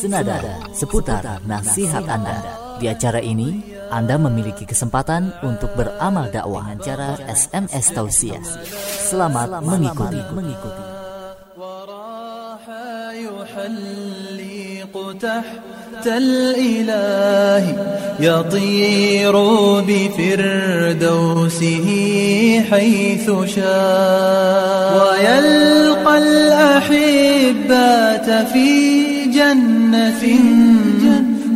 senada 0.00 0.40
seputar 0.76 1.40
nasihat 1.48 2.04
Anda. 2.04 2.38
Di 2.76 2.92
acara 2.92 3.24
ini, 3.24 3.64
Anda 3.88 4.20
memiliki 4.20 4.68
kesempatan 4.68 5.32
untuk 5.40 5.72
beramal 5.72 6.28
dakwah 6.28 6.68
dengan 6.76 6.82
cara 6.82 7.10
SMS 7.24 7.94
tausiah. 7.94 8.44
Selamat 9.06 9.64
mengikuti. 9.64 10.20
mengikuti. 10.34 10.96
تحت 15.20 16.06
الإله 16.06 17.64
يطير 18.20 19.34
بفردوسه 19.88 21.86
حيث 22.70 23.30
شاء 23.56 24.96
ويلقى 24.98 26.18
الأحبات 26.18 27.66
في 28.52 28.68
جنة 29.24 29.79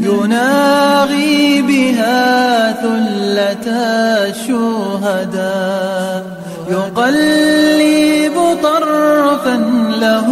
يناغي 0.02 1.62
بها 1.62 2.72
ثلة 2.72 3.68
الشهداء. 4.30 6.24
يقلب 6.70 8.36
طرفا 8.64 9.56
له 10.00 10.28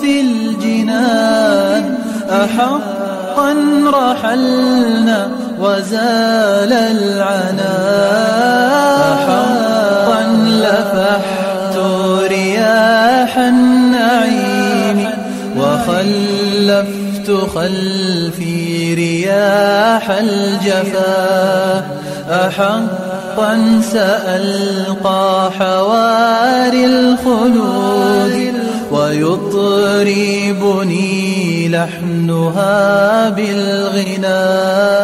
في 0.00 0.20
الجنان. 0.20 1.84
أحقا 2.30 3.52
رحلنا 3.86 5.20
وزال 5.60 6.72
العنا 6.72 7.74
أحقا 9.14 10.22
لفحت 10.46 11.76
رياح 12.28 13.38
خلفي 17.30 18.94
رياح 18.94 20.10
الجفا. 20.10 21.86
أحقا 22.30 23.80
سألقى 23.92 25.50
حواري 25.58 26.84
الخلود 26.86 28.54
ويطربني 28.92 30.08
لحنها 31.68 33.28
بالغناء 33.28 34.98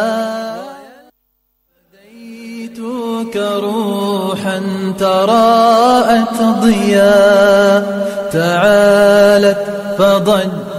روحا 3.37 4.63
تراءت 4.99 6.43
ضياء 6.63 8.09
تعالت 8.33 9.65
فضجت 9.99 10.74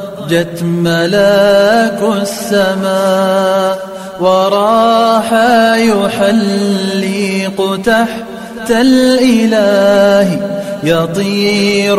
ملاك 0.63 1.99
السماء 2.21 3.89
وراح 4.19 5.33
يحلق 5.75 7.79
تحت 7.85 8.69
الإله 8.69 10.39
يطير 10.83 11.95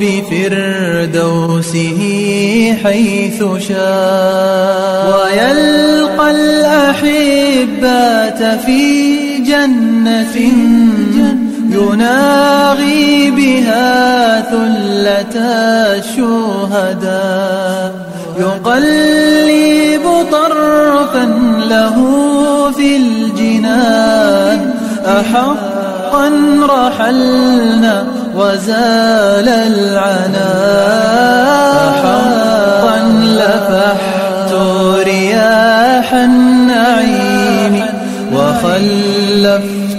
بفردوسه 0.00 1.98
حيث 2.84 3.38
شاء. 3.68 5.04
ويلقى 5.14 6.30
الأحبات 6.30 8.40
في 8.66 8.82
جنة 9.38 10.36
يناغي 11.74 13.30
بها 13.30 14.40
ثلة 14.40 15.36
الشهداء. 15.98 17.92
يقلب 18.38 20.04
طرفا 20.32 21.24
له 21.68 21.96
في 22.76 22.96
الجنان. 22.96 24.74
أحقا 25.06 26.30
رحلنا 26.68 28.06
وزال 28.36 29.48
العنا 29.48 30.52
أحقا 31.90 32.98
لفحت 33.24 34.52
رياح 35.04 36.14
النعيم 36.14 37.74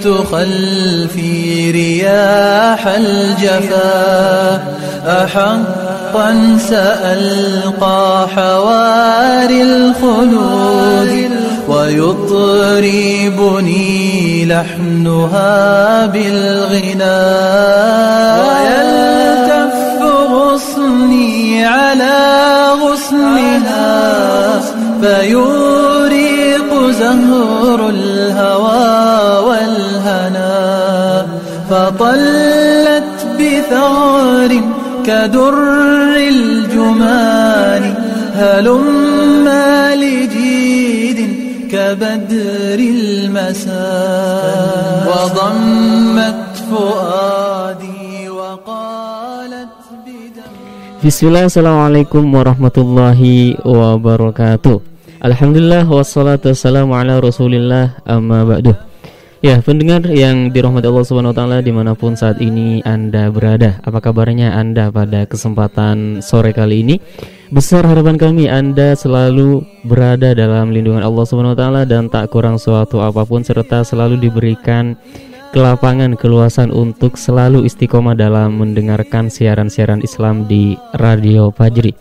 خلفي 0.07 1.71
رياح 1.71 2.87
الجفا 2.87 4.63
أحقا 5.07 6.57
سألقى 6.69 8.27
حواري 8.35 9.61
الخلود 9.63 11.29
ويطربني 11.69 12.85
لحنها 14.45 16.05
بالغناء 16.05 17.15
ويلتف 18.45 19.75
غصني 20.31 21.65
على 21.65 22.17
غصنها 22.81 24.61
فيوريق 25.01 25.94
زهر 26.99 27.79
الهوى 27.89 28.95
والهنا 29.47 30.57
فطلت 31.69 33.13
بثغر 33.39 34.51
كدر 35.05 35.55
الجمان 36.17 37.83
هلما 38.35 39.95
لجيد 39.95 41.19
كبدر 41.71 42.79
المساء 42.79 43.75
وضمت 45.11 46.43
فؤادي 46.71 48.29
وقالت 48.29 49.77
بدم. 50.05 50.51
Bismillah, 51.05 51.43
Assalamualaikum 51.45 52.23
warahmatullahi 52.33 53.61
wabarakatuh 53.61 54.94
Alhamdulillah, 55.25 55.89
wassalatu 55.89 56.53
wassalamu 56.53 56.93
ala 56.93 57.17
rasulillah 57.17 57.97
amma 58.05 58.45
ba'du 58.45 58.77
Ya, 59.41 59.57
pendengar 59.57 60.05
yang 60.13 60.53
dirahmati 60.53 60.85
Allah 60.85 61.01
Subhanahu 61.01 61.33
wa 61.33 61.37
taala 61.41 61.57
di 61.65 61.73
mana 61.73 61.97
pun 61.97 62.13
saat 62.13 62.37
ini 62.37 62.85
Anda 62.85 63.33
berada. 63.33 63.81
Apa 63.81 64.05
kabarnya 64.05 64.53
Anda 64.53 64.93
pada 64.93 65.25
kesempatan 65.25 66.21
sore 66.21 66.53
kali 66.53 66.85
ini? 66.85 67.01
Besar 67.49 67.89
harapan 67.89 68.21
kami 68.21 68.45
Anda 68.45 68.93
selalu 68.93 69.65
berada 69.81 70.37
dalam 70.37 70.69
lindungan 70.69 71.01
Allah 71.01 71.25
Subhanahu 71.25 71.57
wa 71.57 71.59
taala 71.61 71.81
dan 71.89 72.05
tak 72.05 72.29
kurang 72.29 72.61
suatu 72.61 73.01
apa 73.01 73.25
pun 73.25 73.41
serta 73.41 73.81
selalu 73.81 74.21
diberikan 74.21 74.93
kelapangan 75.57 76.13
keluasan 76.21 76.69
untuk 76.69 77.17
selalu 77.17 77.65
istiqomah 77.65 78.13
dalam 78.13 78.61
mendengarkan 78.61 79.33
siaran-siaran 79.33 80.05
Islam 80.05 80.45
di 80.45 80.77
Radio 80.93 81.49
Fajri. 81.49 81.97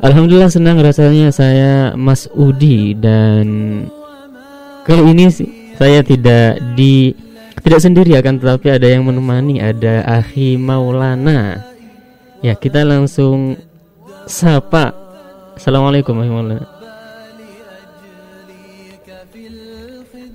Alhamdulillah 0.00 0.48
senang 0.48 0.80
rasanya 0.80 1.28
saya 1.28 1.92
Mas 1.92 2.24
Udi 2.32 2.96
dan 2.96 3.44
kali 4.88 5.12
ini 5.12 5.28
saya 5.76 6.00
tidak 6.00 6.56
di 6.72 7.12
tidak 7.60 7.84
sendiri 7.84 8.16
akan 8.16 8.40
tetapi 8.40 8.80
ada 8.80 8.88
yang 8.88 9.04
menemani 9.04 9.60
ada 9.60 10.00
Ahi 10.08 10.56
Maulana. 10.56 11.60
Ya, 12.40 12.56
kita 12.56 12.80
langsung 12.80 13.60
sapa. 14.24 14.96
Assalamualaikum 15.60 16.16
Ahi 16.16 16.32
Maulana. 16.32 16.64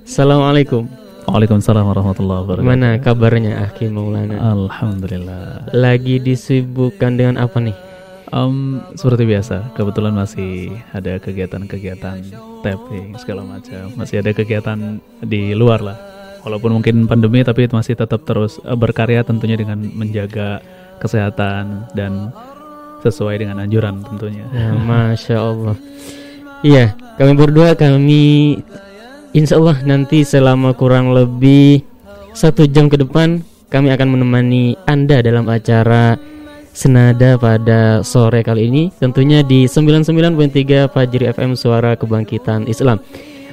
Assalamualaikum. 0.06 0.86
Waalaikumsalam 1.26 1.90
warahmatullahi 1.90 2.40
wabarakatuh. 2.46 2.70
Mana 2.70 3.02
kabarnya 3.02 3.66
Ahi 3.66 3.90
Maulana? 3.90 4.38
Alhamdulillah. 4.38 5.74
Lagi 5.74 6.22
disibukkan 6.22 7.18
dengan 7.18 7.42
apa 7.42 7.58
nih? 7.58 7.95
Um, 8.36 8.84
seperti 9.00 9.24
biasa, 9.24 9.72
kebetulan 9.80 10.12
masih 10.12 10.76
ada 10.92 11.16
kegiatan-kegiatan 11.24 12.20
tapping 12.68 13.16
segala 13.16 13.48
macam. 13.48 13.96
Masih 13.96 14.20
ada 14.20 14.36
kegiatan 14.36 15.00
di 15.24 15.56
luar 15.56 15.80
lah. 15.80 15.96
Walaupun 16.44 16.76
mungkin 16.76 17.08
pandemi 17.08 17.48
tapi 17.48 17.72
masih 17.72 17.96
tetap 17.96 18.28
terus 18.28 18.60
eh, 18.68 18.76
berkarya 18.76 19.24
tentunya 19.24 19.56
dengan 19.56 19.80
menjaga 19.80 20.60
kesehatan 21.00 21.88
dan 21.96 22.36
sesuai 23.08 23.40
dengan 23.40 23.64
anjuran 23.64 24.04
tentunya. 24.04 24.44
Ya, 24.52 24.76
Masya 24.84 25.38
Allah. 25.40 25.76
Iya, 26.60 26.92
kami 27.16 27.40
berdua 27.40 27.72
kami 27.80 28.60
Insya 29.36 29.60
Allah 29.60 29.80
nanti 29.84 30.24
selama 30.28 30.76
kurang 30.76 31.16
lebih 31.16 31.84
satu 32.36 32.68
jam 32.68 32.92
ke 32.92 33.00
depan 33.00 33.44
kami 33.72 33.92
akan 33.92 34.08
menemani 34.16 34.80
Anda 34.88 35.20
dalam 35.24 35.48
acara 35.52 36.16
Senada 36.76 37.40
pada 37.40 38.04
sore 38.04 38.44
kali 38.44 38.68
ini 38.68 38.92
tentunya 39.00 39.40
di 39.40 39.64
99.3 39.64 40.92
Fajri 40.92 41.32
FM 41.32 41.56
Suara 41.56 41.96
Kebangkitan 41.96 42.68
Islam. 42.68 43.00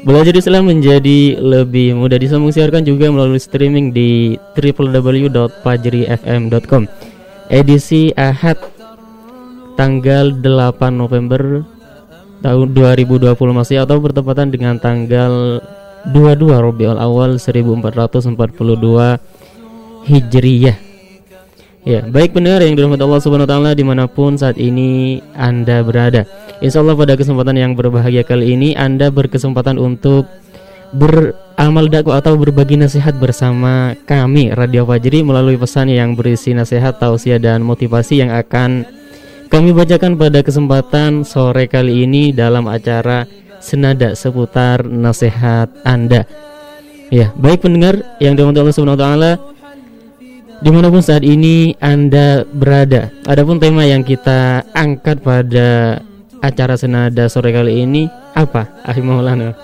Belajar 0.03 0.35
Islam 0.35 0.67
menjadi 0.67 1.39
lebih 1.39 1.95
mudah 1.95 2.19
disambung 2.19 2.51
siarkan 2.51 2.83
juga 2.83 3.07
melalui 3.15 3.39
streaming 3.39 3.95
di 3.95 4.35
www.fajrifm.com. 4.59 6.83
Edisi 7.47 8.11
Ahad 8.19 8.59
tanggal 9.79 10.35
8 10.43 10.83
November 10.91 11.63
tahun 12.43 12.75
2020 12.75 13.39
masih 13.55 13.87
atau 13.87 14.03
bertepatan 14.03 14.51
dengan 14.51 14.83
tanggal 14.83 15.63
22 16.11 16.51
Rabiul 16.51 16.99
Awal 16.99 17.39
1442 17.39 18.35
Hijriyah. 20.11 20.92
Ya, 21.83 22.07
baik 22.07 22.39
benar 22.39 22.63
yang 22.63 22.79
dirahmati 22.79 23.03
Allah 23.03 23.19
Subhanahu 23.19 23.43
wa 23.43 23.51
taala 23.51 23.71
di 23.75 23.83
mana 23.83 24.07
pun 24.07 24.39
saat 24.39 24.55
ini 24.55 25.19
Anda 25.35 25.83
berada. 25.83 26.23
Insya 26.63 26.79
Allah 26.79 26.95
pada 26.95 27.19
kesempatan 27.19 27.59
yang 27.59 27.75
berbahagia 27.75 28.23
kali 28.23 28.55
ini 28.55 28.79
Anda 28.79 29.11
berkesempatan 29.11 29.83
untuk 29.83 30.31
beramal 30.95 31.91
dakwah 31.91 32.23
atau 32.23 32.39
berbagi 32.39 32.79
nasihat 32.79 33.19
bersama 33.19 33.99
kami 34.07 34.55
Radio 34.55 34.87
Fajri 34.87 35.27
melalui 35.27 35.59
pesan 35.59 35.91
yang 35.91 36.15
berisi 36.15 36.55
nasihat, 36.55 37.03
tausiah 37.03 37.43
dan 37.43 37.67
motivasi 37.67 38.23
yang 38.23 38.31
akan 38.31 38.87
kami 39.51 39.75
bacakan 39.75 40.15
pada 40.15 40.39
kesempatan 40.47 41.27
sore 41.27 41.67
kali 41.67 42.07
ini 42.07 42.31
dalam 42.31 42.71
acara 42.71 43.27
senada 43.59 44.15
seputar 44.15 44.87
nasihat 44.87 45.67
Anda. 45.83 46.31
Ya, 47.11 47.35
baik 47.35 47.67
pendengar 47.67 47.99
yang 48.23 48.39
dirahmati 48.39 48.63
Allah 48.63 48.77
Subhanahu 48.79 48.97
wa 48.97 49.03
taala, 49.03 49.33
di 50.63 50.71
mana 50.71 50.89
pun 50.89 51.03
saat 51.03 51.27
ini 51.27 51.75
Anda 51.83 52.47
berada. 52.47 53.11
Adapun 53.27 53.59
tema 53.59 53.83
yang 53.83 54.07
kita 54.07 54.63
angkat 54.73 55.19
pada 55.21 55.99
acara 56.39 56.75
senada 56.75 57.27
sore 57.27 57.51
kali 57.51 57.83
ini 57.83 58.07
apa? 58.35 58.71
Ahli 58.83 59.03
Maulana. 59.03 59.55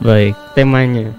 Baik, 0.00 0.34
Temanya. 0.52 1.12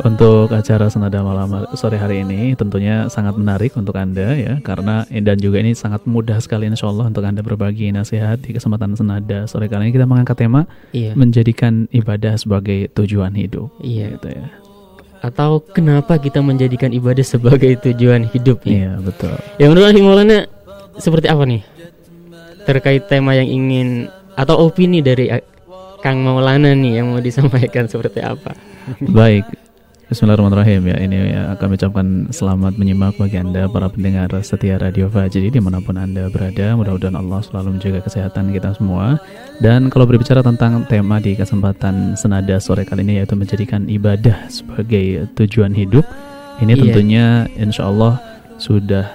untuk 0.00 0.48
acara 0.48 0.88
senada 0.88 1.20
malam 1.20 1.68
sore 1.76 2.00
hari 2.00 2.24
ini 2.24 2.56
tentunya 2.56 3.04
sangat 3.12 3.36
menarik 3.36 3.76
untuk 3.76 3.92
Anda 4.00 4.32
ya 4.32 4.56
karena 4.64 5.04
dan 5.04 5.36
juga 5.36 5.60
ini 5.60 5.76
sangat 5.76 6.08
mudah 6.08 6.40
sekali 6.40 6.64
insya 6.64 6.88
Allah 6.88 7.12
untuk 7.12 7.20
Anda 7.20 7.44
berbagi 7.44 7.92
nasihat 7.92 8.40
di 8.40 8.56
kesempatan 8.56 8.96
senada 8.96 9.44
sore 9.44 9.68
kali 9.68 9.88
ini 9.88 9.92
kita 9.92 10.08
mengangkat 10.08 10.40
tema 10.40 10.64
Iya. 10.96 11.12
menjadikan 11.12 11.84
ibadah 11.92 12.40
sebagai 12.40 12.88
tujuan 12.96 13.36
hidup 13.36 13.68
Iya. 13.84 14.16
gitu 14.16 14.28
ya. 14.32 14.48
Atau 15.20 15.60
kenapa 15.60 16.16
kita 16.16 16.40
menjadikan 16.40 16.88
ibadah 16.90 17.24
sebagai 17.24 17.76
tujuan 17.84 18.24
hidup 18.32 18.64
ya? 18.64 18.72
Iya, 18.72 18.92
betul. 19.04 19.36
Ya 19.60 19.66
menurut 19.68 19.92
Maulana 20.00 20.48
seperti 20.96 21.28
apa 21.28 21.44
nih 21.44 21.62
terkait 22.64 23.08
tema 23.08 23.36
yang 23.36 23.48
ingin 23.48 24.08
atau 24.36 24.68
opini 24.68 25.04
dari 25.04 25.28
eh, 25.28 25.44
Kang 26.00 26.24
Maulana 26.24 26.72
nih 26.72 27.00
yang 27.00 27.12
mau 27.12 27.20
disampaikan 27.20 27.84
seperti 27.84 28.24
apa? 28.24 28.56
Baik. 29.00 29.44
Bismillahirrahmanirrahim. 30.10 30.90
Ya 30.90 30.96
ini 31.06 31.16
ya, 31.30 31.54
kami 31.54 31.78
ucapkan 31.78 32.26
selamat 32.34 32.74
menyimak 32.74 33.14
bagi 33.14 33.38
anda 33.38 33.70
para 33.70 33.86
pendengar 33.86 34.26
setia 34.42 34.74
Radio 34.74 35.06
Fajri 35.06 35.54
di 35.54 35.62
mana 35.62 35.78
pun 35.78 35.94
anda 35.94 36.26
berada. 36.26 36.74
Mudah-mudahan 36.74 37.14
Allah 37.14 37.38
selalu 37.46 37.78
menjaga 37.78 38.02
kesehatan 38.02 38.50
kita 38.50 38.74
semua. 38.74 39.22
Dan 39.62 39.86
kalau 39.86 40.10
berbicara 40.10 40.42
tentang 40.42 40.82
tema 40.90 41.22
di 41.22 41.38
kesempatan 41.38 42.18
senada 42.18 42.58
sore 42.58 42.82
kali 42.82 43.06
ini 43.06 43.22
yaitu 43.22 43.38
menjadikan 43.38 43.86
ibadah 43.86 44.50
sebagai 44.50 45.30
tujuan 45.38 45.70
hidup 45.78 46.02
ini 46.58 46.74
Iya. 46.74 46.82
tentunya 46.82 47.26
insya 47.54 47.86
Allah 47.86 48.18
sudah 48.58 49.06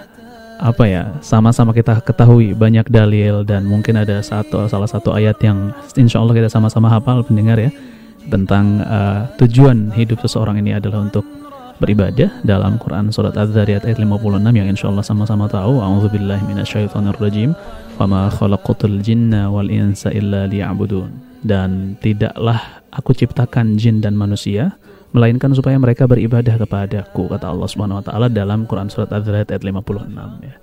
apa 0.64 0.88
ya 0.88 1.12
sama-sama 1.20 1.76
kita 1.76 2.00
ketahui 2.08 2.56
banyak 2.56 2.88
dalil 2.88 3.44
dan 3.44 3.68
mungkin 3.68 4.00
ada 4.00 4.24
satu 4.24 4.64
salah 4.72 4.88
satu 4.88 5.12
ayat 5.12 5.36
yang 5.44 5.76
insya 6.00 6.24
Allah 6.24 6.32
kita 6.32 6.48
sama-sama 6.48 6.88
hafal 6.88 7.20
pendengar 7.28 7.60
ya 7.60 7.68
tentang 8.30 8.82
uh, 8.82 9.30
tujuan 9.42 9.94
hidup 9.94 10.22
seseorang 10.26 10.58
ini 10.62 10.74
adalah 10.74 11.06
untuk 11.06 11.26
beribadah 11.78 12.32
dalam 12.48 12.80
Quran 12.80 13.12
surat 13.12 13.36
Az-Zariyat 13.36 13.84
ayat 13.84 14.00
56 14.00 14.40
yang 14.56 14.68
insya 14.68 14.88
Allah 14.88 15.04
sama-sama 15.04 15.46
tahu. 15.52 15.84
A'udzubillahi 15.84 16.44
minasyaitonirrajim. 16.48 17.52
Wama 18.00 18.32
khalaqatul 18.32 19.00
jinna 19.04 19.52
wal 19.52 19.68
insa 19.68 20.12
illa 20.12 20.48
liya'budun. 20.48 21.44
Dan 21.46 22.00
tidaklah 22.00 22.82
aku 22.90 23.12
ciptakan 23.14 23.76
jin 23.76 24.00
dan 24.02 24.16
manusia 24.16 24.80
melainkan 25.16 25.56
supaya 25.56 25.80
mereka 25.80 26.10
beribadah 26.10 26.60
kepadaku 26.60 27.32
kata 27.32 27.48
Allah 27.48 27.68
Subhanahu 27.72 28.04
wa 28.04 28.06
taala 28.06 28.28
dalam 28.28 28.68
Quran 28.68 28.92
surat 28.92 29.12
Az-Zariyat 29.12 29.52
ayat 29.52 29.64
56 29.64 30.12
ya. 30.44 30.56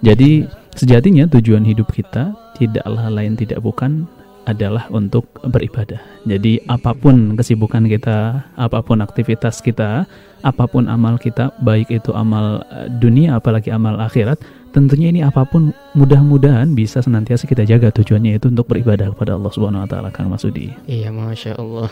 Jadi 0.00 0.48
sejatinya 0.72 1.28
tujuan 1.28 1.64
hidup 1.68 1.92
kita 1.92 2.32
tidaklah 2.56 3.12
lain 3.12 3.36
tidak 3.36 3.60
bukan 3.60 4.08
adalah 4.48 4.88
untuk 4.88 5.28
beribadah. 5.44 6.00
Jadi 6.24 6.60
apa 6.68 6.96
pun 6.96 7.36
kesibukan 7.36 7.84
kita, 7.88 8.44
apa 8.56 8.78
pun 8.80 9.00
aktivitas 9.04 9.60
kita, 9.60 10.04
apa 10.40 10.64
pun 10.68 10.88
amal 10.88 11.20
kita, 11.20 11.52
baik 11.60 11.92
itu 11.92 12.12
amal 12.16 12.64
eh, 12.72 12.88
dunia 13.00 13.36
apalagi 13.36 13.68
amal 13.68 14.00
akhirat, 14.00 14.40
tentunya 14.72 15.12
ini 15.12 15.20
apa 15.20 15.44
pun 15.44 15.74
mudah-mudahan 15.92 16.72
bisa 16.72 17.02
senantiasa 17.04 17.44
kita 17.44 17.66
jaga 17.68 17.92
tujuannya 17.92 18.40
itu 18.40 18.48
untuk 18.48 18.70
beribadah 18.70 19.12
kepada 19.12 19.36
Allah 19.36 19.50
Subhanahu 19.52 19.84
wa 19.84 19.88
taala 19.88 20.08
Kang 20.14 20.32
Masudi. 20.32 20.72
Iya, 20.88 21.12
masya 21.12 21.58
Allah. 21.60 21.90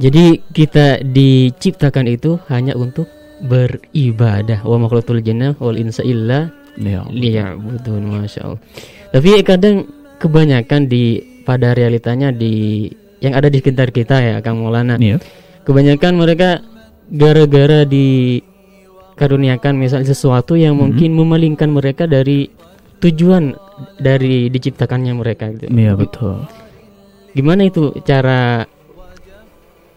Jadi 0.00 0.40
kita 0.50 1.04
diciptakan 1.04 2.08
itu 2.10 2.40
hanya 2.50 2.74
untuk 2.74 3.06
beribadah. 3.44 4.64
Wa 4.64 4.76
makhlukul 4.80 5.22
jannah 5.22 5.54
wal 5.58 5.78
insa 5.78 6.02
illa 6.02 6.50
Ya. 6.80 7.04
liya'budun, 7.04 8.00
masya 8.08 8.48
Allah. 8.48 8.60
Tapi 9.12 9.44
kadang 9.44 9.84
kebanyakan 10.22 10.86
di 10.86 11.18
pada 11.42 11.74
realitanya 11.74 12.30
di 12.30 12.86
yang 13.18 13.34
ada 13.34 13.50
di 13.50 13.58
sekitar 13.58 13.90
kita 13.90 14.22
ya, 14.22 14.38
Kang 14.38 14.62
Maulana. 14.62 14.94
Iya. 14.98 15.18
Kebanyakan 15.66 16.14
mereka 16.18 16.62
gara-gara 17.10 17.82
dikaruniakan 17.86 19.74
misalnya 19.78 20.10
sesuatu 20.14 20.54
yang 20.54 20.78
mungkin 20.78 21.14
memalingkan 21.14 21.70
mereka 21.70 22.06
dari 22.06 22.50
tujuan 23.02 23.54
dari 23.98 24.46
diciptakannya 24.50 25.14
mereka 25.18 25.50
gitu. 25.54 25.66
Iya 25.70 25.98
betul. 25.98 26.46
Gimana 27.34 27.66
itu 27.66 27.90
cara 28.06 28.66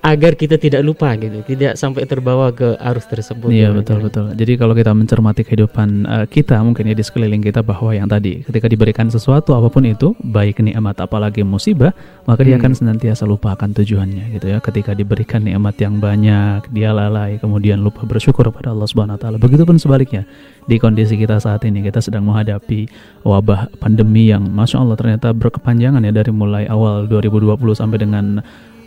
agar 0.06 0.38
kita 0.38 0.62
tidak 0.62 0.86
lupa 0.86 1.18
gitu, 1.18 1.42
tidak 1.42 1.82
sampai 1.82 2.06
terbawa 2.06 2.54
ke 2.54 2.78
arus 2.78 3.10
tersebut. 3.10 3.50
Iya 3.50 3.74
Gimana 3.74 3.82
betul 3.82 3.98
betul. 4.06 4.26
Jadi 4.38 4.54
kalau 4.54 4.78
kita 4.78 4.94
mencermati 4.94 5.42
kehidupan 5.42 5.90
eh, 6.06 6.26
kita 6.30 6.62
mungkin 6.62 6.86
ya 6.86 6.94
di 6.94 7.02
sekeliling 7.02 7.42
kita 7.42 7.66
bahwa 7.66 7.90
yang 7.90 8.06
tadi 8.06 8.46
ketika 8.46 8.70
diberikan 8.70 9.10
sesuatu 9.10 9.58
apa 9.58 9.66
pun 9.74 9.82
itu 9.82 10.14
baik 10.22 10.62
nikmat 10.62 11.02
apalagi 11.02 11.42
musibah 11.42 11.90
maka 12.30 12.46
dia 12.46 12.54
Hmm. 12.56 12.62
akan 12.62 12.74
senantiasa 12.78 13.26
lupa 13.26 13.58
akan 13.58 13.74
tujuannya 13.74 14.38
gitu 14.38 14.46
ya. 14.54 14.62
Ketika 14.62 14.94
diberikan 14.94 15.42
nikmat 15.42 15.74
yang 15.82 15.98
banyak 15.98 16.70
dia 16.70 16.94
lalai 16.94 17.42
kemudian 17.42 17.82
lupa 17.82 18.06
bersyukur 18.06 18.46
kepada 18.54 18.78
Allah 18.78 18.86
Subhanahu 18.86 19.18
wa 19.18 19.22
taala. 19.26 19.38
Begitupun 19.42 19.82
sebaliknya 19.82 20.30
di 20.70 20.78
kondisi 20.78 21.18
kita 21.18 21.42
saat 21.42 21.66
ini 21.66 21.82
kita 21.82 21.98
sedang 21.98 22.30
menghadapi 22.30 22.86
wabah 23.26 23.74
pandemi 23.82 24.30
yang 24.30 24.46
masya 24.54 24.86
Allah 24.86 24.94
ternyata 25.02 25.34
berkepanjangan 25.34 26.06
ya 26.06 26.14
dari 26.14 26.30
mulai 26.30 26.70
awal 26.70 27.10
2020 27.10 27.58
sampai 27.74 27.98
dengan 27.98 28.46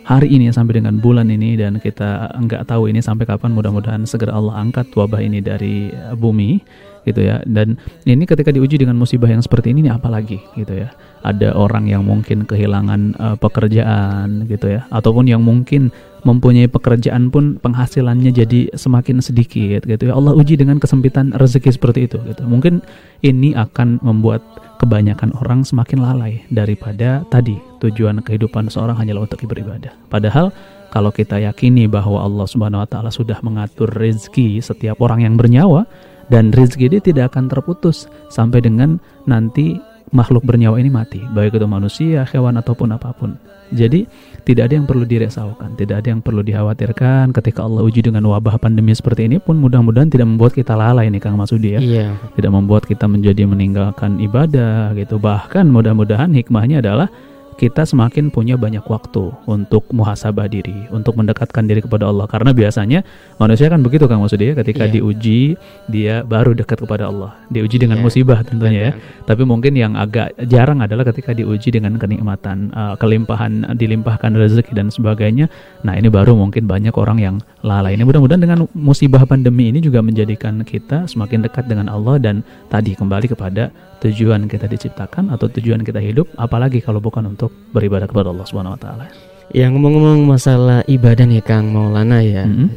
hari 0.09 0.33
ini 0.33 0.49
sampai 0.49 0.81
dengan 0.81 0.97
bulan 0.97 1.29
ini 1.29 1.53
dan 1.53 1.77
kita 1.77 2.33
nggak 2.33 2.65
tahu 2.65 2.89
ini 2.89 2.97
sampai 2.97 3.29
kapan. 3.29 3.53
Mudah-mudahan 3.53 4.09
segera 4.09 4.33
Allah 4.33 4.57
angkat 4.57 4.89
wabah 4.97 5.21
ini 5.21 5.37
dari 5.37 5.93
eh, 5.93 6.17
bumi 6.17 6.57
gitu 7.05 7.21
ya. 7.21 7.45
Dan 7.45 7.77
ini 8.09 8.25
ketika 8.25 8.49
diuji 8.49 8.81
dengan 8.81 8.97
musibah 8.97 9.29
yang 9.29 9.45
seperti 9.45 9.69
ini 9.69 9.85
ini 9.85 9.93
apa 9.93 10.09
lagi 10.09 10.41
gitu 10.57 10.73
ya. 10.73 10.89
Ada 11.21 11.53
orang 11.53 11.85
yang 11.85 12.09
mungkin 12.09 12.49
kehilangan 12.49 13.01
eh, 13.21 13.37
pekerjaan 13.37 14.49
gitu 14.49 14.81
ya. 14.81 14.89
Ataupun 14.89 15.29
yang 15.29 15.45
mungkin 15.45 15.93
mempunyai 16.25 16.65
pekerjaan 16.65 17.29
pun 17.29 17.61
penghasilannya 17.61 18.33
jadi 18.33 18.73
semakin 18.73 19.21
sedikit 19.21 19.85
gitu 19.85 20.09
ya. 20.09 20.17
Allah 20.17 20.33
uji 20.33 20.57
dengan 20.57 20.81
kesempitan 20.81 21.37
rezeki 21.37 21.69
seperti 21.69 22.09
itu 22.09 22.17
gitu. 22.25 22.49
Mungkin 22.49 22.81
ini 23.21 23.53
akan 23.53 24.01
membuat 24.01 24.41
kebanyakan 24.79 25.35
orang 25.43 25.67
semakin 25.67 25.99
lalai 25.99 26.41
daripada 26.49 27.27
tadi 27.27 27.59
tujuan 27.83 28.23
kehidupan 28.23 28.71
seorang 28.71 28.95
hanyalah 28.95 29.27
untuk 29.27 29.43
beribadah. 29.43 29.91
Padahal 30.07 30.55
kalau 30.89 31.11
kita 31.11 31.37
yakini 31.37 31.85
bahwa 31.85 32.23
Allah 32.23 32.47
Subhanahu 32.47 32.81
wa 32.81 32.89
taala 32.89 33.11
sudah 33.11 33.37
mengatur 33.45 33.91
rezeki 33.91 34.63
setiap 34.63 35.03
orang 35.03 35.27
yang 35.27 35.35
bernyawa 35.35 35.83
dan 36.31 36.55
rezeki 36.55 36.97
dia 36.97 37.01
tidak 37.03 37.35
akan 37.35 37.51
terputus 37.51 38.07
sampai 38.31 38.63
dengan 38.63 38.97
nanti 39.27 39.77
makhluk 40.11 40.43
bernyawa 40.43 40.77
ini 40.81 40.89
mati, 40.89 41.21
baik 41.33 41.55
itu 41.55 41.67
manusia, 41.69 42.25
hewan 42.29 42.57
ataupun 42.57 42.93
apa 42.93 43.13
pun. 43.13 43.37
Jadi 43.69 44.09
tidak 44.49 44.65
ada 44.65 44.81
yang 44.81 44.89
perlu 44.89 45.05
diresaukan, 45.05 45.77
tidak 45.77 46.01
ada 46.01 46.09
yang 46.09 46.25
perlu 46.25 46.41
dikhawatirkan 46.41 47.29
ketika 47.37 47.61
Allah 47.61 47.85
uji 47.85 48.01
dengan 48.01 48.25
wabah 48.25 48.57
pandemi 48.57 48.97
seperti 48.97 49.29
ini 49.29 49.37
pun 49.37 49.61
mudah-mudahan 49.61 50.09
tidak 50.09 50.25
membuat 50.25 50.57
kita 50.57 50.73
lalai 50.73 51.05
nih 51.13 51.21
Kang 51.21 51.37
Masudi 51.37 51.77
ya 51.77 51.81
Iya. 51.81 52.17
tidak 52.33 52.49
membuat 52.49 52.89
kita 52.89 53.05
menjadi 53.05 53.45
meninggalkan 53.45 54.17
ibadah 54.17 54.97
gitu 54.97 55.21
bahkan 55.21 55.69
mudah-mudahan 55.69 56.33
hikmahnya 56.33 56.81
adalah 56.81 57.13
kita 57.59 57.83
semakin 57.83 58.31
punya 58.31 58.55
banyak 58.55 58.87
waktu 58.87 59.35
untuk 59.43 59.83
muhasabah 59.91 60.47
diri, 60.47 60.87
untuk 60.95 61.19
mendekatkan 61.19 61.67
diri 61.67 61.83
kepada 61.83 62.07
Allah. 62.07 62.23
Karena 62.23 62.55
biasanya 62.55 63.03
manusia 63.35 63.67
kan 63.67 63.83
begitu 63.83 64.07
Kang 64.07 64.23
maksudnya 64.23 64.55
ketika 64.55 64.87
Iya. 64.87 64.95
diuji 64.95 65.59
dia 65.91 66.23
baru 66.23 66.55
dekat 66.55 66.87
kepada 66.87 67.11
Allah. 67.11 67.35
Diuji 67.51 67.83
dengan 67.83 67.99
Iya. 67.99 68.05
musibah 68.07 68.39
tentunya 68.47 68.79
ya. 68.79 68.91
Benar. 68.95 69.27
Tapi 69.27 69.41
mungkin 69.43 69.75
yang 69.75 69.99
agak 69.99 70.39
jarang 70.47 70.79
adalah 70.79 71.03
ketika 71.03 71.35
diuji 71.35 71.75
dengan 71.75 71.99
kenikmatan, 71.99 72.71
uh, 72.71 72.95
kelimpahan, 72.95 73.75
dilimpahkan 73.75 74.31
rezeki 74.39 74.71
dan 74.71 74.87
sebagainya. 74.87 75.51
Nah 75.83 75.99
ini 75.99 76.07
baru 76.07 76.39
mungkin 76.39 76.63
banyak 76.63 76.95
orang 76.95 77.19
yang 77.19 77.35
lalai. 77.59 77.99
Ini 77.99 78.07
mudah-mudahan 78.07 78.39
dengan 78.39 78.71
musibah 78.71 79.27
pandemi 79.27 79.67
ini 79.67 79.83
juga 79.83 79.99
menjadikan 79.99 80.63
kita 80.63 81.11
semakin 81.11 81.43
dekat 81.43 81.67
dengan 81.67 81.91
Allah 81.91 82.15
dan 82.23 82.39
tadi 82.71 82.95
kembali 82.95 83.27
kepada 83.35 83.67
tujuan 83.99 84.47
kita 84.47 84.65
diciptakan 84.65 85.35
atau 85.35 85.51
tujuan 85.51 85.83
kita 85.83 85.99
hidup 85.99 86.31
apalagi 86.39 86.79
kalau 86.79 87.03
bukan 87.03 87.35
untuk 87.35 87.51
beribadah 87.75 88.07
kepada 88.07 88.31
Allah 88.31 88.47
Subhanahu 88.47 88.75
wa 88.75 88.81
taala. 88.81 89.05
Ya 89.49 89.65
ngomong-ngomong 89.67 90.29
masalah 90.29 90.85
ibadah 90.85 91.25
nih 91.25 91.41
Kang 91.41 91.73
Maulana 91.73 92.21
ya. 92.21 92.45
Mm-hmm. 92.45 92.69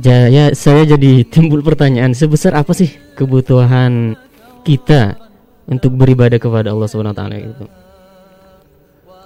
Ja- 0.00 0.30
ya 0.30 0.44
saya 0.54 0.86
jadi 0.86 1.26
timbul 1.26 1.66
pertanyaan 1.66 2.14
sebesar 2.14 2.54
apa 2.54 2.70
sih 2.72 2.94
kebutuhan 3.18 4.14
kita 4.62 5.18
untuk 5.66 5.98
beribadah 5.98 6.38
kepada 6.38 6.70
Allah 6.72 6.88
Subhanahu 6.88 7.14
wa 7.14 7.18
taala 7.18 7.36
itu. 7.38 7.66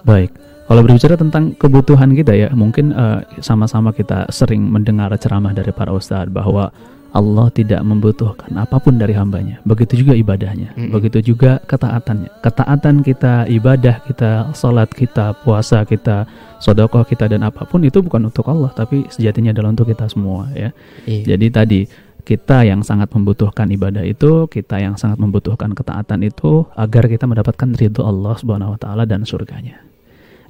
Baik. 0.05 0.31
Kalau 0.65 0.81
berbicara 0.81 1.21
tentang 1.21 1.53
kebutuhan 1.61 2.17
kita 2.17 2.33
ya, 2.33 2.49
mungkin 2.57 2.89
eh, 2.97 3.21
sama-sama 3.45 3.93
kita 3.93 4.33
sering 4.33 4.65
mendengar 4.65 5.13
ceramah 5.21 5.53
dari 5.53 5.69
para 5.77 5.93
ustadz 5.93 6.33
bahwa 6.33 6.73
Allah 7.15 7.47
tidak 7.55 7.79
membutuhkan 7.87 8.51
apa 8.59 8.83
pun 8.83 8.99
dari 8.99 9.15
hambanya. 9.15 9.63
Begitu 9.63 10.03
juga 10.03 10.19
ibadahnya, 10.19 10.75
Mm-mm. 10.75 10.91
begitu 10.91 11.23
juga 11.23 11.63
ketaatannya. 11.63 12.43
Ketaatan 12.43 13.07
kita, 13.07 13.47
ibadah 13.47 14.03
kita, 14.03 14.51
sholat 14.51 14.91
kita, 14.91 15.39
puasa 15.47 15.87
kita, 15.87 16.27
sodokoh 16.59 17.07
kita 17.07 17.31
dan 17.31 17.47
apa 17.47 17.63
pun 17.71 17.87
itu 17.87 18.03
bukan 18.03 18.27
untuk 18.27 18.51
Allah, 18.51 18.75
tapi 18.75 19.07
sejatinya 19.07 19.55
adalah 19.55 19.71
untuk 19.71 19.87
kita 19.95 20.11
semua 20.11 20.51
ya. 20.59 20.75
Iya. 21.07 21.39
Jadi 21.39 21.47
tadi 21.55 21.81
kita 22.27 22.67
yang 22.67 22.83
sangat 22.83 23.15
membutuhkan 23.15 23.71
ibadah 23.71 24.03
itu, 24.03 24.51
kita 24.51 24.83
yang 24.83 24.99
sangat 24.99 25.23
membutuhkan 25.23 25.71
ketaatan 25.71 26.19
itu 26.27 26.67
agar 26.75 27.07
kita 27.07 27.31
mendapatkan 27.31 27.79
ridho 27.79 28.03
Allah 28.03 28.35
Subhanahu 28.35 28.75
wa 28.75 28.79
taala 28.81 29.07
dan 29.07 29.23
surganya. 29.23 29.79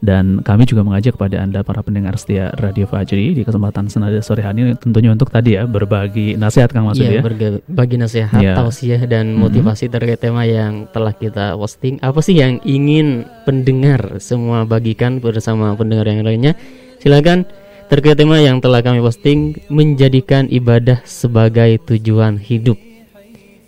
Dan 0.05 0.45
kami 0.45 0.69
juga 0.69 0.85
mengajak 0.85 1.17
kepada 1.17 1.41
Anda 1.41 1.65
para 1.65 1.81
pendengar 1.81 2.21
setia 2.21 2.53
Radio 2.61 2.85
Fajri 2.85 3.33
di 3.33 3.41
kesempatan 3.41 3.89
senada 3.89 4.21
sore 4.21 4.45
hari 4.45 4.61
ini 4.61 4.77
tentunya 4.77 5.09
untuk 5.09 5.33
tadi 5.33 5.57
ya 5.57 5.65
berbagi 5.65 6.37
nasihat 6.37 6.69
Kang 6.69 6.85
Masud 6.85 7.09
Iya, 7.09 7.19
ya. 7.19 7.23
berga- 7.25 7.65
bagi 7.65 7.97
nasihat, 7.97 8.37
Iya. 8.37 8.53
tausiah 8.53 9.01
dan 9.09 9.33
Mhm. 9.33 9.41
motivasi 9.41 9.89
terkait 9.89 10.21
tema 10.21 10.45
yang 10.45 10.85
telah 10.93 11.17
kita 11.17 11.57
posting. 11.57 11.97
Apa 12.05 12.21
sih 12.21 12.37
yang 12.37 12.61
ingin 12.63 13.25
pendengar 13.49 14.21
semua 14.21 14.69
bagikan 14.69 15.25
bersama 15.25 15.73
pendengar 15.73 16.05
yang 16.05 16.21
lainnya? 16.21 16.53
Silakan 17.01 17.49
terkait 17.89 18.21
tema 18.21 18.37
yang 18.37 18.61
telah 18.61 18.85
kami 18.85 19.01
posting 19.01 19.57
menjadikan 19.73 20.53
ibadah 20.53 21.01
sebagai 21.09 21.81
tujuan 21.81 22.37
hidup. 22.37 22.77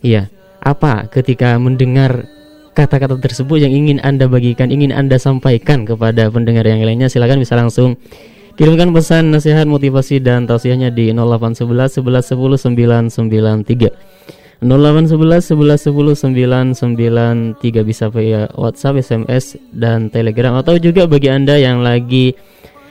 Iya, 0.04 0.28
apa 0.60 1.08
ketika 1.08 1.56
mendengar 1.56 2.28
kata-kata 2.76 3.16
tersebut 3.16 3.64
yang 3.64 3.72
ingin 3.72 3.98
Anda 4.04 4.28
bagikan, 4.28 4.68
ingin 4.68 4.92
Anda 4.92 5.16
sampaikan 5.16 5.88
kepada 5.88 6.28
pendengar 6.28 6.68
yang 6.68 6.84
lainnya? 6.84 7.08
Silakan 7.08 7.40
bisa 7.40 7.56
langsung 7.56 7.96
Kirimkan 8.56 8.88
pesan 8.96 9.36
nasihat 9.36 9.68
motivasi 9.68 10.16
dan 10.16 10.48
tausiahnya 10.48 10.88
di 10.88 11.12
0811 11.12 12.00
11 12.00 12.24
10 12.24 13.12
993 13.12 14.64
0811 14.64 15.52
11 15.52 15.92
10 15.92 16.80
993 16.80 17.84
bisa 17.84 18.08
via 18.08 18.48
WhatsApp, 18.56 19.04
SMS 19.04 19.60
dan 19.76 20.08
Telegram. 20.08 20.56
Atau 20.56 20.80
juga 20.80 21.04
bagi 21.04 21.28
Anda 21.28 21.60
yang 21.60 21.84
lagi 21.84 22.32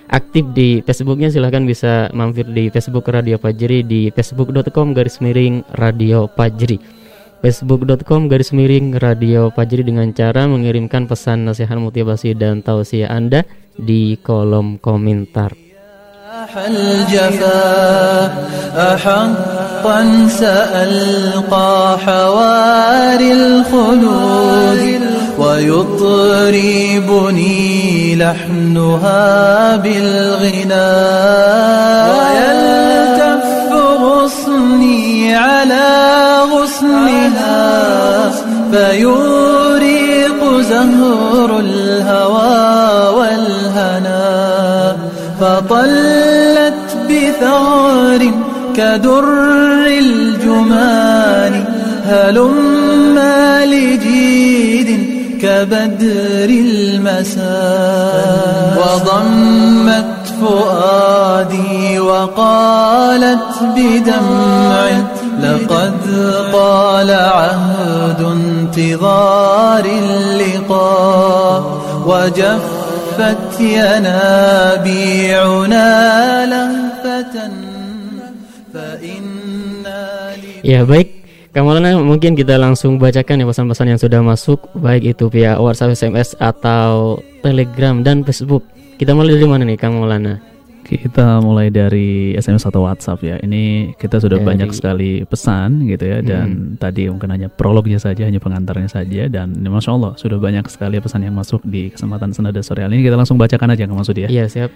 aktif 0.05 0.53
di 0.53 0.85
Facebooknya 0.85 1.33
silahkan 1.33 1.65
bisa 1.65 2.13
mampir 2.13 2.45
di 2.45 2.69
Facebook 2.69 3.09
Radio 3.09 3.41
Fajri 3.41 3.81
di 3.81 4.13
facebook.com 4.13 4.93
garis 4.93 5.17
miring 5.17 5.65
Radio 5.81 6.29
Fajri 6.29 6.94
facebook.com 7.44 8.28
garis 8.28 8.52
miring 8.52 8.96
Radio 9.00 9.49
Fajri 9.49 9.80
dengan 9.80 10.12
cara 10.12 10.44
mengirimkan 10.44 11.08
pesan 11.08 11.49
nasihat 11.49 11.80
motivasi 11.80 12.37
dan 12.37 12.60
tausiah 12.60 13.08
Anda 13.08 13.49
di 13.80 14.20
kolom 14.20 14.76
komentar 14.76 15.70
الجفا 16.66 18.32
أحقا 18.76 20.28
سألقى 20.28 21.99
حواري 22.06 23.32
الخلود 23.32 25.00
ويطربني 25.38 26.96
لحنها 28.16 29.76
بالغنى 29.76 30.90
فيوريق 38.75 40.41
زهر 40.70 41.60
الهوى 41.60 43.15
والهنا 43.17 44.96
فطلت 45.39 46.84
بثغر 47.10 48.32
كدر 48.75 49.25
الجمان 49.88 51.63
هلما 52.05 53.65
لجيد 53.65 55.15
كبدر 55.41 56.50
المساء 56.50 57.46
وضمت 58.77 60.05
فؤادي 60.41 62.00
وقالت 62.00 63.53
بدمع 63.75 65.14
لقد 65.44 65.94
طال 66.52 67.10
عهد 67.10 68.20
انتظار 68.20 69.84
اللقاء 69.84 71.60
وجفت 72.06 73.60
ينابيعنا 73.60 75.06
لهفة 76.46 77.34
فإنا 78.75 80.02
Ya 80.60 80.84
baik 80.84 81.08
Kang 81.50 81.66
Maulana 81.66 81.99
mungkin 81.99 82.38
kita 82.38 82.54
langsung 82.60 83.00
bacakan 83.00 83.42
ya 83.42 83.46
pesan-pesan 83.49 83.90
yang 83.90 83.99
sudah 83.99 84.22
masuk 84.22 84.70
Baik 84.76 85.18
itu 85.18 85.26
via 85.32 85.58
WhatsApp, 85.58 85.99
SMS 85.99 86.38
atau 86.38 87.18
Telegram 87.42 88.06
dan 88.06 88.22
Facebook 88.22 88.62
Kita 89.00 89.16
mulai 89.16 89.34
dari 89.34 89.49
mana 89.49 89.66
nih 89.66 89.75
Kang 89.80 89.99
Maulana? 89.99 90.38
Kita 90.85 91.41
mulai 91.41 91.73
dari 91.73 92.37
SMS 92.37 92.69
atau 92.69 92.85
WhatsApp 92.85 93.17
ya. 93.25 93.35
Ini 93.41 93.97
kita 93.97 94.21
sudah 94.21 94.37
Dari- 94.37 94.45
banyak 94.45 94.69
sekali 94.69 95.25
pesan 95.25 95.89
gitu 95.89 96.05
ya 96.05 96.21
dan 96.21 96.77
tadi 96.77 97.09
mungkin 97.09 97.33
hanya 97.33 97.49
prolognya 97.49 97.97
saja, 97.97 98.29
hanya 98.29 98.37
pengantarnya 98.37 98.85
saja 98.85 99.25
dan 99.25 99.57
ini 99.57 99.65
masya 99.65 99.97
Allah 99.97 100.13
sudah 100.15 100.37
banyak 100.37 100.69
sekali 100.69 101.01
pesan 101.01 101.25
yang 101.25 101.33
masuk 101.33 101.65
di 101.65 101.89
kesempatan 101.89 102.37
senada 102.37 102.61
sore 102.61 102.85
hari 102.85 103.01
ini. 103.01 103.09
Kita 103.09 103.17
langsung 103.17 103.41
bacakan 103.41 103.73
aja 103.73 103.89
Kang 103.89 103.97
Masud 103.97 104.13
ya. 104.13 104.29
Iya 104.29 104.45
siap 104.45 104.69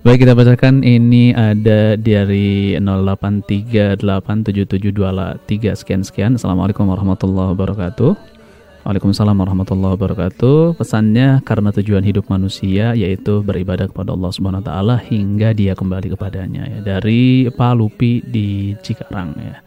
Baik 0.00 0.24
kita 0.24 0.32
bacakan 0.32 0.80
ini 0.80 1.36
ada 1.36 1.92
dari 1.92 2.72
08387723 2.80 5.76
sekian 5.76 6.00
sekian. 6.00 6.40
Assalamualaikum 6.40 6.88
warahmatullahi 6.88 7.52
wabarakatuh. 7.52 8.39
Waalaikumsalam 8.80 9.36
warahmatullahi 9.36 9.92
wabarakatuh. 9.92 10.80
Pesannya 10.80 11.44
karena 11.44 11.68
tujuan 11.68 12.00
hidup 12.00 12.32
manusia 12.32 12.96
yaitu 12.96 13.44
beribadah 13.44 13.92
kepada 13.92 14.16
Allah 14.16 14.32
Subhanahu 14.32 14.64
wa 14.64 14.68
taala 14.72 14.96
hingga 14.96 15.52
dia 15.52 15.76
kembali 15.76 16.16
kepadanya 16.16 16.64
ya. 16.64 16.78
Dari 16.80 17.52
Pak 17.52 17.72
Lupi 17.76 18.24
di 18.24 18.72
Cikarang 18.80 19.36
ya. 19.36 19.60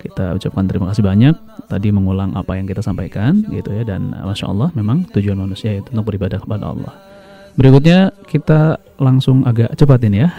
Kita 0.00 0.32
ucapkan 0.40 0.64
terima 0.64 0.88
kasih 0.88 1.04
banyak 1.04 1.36
tadi 1.68 1.92
mengulang 1.92 2.32
apa 2.32 2.56
yang 2.56 2.64
kita 2.64 2.80
sampaikan 2.80 3.44
gitu 3.52 3.76
ya 3.76 3.84
dan 3.84 4.16
masya 4.24 4.48
Allah 4.48 4.72
memang 4.72 5.04
tujuan 5.12 5.36
manusia 5.36 5.76
itu 5.76 5.92
untuk 5.92 6.08
beribadah 6.08 6.40
kepada 6.40 6.72
Allah. 6.72 7.05
Berikutnya 7.56 8.12
kita 8.28 8.76
langsung 9.00 9.40
agak 9.48 9.72
cepat 9.80 10.04
ini 10.04 10.20
ya. 10.24 10.30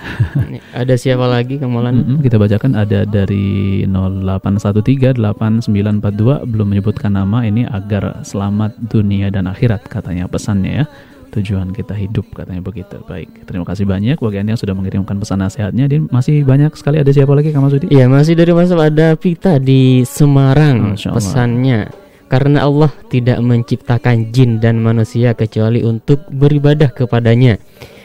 Ada 0.74 0.98
siapa 0.98 1.26
lagi 1.26 1.58
Kang 1.58 1.74
Maulana? 1.74 1.98
Mm-mm, 1.98 2.22
kita 2.22 2.38
bacakan 2.38 2.78
ada 2.78 3.10
dari 3.10 3.82
08138942 3.90 6.46
belum 6.46 6.68
menyebutkan 6.70 7.18
nama 7.18 7.42
ini 7.42 7.66
agar 7.66 8.22
selamat 8.22 8.78
dunia 8.86 9.34
dan 9.34 9.50
akhirat 9.50 9.90
katanya 9.90 10.30
pesannya 10.30 10.86
ya. 10.86 10.88
Tujuan 11.34 11.74
kita 11.74 11.98
hidup 11.98 12.30
katanya 12.38 12.62
begitu. 12.62 13.02
Baik, 13.10 13.50
terima 13.50 13.66
kasih 13.66 13.90
banyak 13.90 14.22
bagi 14.22 14.38
Anda 14.38 14.54
yang 14.54 14.62
sudah 14.62 14.78
mengirimkan 14.78 15.18
pesan 15.18 15.42
nasihatnya. 15.42 15.90
Dan 15.90 16.06
masih 16.14 16.46
banyak 16.46 16.70
sekali 16.78 17.02
ada 17.02 17.10
siapa 17.10 17.34
lagi 17.34 17.50
Kang 17.50 17.66
Masudi? 17.66 17.90
Iya 17.90 18.06
masih 18.10 18.38
dari 18.38 18.54
WhatsApp 18.54 18.94
ada 18.94 19.18
Pita 19.18 19.58
di 19.58 20.06
Semarang. 20.06 20.94
Pesannya 20.94 21.90
Karena 22.28 22.68
Allah 22.68 22.92
tidak 23.08 23.40
menciptakan 23.40 24.36
jin 24.36 24.60
dan 24.60 24.84
manusia 24.84 25.32
kecuali 25.32 25.80
untuk 25.84 26.28
beribadah 26.28 26.92
kepadanya 26.92 27.56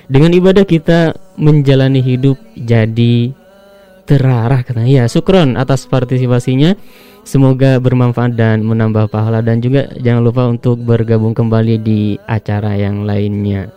Dengan 0.07 0.31
ibadah 0.31 0.63
kita 0.63 1.15
menjalani 1.35 1.99
hidup 1.99 2.39
jadi 2.55 3.35
terarah 4.07 4.63
katanya 4.63 5.03
Ya 5.03 5.05
syukron 5.11 5.59
atas 5.59 5.91
partisipasinya 5.91 6.79
Semoga 7.23 7.79
bermanfaat 7.79 8.35
dan 8.35 8.63
menambah 8.67 9.11
pahala 9.11 9.43
Dan 9.43 9.63
juga 9.63 9.91
jangan 9.99 10.23
lupa 10.23 10.43
untuk 10.47 10.79
bergabung 10.79 11.35
kembali 11.35 11.79
di 11.83 12.15
acara 12.27 12.79
yang 12.79 13.03
lainnya 13.03 13.71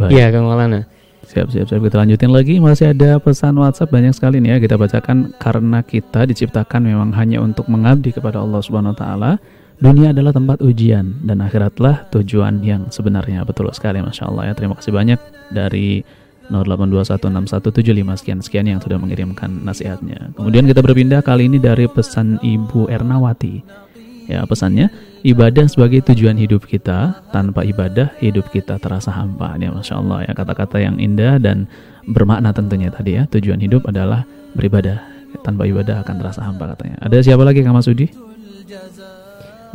Baik. 0.00 0.10
Iya 0.16 0.32
Kang 0.32 0.48
Maulana 0.48 0.94
Siap, 1.24 1.48
siap, 1.48 1.66
siap. 1.72 1.80
Kita 1.80 2.04
lanjutin 2.04 2.30
lagi. 2.30 2.60
Masih 2.60 2.92
ada 2.92 3.16
pesan 3.16 3.56
WhatsApp 3.56 3.88
banyak 3.88 4.12
sekali 4.12 4.44
nih 4.44 4.56
ya. 4.56 4.58
Kita 4.60 4.76
bacakan 4.76 5.32
karena 5.40 5.80
kita 5.80 6.28
diciptakan 6.28 6.84
memang 6.84 7.16
hanya 7.16 7.40
untuk 7.40 7.64
mengabdi 7.66 8.12
kepada 8.12 8.44
Allah 8.44 8.60
Subhanahu 8.60 8.92
wa 8.92 8.98
taala. 8.98 9.32
Dunia 9.78 10.14
adalah 10.14 10.30
tempat 10.30 10.62
ujian 10.62 11.22
dan 11.26 11.42
akhiratlah 11.42 12.08
tujuan 12.14 12.62
yang 12.62 12.88
sebenarnya. 12.94 13.42
Betul 13.42 13.70
sekali 13.74 14.00
Masya 14.00 14.30
Allah 14.30 14.50
ya. 14.50 14.54
Terima 14.54 14.78
kasih 14.78 14.94
banyak 14.94 15.18
dari 15.50 16.06
08216175 16.48 18.20
sekian 18.20 18.40
sekian 18.44 18.66
yang 18.68 18.80
sudah 18.80 19.00
mengirimkan 19.00 19.64
nasihatnya. 19.64 20.34
Kemudian 20.36 20.68
kita 20.68 20.84
berpindah 20.84 21.24
kali 21.24 21.48
ini 21.48 21.58
dari 21.58 21.88
pesan 21.88 22.38
Ibu 22.44 22.92
Ernawati 22.92 23.84
Ya, 24.24 24.40
pesannya 24.48 24.88
ibadah 25.20 25.68
sebagai 25.68 26.00
tujuan 26.12 26.40
hidup 26.40 26.64
kita. 26.64 27.20
Tanpa 27.28 27.60
ibadah 27.64 28.12
hidup 28.24 28.48
kita 28.48 28.80
terasa 28.80 29.12
hampa. 29.12 29.56
Ya, 29.60 29.68
masya 29.68 30.00
Allah 30.00 30.24
ya 30.24 30.32
kata-kata 30.32 30.80
yang 30.80 30.96
indah 30.96 31.36
dan 31.36 31.68
bermakna 32.08 32.56
tentunya 32.56 32.88
tadi 32.88 33.20
ya. 33.20 33.28
Tujuan 33.28 33.60
hidup 33.60 33.84
adalah 33.84 34.24
beribadah. 34.56 35.04
Tanpa 35.44 35.68
ibadah 35.68 36.00
akan 36.00 36.14
terasa 36.24 36.40
hampa 36.40 36.72
katanya. 36.72 36.96
Ada 37.04 37.20
siapa 37.20 37.44
lagi 37.44 37.60
Kang 37.60 37.76
Masudi? 37.76 38.08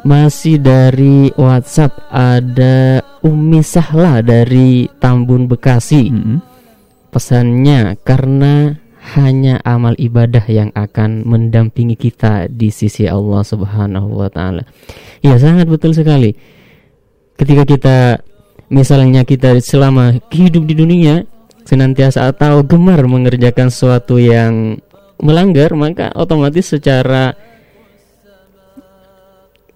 Masih 0.07 0.61
dari 0.61 1.27
WhatsApp 1.35 2.07
ada 2.07 3.03
Umi 3.19 3.59
Sahla 3.59 4.23
dari 4.23 4.87
Tambun 4.99 5.49
Bekasi. 5.51 6.07
Mm-mm. 6.07 6.39
Pesannya 7.09 7.97
karena 8.05 8.79
hanya 9.17 9.57
amal 9.65 9.97
ibadah 9.97 10.45
yang 10.45 10.69
akan 10.77 11.25
mendampingi 11.25 11.97
kita 11.97 12.45
di 12.47 12.69
sisi 12.69 13.09
Allah 13.09 13.41
Subhanahu 13.41 14.21
wa 14.21 14.29
taala. 14.29 14.63
Ya, 15.19 15.35
sangat 15.41 15.65
betul 15.65 15.97
sekali. 15.97 16.37
Ketika 17.35 17.63
kita 17.65 17.97
misalnya 18.69 19.25
kita 19.25 19.57
selama 19.59 20.21
hidup 20.29 20.69
di 20.69 20.75
dunia 20.77 21.25
senantiasa 21.65 22.29
atau 22.29 22.61
gemar 22.61 23.01
mengerjakan 23.09 23.73
sesuatu 23.73 24.21
yang 24.21 24.77
melanggar, 25.19 25.73
maka 25.73 26.13
otomatis 26.15 26.71
secara 26.71 27.33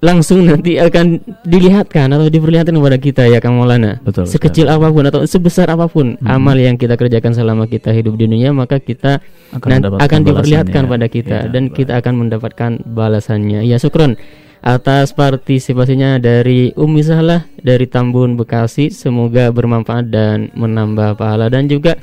langsung 0.03 0.43
nanti 0.43 0.75
akan 0.75 1.24
dilihatkan 1.48 2.12
atau 2.12 2.27
diperlihatkan 2.27 2.75
kepada 2.75 2.98
kita 3.00 3.24
ya 3.25 3.39
Kang 3.39 3.55
Maulana. 3.55 4.03
Betul 4.03 4.27
Sekecil 4.27 4.67
apa 4.67 4.91
pun 4.91 5.07
atau 5.07 5.24
sebesar 5.24 5.72
apa 5.72 5.88
pun 5.88 6.19
Hmm. 6.19 6.27
amal 6.27 6.60
yang 6.60 6.75
kita 6.75 7.00
kerjakan 7.00 7.31
selama 7.31 7.65
kita 7.65 7.95
hidup 7.95 8.19
di 8.19 8.27
dunia 8.27 8.51
maka 8.51 8.77
kita 8.77 9.24
Akan 9.55 9.79
akan 9.79 10.19
diperlihatkan 10.22 10.86
pada 10.86 11.07
kita 11.07 11.48
Ya, 11.48 11.50
dan 11.50 11.72
baik. 11.72 11.75
kita 11.79 12.03
akan 12.03 12.13
mendapatkan 12.19 12.72
balasannya. 12.83 13.63
Ya 13.63 13.79
syukron 13.79 14.19
atas 14.60 15.12
partisipasinya 15.12 16.19
dari 16.19 16.75
Umi 16.75 17.00
Sahlah 17.00 17.48
dari 17.57 17.88
Tambun 17.88 18.36
Bekasi 18.36 18.91
semoga 18.91 19.51
bermanfaat 19.51 20.07
dan 20.07 20.51
menambah 20.51 21.15
pahala 21.15 21.48
dan 21.48 21.67
juga 21.67 21.95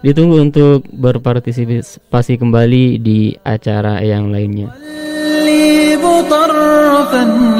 ditunggu 0.00 0.42
untuk 0.42 0.84
berpartisipasi 0.90 2.36
kembali 2.36 2.98
di 2.98 3.32
acara 3.40 4.02
yang 4.02 4.28
lainnya. 4.28 4.68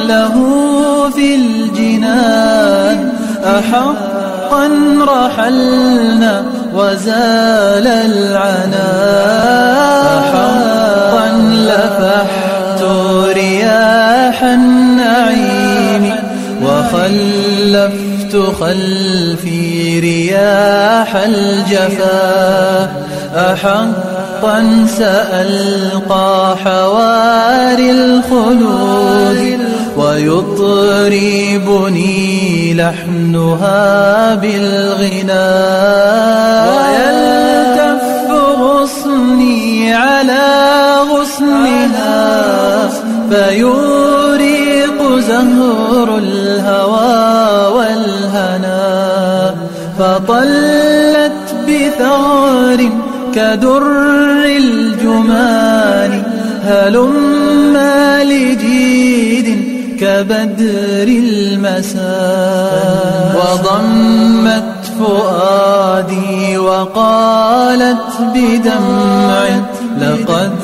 له 0.08 0.34
في 1.10 1.34
الجنان. 1.34 2.98
أحقا 3.44 4.68
رحلنا 5.00 6.44
وزال 6.74 7.86
العنا 7.86 8.90
أحقا 10.18 11.28
لفحت 11.68 12.82
رياح 13.34 14.38
النعيم 14.42 16.14
وخلفت 16.62 18.34
خلفي 18.60 20.00
رياح 20.00 21.16
الجفا 21.16 22.88
أحقا 23.36 24.86
سألقى 24.98 26.56
حواري 26.64 27.90
الخلود. 27.90 29.73
ويطربني 29.96 31.64
لحنها 32.74 34.34
بالغنى. 34.34 35.50
ويلتف 36.70 38.04
غصني 38.60 39.94
على 39.94 40.46
غصنها 41.10 42.88
فيوريق 43.30 45.18
زهر 45.18 46.18
الهوى 46.18 47.76
والهنا. 47.76 48.84
فطلت 49.98 51.40
بثغر 51.68 52.90
كدر 53.34 53.82
الجمان 54.46 56.22
هلما 56.64 58.24
لجيد 58.24 59.73
كبدر 60.04 61.08
المساء 61.08 62.04
وضمت 63.36 64.64
فؤادي 64.98 66.58
وقالت 66.58 68.12
بدمع 68.34 69.44
لقد 70.00 70.58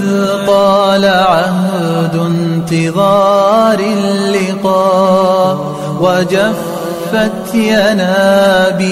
طال 0.46 1.04
عهد 1.04 2.16
انتظار 2.16 3.78
اللقاء 3.80 5.58
وجفت 6.00 7.54
ينابيعنا 7.54 8.90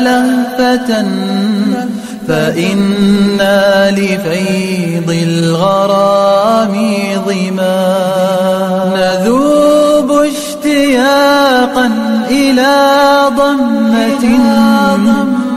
لهفة 0.00 1.04
فإنا 2.30 3.90
لفيض 3.90 5.10
الغرام 5.22 6.74
ظما. 7.26 7.78
نذوب 8.96 10.10
اشتياقا 10.12 11.90
إلى 12.30 12.76
ضمة 13.36 14.24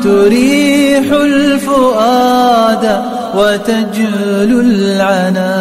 تريح 0.03 1.05
الفؤاد 1.11 3.01
وتجلو 3.35 4.59
العنا. 4.59 5.55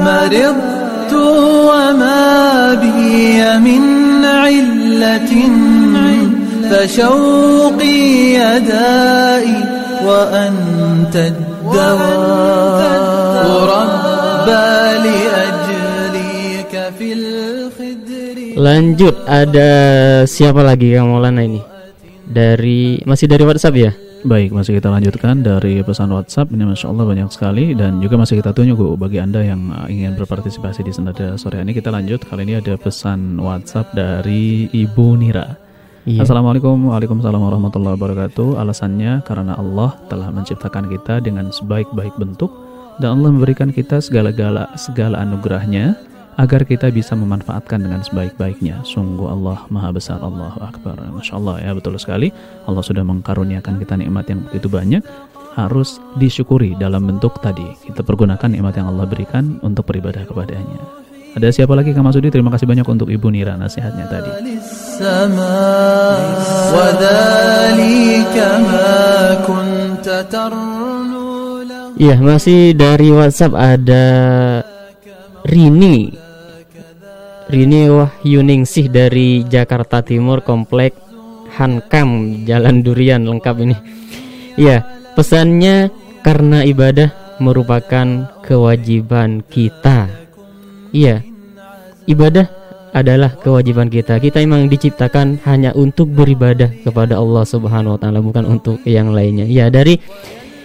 مرضت 0.00 1.12
وما 1.12 2.74
بي 2.74 3.58
من 3.58 4.24
علة 4.24 5.32
فشوقي 6.70 8.00
يدائي. 8.34 9.55
وأنت 10.05 11.15
الدواء 11.15 11.91
ربى 13.73 14.69
لأجليك 15.05 16.73
في 16.97 17.07
الخدر 17.13 18.37
Lanjut 18.51 19.15
ada 19.25 19.71
siapa 20.27 20.59
lagi 20.59 20.91
Kang 20.91 21.07
Maulana 21.09 21.41
ini? 21.41 21.63
Dari 22.27 22.99
masih 23.07 23.25
dari 23.31 23.47
WhatsApp 23.47 23.75
ya? 23.79 23.91
Baik, 24.21 24.53
masih 24.53 24.77
kita 24.77 24.93
lanjutkan 24.93 25.41
dari 25.41 25.81
pesan 25.81 26.13
WhatsApp 26.13 26.53
ini 26.53 26.69
Masya 26.69 26.93
Allah 26.93 27.09
banyak 27.09 27.33
sekali 27.33 27.73
dan 27.73 27.97
juga 27.97 28.21
masih 28.21 28.37
kita 28.37 28.53
tunggu 28.53 28.93
bagi 28.93 29.17
Anda 29.17 29.41
yang 29.41 29.73
uh, 29.73 29.89
ingin 29.89 30.13
berpartisipasi 30.13 30.85
di 30.85 30.93
senada 30.93 31.33
sore 31.41 31.57
ini 31.57 31.73
kita 31.73 31.89
lanjut 31.89 32.21
kali 32.29 32.45
ini 32.45 32.61
ada 32.61 32.77
pesan 32.77 33.41
WhatsApp 33.41 33.97
dari 33.97 34.69
Ibu 34.69 35.17
Nira 35.17 35.64
Iya. 36.06 36.22
Assalamualaikum 36.22 36.94
Waalaikumsalam 36.94 37.42
warahmatullahi 37.42 37.98
wabarakatuh. 37.98 38.62
Alasannya 38.62 39.26
karena 39.26 39.58
Allah 39.58 39.98
telah 40.06 40.30
menciptakan 40.30 40.86
kita 40.86 41.18
dengan 41.18 41.50
sebaik-baik 41.50 42.14
bentuk 42.14 42.54
Dan 43.02 43.18
Allah 43.18 43.34
memberikan 43.34 43.74
kita 43.74 43.98
segala-gala 43.98 44.70
segala 44.78 45.18
anugerahnya 45.18 45.98
Agar 46.38 46.62
kita 46.62 46.94
bisa 46.94 47.18
memanfaatkan 47.18 47.82
dengan 47.82 48.06
sebaik-baiknya. 48.06 48.86
Sungguh 48.86 49.26
Allah 49.26 49.66
maha 49.66 49.90
besar 49.90 50.22
Allahu 50.22 50.62
Akbar. 50.62 50.94
Masya 50.94 51.42
Allah 51.42 51.64
ya 51.64 51.72
betul 51.72 51.96
sekali. 51.96 52.28
Allah 52.70 52.84
sudah 52.84 53.02
mengkaruniakan 53.02 53.80
kita 53.80 53.98
nikmat 53.98 54.28
yang 54.30 54.44
begitu 54.46 54.68
banyak. 54.68 55.02
Harus 55.56 55.96
disyukuri 56.20 56.76
dalam 56.76 57.08
bentuk 57.08 57.40
tadi. 57.40 57.64
Kita 57.82 58.04
pergunakan 58.04 58.52
nikmat 58.52 58.76
yang 58.76 58.92
Allah 58.92 59.08
berikan 59.08 59.56
untuk 59.64 59.88
beribadah 59.88 60.28
kepadanya. 60.28 60.84
Ada 61.40 61.56
siapa 61.56 61.72
lagi 61.72 61.96
Kang 61.96 62.04
Masudi? 62.04 62.28
Terima 62.28 62.52
kasih 62.52 62.68
banyak 62.68 62.84
untuk 62.84 63.08
Ibu 63.08 63.32
Nira 63.32 63.56
nasihatnya 63.56 64.04
tadi. 64.04 64.30
للسماء 64.95 66.19
وذلك 66.75 68.35
ما 68.63 68.95
كنت 69.47 70.07
ترنو 70.31 71.61
له 71.67 71.79
Iya, 72.01 72.15
masih 72.17 72.73
dari 72.73 73.13
WhatsApp 73.13 73.53
ada 73.53 74.07
Rini. 75.45 76.09
Rini 77.51 77.81
Wahyuningsih 77.91 78.87
dari 78.87 79.43
Jakarta 79.43 79.99
Timur 80.01 80.39
Komplek 80.41 80.95
Hankam 81.51 82.41
Jalan 82.47 82.81
Durian 82.81 83.27
lengkap 83.27 83.55
ini. 83.59 83.75
Iya, 84.55 84.87
pesannya 85.13 85.91
karena 86.23 86.63
ibadah 86.63 87.37
merupakan 87.43 88.07
kewajiban 88.39 89.43
kita. 89.45 90.07
Iya. 90.95 91.21
Ibadah 92.07 92.49
adalah 92.95 93.33
kewajiban 93.39 93.87
kita. 93.87 94.19
Kita 94.19 94.43
memang 94.43 94.67
diciptakan 94.67 95.39
hanya 95.47 95.71
untuk 95.73 96.11
beribadah 96.11 96.71
kepada 96.83 97.17
Allah 97.17 97.43
Subhanahu 97.47 97.95
wa 97.95 97.99
taala 97.99 98.19
bukan 98.19 98.43
untuk 98.47 98.83
yang 98.83 99.15
lainnya. 99.15 99.47
Ya, 99.47 99.71
dari 99.71 99.99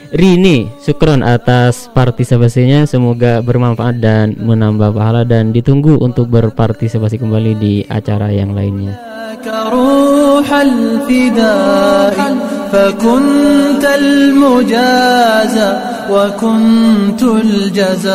Rini, 0.07 0.70
syukron 0.79 1.27
atas 1.27 1.90
partisipasinya. 1.90 2.87
Semoga 2.87 3.42
bermanfaat 3.42 3.99
dan 3.99 4.38
menambah 4.38 4.94
pahala 4.94 5.27
dan 5.27 5.51
ditunggu 5.51 5.99
untuk 5.99 6.31
berpartisipasi 6.31 7.18
kembali 7.18 7.53
di 7.59 7.75
acara 7.90 8.31
yang 8.31 8.55
lainnya. 8.55 9.16
روح 9.46 10.53
الفداء 10.53 12.37
فكنت 12.72 13.85
المجازى 13.85 15.70
وكنت 16.11 17.22
الجزاء 17.22 18.14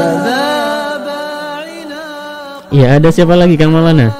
فذاب 0.00 0.69
Ya, 2.71 2.95
ada 2.95 3.11
siapa 3.11 3.35
lagi 3.35 3.59
Kang 3.59 3.75
Maulana? 3.75 4.15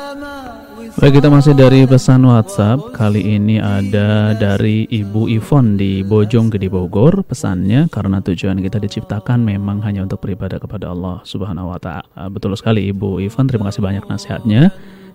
Baik, 1.00 1.24
kita 1.24 1.32
masih 1.32 1.56
dari 1.56 1.88
pesan 1.88 2.28
WhatsApp. 2.28 2.92
Kali 2.92 3.24
ini 3.24 3.64
ada 3.64 4.36
dari 4.36 4.84
Ibu 4.92 5.32
Ivon 5.32 5.80
di 5.80 6.04
Bojong 6.04 6.52
Gede 6.52 6.68
Bogor. 6.68 7.24
Pesannya 7.24 7.88
karena 7.88 8.20
tujuan 8.20 8.60
kita 8.60 8.76
diciptakan 8.76 9.40
memang 9.40 9.80
hanya 9.88 10.04
untuk 10.04 10.20
beribadah 10.20 10.60
kepada 10.60 10.92
Allah 10.92 11.24
Subhanahu 11.24 11.72
wa 11.72 11.80
taala. 11.80 12.28
Betul 12.28 12.52
sekali 12.60 12.92
Ibu 12.92 13.24
Ivon, 13.24 13.48
terima 13.48 13.72
kasih 13.72 13.88
banyak 13.88 14.04
nasihatnya. 14.12 14.68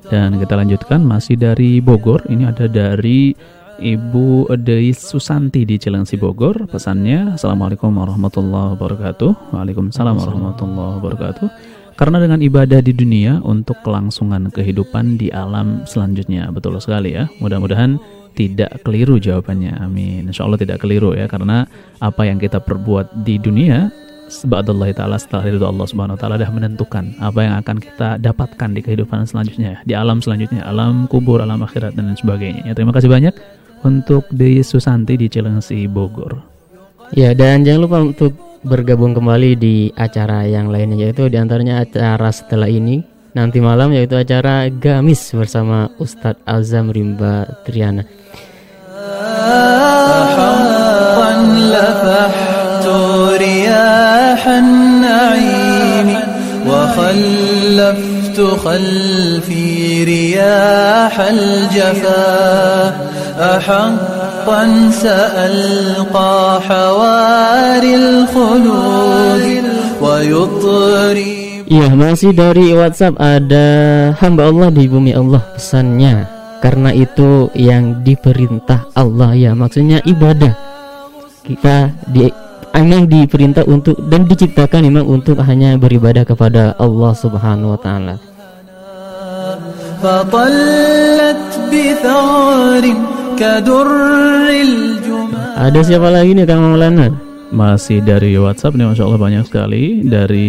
Dan 0.08 0.40
kita 0.40 0.56
lanjutkan 0.56 1.04
masih 1.04 1.36
dari 1.36 1.84
Bogor. 1.84 2.24
Ini 2.32 2.56
ada 2.56 2.72
dari 2.72 3.36
Ibu 3.76 4.48
Deis 4.64 4.96
Susanti 4.96 5.68
di 5.68 5.76
Cilengsi 5.76 6.16
Bogor. 6.16 6.72
Pesannya, 6.72 7.36
Assalamualaikum 7.36 7.92
warahmatullahi 7.92 8.80
wabarakatuh. 8.80 9.52
Waalaikumsalam 9.52 10.24
warahmatullahi 10.24 10.92
wabarakatuh. 11.04 11.75
Karena 11.96 12.20
dengan 12.20 12.44
ibadah 12.44 12.84
di 12.84 12.92
dunia 12.92 13.40
untuk 13.40 13.80
kelangsungan 13.80 14.52
kehidupan 14.52 15.16
di 15.16 15.32
alam 15.32 15.88
selanjutnya. 15.88 16.52
Betul 16.52 16.76
sekali 16.76 17.16
ya. 17.16 17.24
Mudah-mudahan 17.40 17.96
tidak 18.36 18.84
keliru 18.84 19.16
jawabannya. 19.16 19.80
Amin. 19.80 20.28
Insya 20.28 20.44
Allah 20.44 20.60
tidak 20.60 20.84
keliru 20.84 21.16
ya. 21.16 21.24
Karena 21.24 21.64
apa 22.04 22.28
yang 22.28 22.36
kita 22.36 22.60
perbuat 22.60 23.24
di 23.24 23.40
dunia 23.40 23.88
Subhanallah 24.26 24.90
ta'ala 24.90 25.22
setelah 25.22 25.46
itu 25.46 25.62
Allah 25.62 25.86
subhanahu 25.86 26.18
wa 26.18 26.20
ta'ala 26.20 26.34
dah 26.34 26.50
menentukan 26.50 27.14
apa 27.22 27.46
yang 27.46 27.54
akan 27.62 27.78
kita 27.78 28.18
dapatkan 28.18 28.74
di 28.74 28.82
kehidupan 28.82 29.22
selanjutnya 29.22 29.78
di 29.86 29.94
alam 29.94 30.18
selanjutnya 30.18 30.66
alam 30.66 31.06
kubur 31.06 31.38
alam 31.38 31.62
akhirat 31.62 31.94
dan 31.94 32.10
lain 32.10 32.18
sebagainya 32.18 32.66
ya, 32.66 32.74
terima 32.74 32.90
kasih 32.90 33.06
banyak 33.06 33.30
untuk 33.86 34.26
Dewi 34.34 34.66
Susanti 34.66 35.14
di 35.14 35.30
Cilengsi 35.30 35.86
Bogor 35.86 36.55
ya 37.15 37.35
dan 37.35 37.63
jangan 37.67 37.81
lupa 37.83 37.97
untuk 38.01 38.33
bergabung 38.61 39.17
kembali 39.17 39.57
di 39.57 39.75
acara 39.97 40.45
yang 40.45 40.69
lainnya 40.69 41.09
yaitu 41.09 41.25
diantaranya 41.27 41.81
acara 41.81 42.29
setelah 42.29 42.69
ini 42.69 43.01
nanti 43.33 43.57
malam 43.57 43.89
yaitu 43.95 44.15
acara 44.15 44.69
Gamis 44.69 45.33
bersama 45.33 45.89
Ustadz 45.97 46.43
Azam 46.45 46.93
Rimba 46.93 47.63
Triana. 47.65 48.05
وخلفت 56.61 58.14
خلفي 58.39 60.03
رياح 60.03 61.19
الجفا 61.19 62.95
أحقا 63.39 64.89
سألقى 64.91 66.59
حواري 66.67 67.95
الخلود 67.95 69.63
ويطري 70.01 71.41
Iya 71.71 71.87
masih 71.95 72.35
dari 72.35 72.75
WhatsApp 72.75 73.15
ada 73.15 73.67
hamba 74.19 74.51
Allah 74.51 74.75
di 74.75 74.91
bumi 74.91 75.15
Allah 75.15 75.39
pesannya 75.55 76.27
karena 76.59 76.91
itu 76.91 77.47
yang 77.55 78.03
diperintah 78.03 78.91
Allah 78.91 79.31
ya 79.39 79.55
maksudnya 79.55 80.03
ibadah 80.03 80.51
kita 81.47 81.95
di 82.11 82.27
emang 82.76 83.08
diperintah 83.08 83.64
untuk 83.64 83.96
dan 84.06 84.28
diciptakan 84.28 84.84
memang 84.84 85.08
untuk 85.08 85.40
hanya 85.40 85.74
beribadah 85.80 86.28
kepada 86.28 86.76
Allah 86.76 87.12
Subhanahu 87.16 87.72
wa 87.72 87.80
taala. 87.80 88.14
Ada 95.56 95.80
siapa 95.80 96.08
lagi 96.12 96.36
nih 96.36 96.44
Kang 96.44 96.60
Maulana? 96.60 97.08
Masih 97.48 98.02
dari 98.04 98.36
WhatsApp 98.36 98.76
nih 98.76 98.90
Masya 98.90 99.06
Allah 99.06 99.22
banyak 99.22 99.44
sekali 99.46 100.02
Dari 100.02 100.48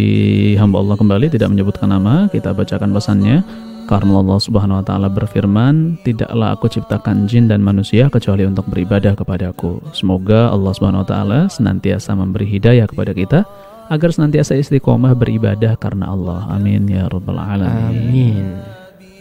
hamba 0.58 0.82
Allah 0.82 0.98
kembali 0.98 1.30
tidak 1.30 1.46
menyebutkan 1.54 1.94
nama 1.94 2.26
Kita 2.26 2.50
bacakan 2.50 2.90
pesannya 2.90 3.46
karena 3.88 4.20
Allah 4.20 4.36
Subhanahu 4.36 4.78
wa 4.78 4.84
taala 4.84 5.08
berfirman, 5.08 5.96
"Tidaklah 6.04 6.52
aku 6.52 6.68
ciptakan 6.68 7.24
jin 7.24 7.48
dan 7.48 7.64
manusia 7.64 8.12
kecuali 8.12 8.44
untuk 8.44 8.68
beribadah 8.68 9.16
kepadaku." 9.16 9.80
Semoga 9.96 10.52
Allah 10.52 10.76
Subhanahu 10.76 11.02
wa 11.02 11.08
taala 11.08 11.40
senantiasa 11.48 12.12
memberi 12.12 12.44
hidayah 12.44 12.84
kepada 12.84 13.16
kita 13.16 13.48
agar 13.88 14.12
senantiasa 14.12 14.60
istiqomah 14.60 15.16
beribadah 15.16 15.80
karena 15.80 16.12
Allah. 16.12 16.44
Amin 16.52 16.84
ya 16.84 17.08
rabbal 17.08 17.40
alamin. 17.40 17.88
Amin. 17.88 18.46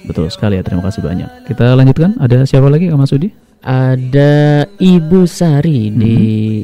Betul 0.04 0.28
sekali 0.28 0.60
ya, 0.60 0.64
terima 0.68 0.84
kasih 0.84 1.00
banyak. 1.00 1.48
Kita 1.48 1.72
lanjutkan. 1.72 2.20
Ada 2.20 2.44
siapa 2.44 2.68
lagi 2.68 2.92
Kak 2.92 3.00
Masudi? 3.00 3.32
Ada 3.64 4.68
Ibu 4.80 5.24
Sari 5.24 5.92
di 5.96 6.16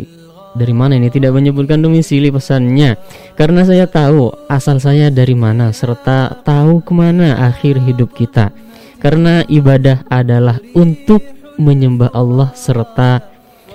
hmm 0.03 0.22
dari 0.53 0.73
mana 0.73 0.97
ini? 0.97 1.09
Tidak 1.09 1.33
menyebutkan 1.33 1.81
domisili 1.81 2.29
pesannya. 2.29 2.97
Karena 3.33 3.65
saya 3.65 3.89
tahu 3.89 4.29
asal 4.49 4.77
saya 4.77 5.09
dari 5.09 5.33
mana 5.33 5.73
serta 5.73 6.45
tahu 6.45 6.85
ke 6.85 6.93
mana 6.93 7.49
akhir 7.49 7.81
hidup 7.81 8.13
kita. 8.13 8.53
Karena 9.01 9.43
ibadah 9.49 10.07
adalah 10.07 10.61
untuk 10.77 11.19
menyembah 11.59 12.13
Allah 12.15 12.53
serta 12.55 13.33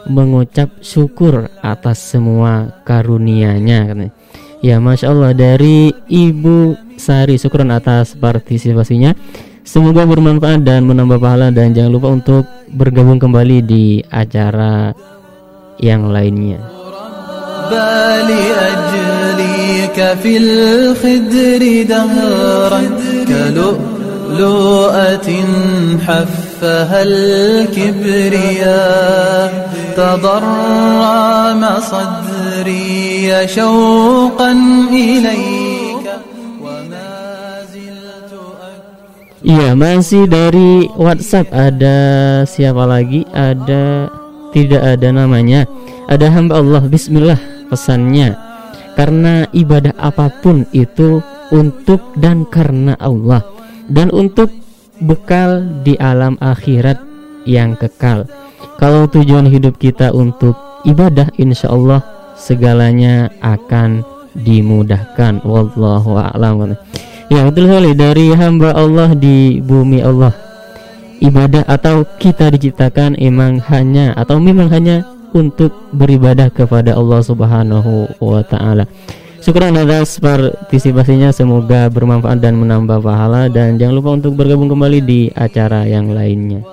mengucap 0.08 0.80
syukur 0.80 1.52
atas 1.60 2.00
semua 2.00 2.80
karunia-Nya. 2.86 4.08
Ya 4.64 4.82
masya 4.82 5.12
Allah 5.12 5.36
dari 5.36 5.92
Ibu 6.08 6.74
Sari 6.98 7.38
syukuran 7.38 7.70
atas 7.70 8.18
partisipasinya. 8.18 9.14
Semoga 9.68 10.08
bermanfaat 10.08 10.64
dan 10.64 10.88
menambah 10.88 11.20
pahala 11.20 11.52
dan 11.52 11.76
jangan 11.76 11.92
lupa 11.92 12.08
untuk 12.08 12.48
bergabung 12.72 13.20
kembali 13.20 13.60
di 13.68 14.00
acara 14.08 14.96
yang 15.79 16.13
lainnya. 16.13 16.59
لأجليك 18.29 19.97
في 20.23 20.37
الخدر 20.37 21.83
دهرا 21.89 22.81
كلؤلؤة 23.27 25.29
حفها 26.07 27.03
الكبرياء 27.03 28.71
تضرم 29.97 31.61
صدري 31.79 33.47
شوقا 33.47 34.51
إليك 34.91 35.83
Iya 39.43 39.75
masih 39.75 40.23
dari 40.23 40.87
WhatsApp 40.95 41.51
ada 41.51 41.99
siapa 42.47 42.87
lagi 42.87 43.27
ada 43.35 44.07
tidak 44.58 44.82
ada 44.98 45.08
namanya. 45.14 45.70
Ada 46.10 46.34
hamba 46.34 46.58
Allah 46.58 46.82
Bismillah 46.82 47.38
pesannya. 47.70 48.34
Karena 48.98 49.46
ibadah 49.54 49.94
apa 49.94 50.26
pun 50.42 50.66
itu 50.74 51.22
untuk 51.54 52.02
dan 52.18 52.42
karena 52.50 52.98
Allah. 52.98 53.46
Dan 53.86 54.10
untuk 54.10 54.50
bekal 54.98 55.62
di 55.86 55.94
alam 56.02 56.34
akhirat 56.42 56.98
yang 57.46 57.78
kekal. 57.78 58.26
Kalau 58.82 59.06
tujuan 59.06 59.46
hidup 59.46 59.78
kita 59.78 60.10
untuk 60.10 60.58
ibadah 60.82 61.30
insya 61.38 61.70
Allah 61.70 62.02
segalanya 62.34 63.30
akan 63.38 64.02
dimudahkan. 64.34 65.46
Wallahu 65.46 66.18
a'lam. 66.18 66.74
Ya 67.30 67.46
betul 67.46 67.70
sekali. 67.70 67.94
Dari 67.94 68.34
hamba 68.34 68.74
Allah 68.74 69.14
di 69.14 69.62
bumi 69.62 70.02
Allah 70.02 70.47
ibadah 71.18 71.66
atau 71.66 72.06
kita 72.18 72.50
diciptakan 72.54 73.18
emang 73.18 73.58
hanya 73.70 74.14
atau 74.14 74.38
memang 74.38 74.70
hanya 74.70 75.04
untuk 75.34 75.92
beribadah 75.92 76.48
kepada 76.48 76.96
Allah 76.96 77.20
Subhanahu 77.20 78.08
wa 78.22 78.42
taala. 78.46 78.88
Syukur 79.38 79.70
atas 79.70 80.18
partisipasinya 80.18 81.30
semoga 81.30 81.86
bermanfaat 81.88 82.42
dan 82.42 82.58
menambah 82.58 82.98
pahala 83.00 83.46
dan 83.46 83.78
jangan 83.78 83.94
lupa 83.96 84.10
untuk 84.18 84.34
bergabung 84.34 84.68
kembali 84.68 84.98
di 85.00 85.20
acara 85.30 85.86
yang 85.86 86.10
lainnya. 86.10 86.66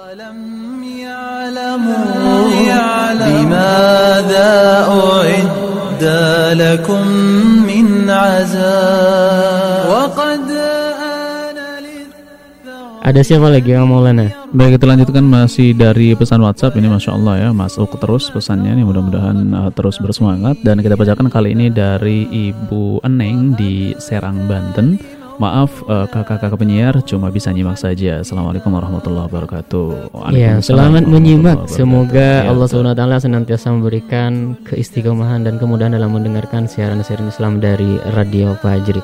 Ada 13.06 13.22
siapa 13.22 13.54
lagi 13.54 13.70
yang 13.70 13.86
mau 13.86 14.02
Lana? 14.02 14.34
Baik 14.50 14.82
kita 14.82 14.90
lanjutkan 14.90 15.22
masih 15.22 15.78
dari 15.78 16.18
pesan 16.18 16.42
WhatsApp 16.42 16.74
ini 16.74 16.90
Masya 16.90 17.14
Allah 17.14 17.34
ya 17.38 17.50
masuk 17.54 18.02
terus 18.02 18.34
pesannya 18.34 18.74
nih 18.74 18.82
mudah-mudahan 18.82 19.38
uh, 19.54 19.70
terus 19.70 20.02
bersemangat 20.02 20.58
dan 20.66 20.82
kita 20.82 20.98
bacakan 20.98 21.30
kali 21.30 21.54
ini 21.54 21.70
dari 21.70 22.26
Ibu 22.26 23.06
Eneng 23.06 23.54
di 23.54 23.94
Serang 24.02 24.50
Banten 24.50 24.98
Maaf 25.38 25.86
uh, 25.86 26.10
kakak-kakak 26.10 26.58
penyiar 26.58 26.98
cuma 27.04 27.28
bisa 27.28 27.52
nyimak 27.54 27.78
saja. 27.78 28.24
Assalamualaikum 28.24 28.72
warahmatullahi 28.72 29.28
wabarakatuh. 29.28 30.16
Ya, 30.32 30.64
selamat 30.64 31.06
menyimak. 31.06 31.68
Semoga 31.68 32.48
ya, 32.48 32.56
Allah 32.56 32.66
Subhanahu 32.72 32.96
wa 32.96 33.00
taala 33.04 33.20
senantiasa 33.20 33.68
memberikan 33.70 34.56
keistiqomahan 34.64 35.44
dan 35.44 35.60
kemudahan 35.60 35.92
dalam 35.92 36.16
mendengarkan 36.16 36.72
siaran-siaran 36.72 37.28
Islam 37.28 37.60
dari 37.60 38.00
Radio 38.16 38.56
Fajri. 38.64 39.04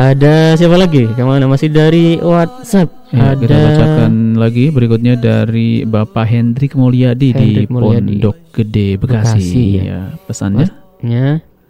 Ada 0.00 0.56
siapa 0.56 0.80
lagi? 0.80 1.12
Ke 1.12 1.20
mana 1.28 1.44
masih 1.44 1.68
dari 1.68 2.16
WhatsApp? 2.16 2.88
Ya, 3.12 3.36
Ada 3.36 3.44
kita 3.44 3.56
bacakan 3.60 4.14
lagi 4.40 4.72
berikutnya 4.72 5.14
dari 5.20 5.84
Bapak 5.84 6.24
Hendrik 6.24 6.72
Mulyadi 6.72 7.36
Hendrik 7.36 7.68
di 7.68 7.72
Mulyadi. 7.72 8.16
Pondok 8.16 8.36
Gede 8.56 8.88
Bekasi. 8.96 9.28
Bekasi 9.28 9.64
ya. 9.76 9.82
ya. 9.84 10.00
Pesannya? 10.24 10.66
Maksudnya, 10.72 11.26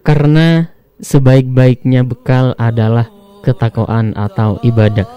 karena 0.07 0.47
sebaik-baiknya 1.03 2.07
bekal 2.07 2.55
adalah 2.55 3.11
ketakwaan 3.43 4.15
atau 4.15 4.63
ibadah. 4.63 5.11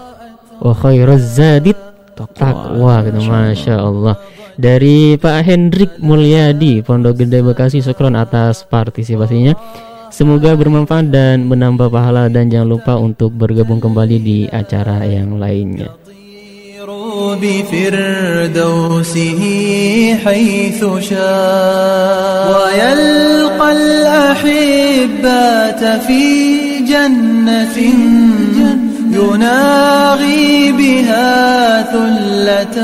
Wa 0.58 0.74
khairuz 0.74 1.38
zadit 1.38 1.78
takwa 2.18 3.02
gitu 3.06 3.20
Masya 3.30 3.78
Allah 3.78 4.18
dari 4.54 5.18
Pak 5.18 5.38
Hendrik 5.42 5.98
Mulyadi 5.98 6.78
Pondok 6.82 7.22
Gede 7.22 7.42
Bekasi 7.42 7.82
Sukron 7.82 8.14
atas 8.14 8.62
partisipasinya 8.62 9.54
Semoga 10.13 10.57
bermanfaat 10.57 11.13
dan 11.13 11.45
menambah 11.45 11.87
pahala 11.87 12.27
dan 12.27 12.49
jangan 12.49 12.75
lupa 12.75 12.97
untuk 12.97 13.31
bergabung 13.31 13.79
kembali 13.79 14.17
di 14.19 14.37
acara 14.49 15.05
yang 15.05 15.37
lainnya. 15.37 15.99
بفردوسه 17.41 19.41
حيث 20.25 20.85
شاء 21.09 22.51
ويلقى 22.51 23.71
الأحبة 23.71 25.81
في 25.97 26.23
جنة 26.79 27.77
يناغي 29.11 30.71
بها 30.71 31.83
ثلة 31.83 32.77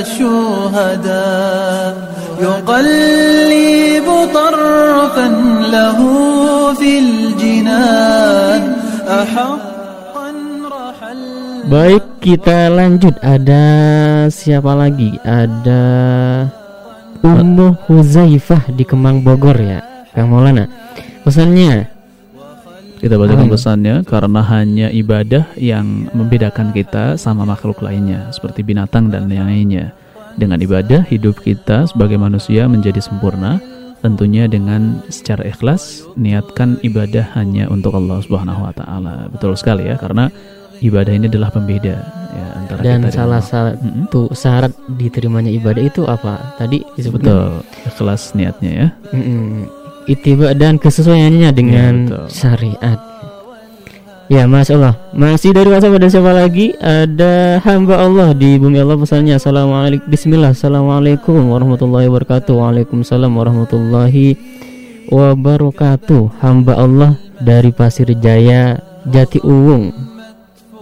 الشهداء 0.00 2.10
يقلب 2.40 4.06
طرفا 4.34 5.28
له 5.72 5.98
في 6.84 6.90
الجنان 6.98 8.62
أحقا 9.08 10.28
رحل 10.76 11.20
Baik, 11.70 12.04
kita 12.18 12.72
lanjut. 12.72 13.14
Ada 13.22 13.62
siapa 14.32 14.74
lagi? 14.74 15.14
Ada 15.22 15.84
Ummu 17.22 17.86
Huzaifah 17.86 18.74
di 18.74 18.82
Kemang 18.82 19.22
Bogor 19.22 19.54
ya, 19.60 19.78
Kang 20.10 20.32
Maulana. 20.32 20.66
Pesannya, 21.22 21.86
Kita 23.00 23.16
bacakan 23.16 23.48
Amin. 23.48 23.54
pesannya 23.56 23.96
karena 24.04 24.40
hanya 24.44 24.88
ibadah 24.92 25.48
yang 25.56 26.12
membedakan 26.12 26.68
kita 26.68 27.16
sama 27.16 27.48
makhluk 27.48 27.80
lainnya 27.80 28.28
seperti 28.28 28.60
binatang 28.60 29.08
dan 29.08 29.24
yang 29.32 29.48
lainnya. 29.48 29.96
Dengan 30.36 30.60
ibadah 30.60 31.08
hidup 31.08 31.40
kita 31.40 31.88
sebagai 31.88 32.20
manusia 32.20 32.68
menjadi 32.68 33.00
sempurna. 33.00 33.56
Tentunya 34.05 34.45
dengan 34.45 35.01
secara 35.09 35.49
ikhlas 35.49 36.05
niatkan 36.13 36.77
ibadah 36.85 37.25
hanya 37.33 37.65
untuk 37.73 37.97
Allah 37.97 38.21
Subhanahu 38.21 38.69
wa 38.69 38.69
taala. 38.69 39.25
Betul 39.33 39.57
sekali 39.57 39.89
ya 39.89 39.97
karena 39.97 40.29
ibadah 40.77 41.09
ini 41.09 41.25
adalah 41.25 41.49
pembeda 41.49 42.05
ya 42.37 42.47
antara 42.53 42.85
dan 42.85 43.01
kita 43.01 43.17
salah 43.17 43.41
satu 43.41 44.29
syarat 44.29 44.69
diterimanya 44.93 45.49
ibadah 45.49 45.81
itu 45.81 46.05
apa? 46.05 46.53
Tadi 46.61 46.85
disebutkan 46.93 47.33
Betul, 47.33 47.49
ikhlas 47.89 48.21
niatnya 48.37 48.71
ya. 48.77 48.87
Itiba 50.05 50.53
dan 50.53 50.77
kesesuaiannya 50.77 51.49
dengan 51.49 51.93
betul. 52.05 52.25
syariat. 52.29 52.99
Ya, 54.25 54.49
Masya 54.49 54.73
Allah. 54.81 54.95
Masih 55.13 55.53
dari 55.53 55.69
WhatsApp 55.69 56.01
ada 56.01 56.09
siapa 56.09 56.33
lagi? 56.33 56.73
Ada 56.81 57.61
hamba 57.61 58.01
Allah 58.01 58.33
di 58.33 58.57
bumi 58.57 58.81
Allah 58.81 58.97
pesannya. 58.97 59.37
Assalamualaikum. 59.37 60.09
Bismillah. 60.09 60.57
Assalamualaikum 60.57 61.53
warahmatullahi 61.53 62.09
wabarakatuh. 62.09 62.57
Waalaikumsalam 62.57 63.29
warahmatullahi 63.29 64.33
wabarakatuh. 65.13 66.41
Hamba 66.41 66.73
Allah 66.73 67.21
dari 67.37 67.69
Pasir 67.69 68.09
Jaya, 68.17 68.81
Jati 69.05 69.45
Uwung, 69.45 69.93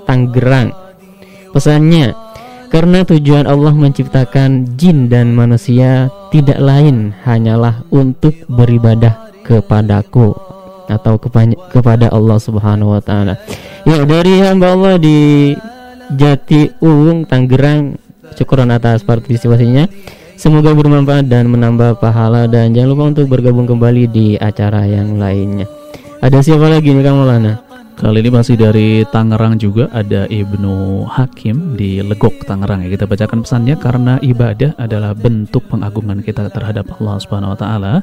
Tanggerang. 0.08 0.72
Pesannya, 1.52 2.16
karena 2.72 3.04
tujuan 3.04 3.44
Allah 3.44 3.76
menciptakan 3.76 4.80
jin 4.80 5.12
dan 5.12 5.36
manusia 5.36 6.08
tidak 6.32 6.64
lain 6.64 7.12
hanyalah 7.28 7.84
untuk 7.92 8.40
beribadah 8.48 9.36
kepadaku 9.44 10.32
atau 10.88 11.20
kepa- 11.20 11.58
kepada 11.70 12.10
Allah 12.10 12.38
Subhanahu 12.40 12.96
wa 12.98 13.02
taala. 13.04 13.40
Ya, 13.84 14.00
dari 14.04 14.40
hamba 14.42 14.74
Allah 14.76 14.96
di 15.00 15.52
Jati 16.14 16.70
Uwung 16.84 17.26
Tangerang, 17.26 17.98
syukuran 18.36 18.70
atas 18.72 19.04
partisipasinya. 19.04 19.88
Semoga 20.34 20.76
bermanfaat 20.76 21.30
dan 21.30 21.48
menambah 21.48 22.04
pahala 22.04 22.50
dan 22.50 22.74
jangan 22.76 22.90
lupa 22.92 23.04
untuk 23.16 23.32
bergabung 23.32 23.70
kembali 23.70 24.10
di 24.12 24.28
acara 24.36 24.84
yang 24.84 25.16
lainnya. 25.16 25.70
Ada 26.20 26.44
siapa 26.44 26.68
lagi 26.68 26.92
nih 26.92 27.04
Kang 27.06 27.22
Maulana? 27.22 27.64
Kali 27.94 28.26
ini 28.26 28.34
masih 28.34 28.58
dari 28.58 29.06
Tangerang 29.06 29.56
juga 29.62 29.86
ada 29.94 30.26
Ibnu 30.26 31.06
Hakim 31.06 31.78
di 31.78 32.02
Legok 32.02 32.42
Tangerang 32.44 32.84
ya. 32.84 32.90
Kita 32.90 33.06
bacakan 33.06 33.46
pesannya 33.46 33.78
karena 33.78 34.18
ibadah 34.20 34.74
adalah 34.82 35.14
bentuk 35.14 35.70
pengagungan 35.70 36.26
kita 36.26 36.50
terhadap 36.50 36.90
Allah 36.98 37.16
Subhanahu 37.22 37.54
wa 37.54 37.60
taala 37.60 37.94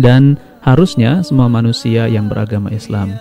dan 0.00 0.40
harusnya 0.64 1.20
semua 1.20 1.46
manusia 1.52 2.08
yang 2.08 2.26
beragama 2.26 2.72
Islam 2.72 3.12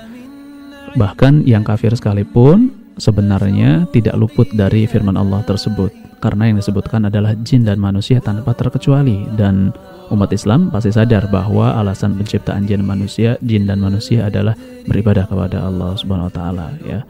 bahkan 0.95 1.43
yang 1.43 1.61
kafir 1.67 1.91
sekalipun 1.91 2.71
sebenarnya 2.95 3.89
tidak 3.91 4.15
luput 4.15 4.47
dari 4.55 4.87
firman 4.87 5.19
Allah 5.19 5.43
tersebut 5.43 5.91
karena 6.23 6.47
yang 6.47 6.57
disebutkan 6.63 7.11
adalah 7.11 7.35
jin 7.43 7.67
dan 7.67 7.83
manusia 7.83 8.23
tanpa 8.23 8.55
terkecuali 8.55 9.27
dan 9.35 9.75
umat 10.07 10.31
Islam 10.31 10.71
pasti 10.71 10.95
sadar 10.95 11.27
bahwa 11.27 11.75
alasan 11.75 12.15
penciptaan 12.15 12.63
jin 12.63 12.79
manusia 12.79 13.35
jin 13.43 13.67
dan 13.67 13.83
manusia 13.83 14.31
adalah 14.31 14.55
beribadah 14.87 15.27
kepada 15.27 15.67
Allah 15.67 15.99
Subhanahu 15.99 16.31
wa 16.31 16.35
taala 16.35 16.67
ya. 16.87 17.03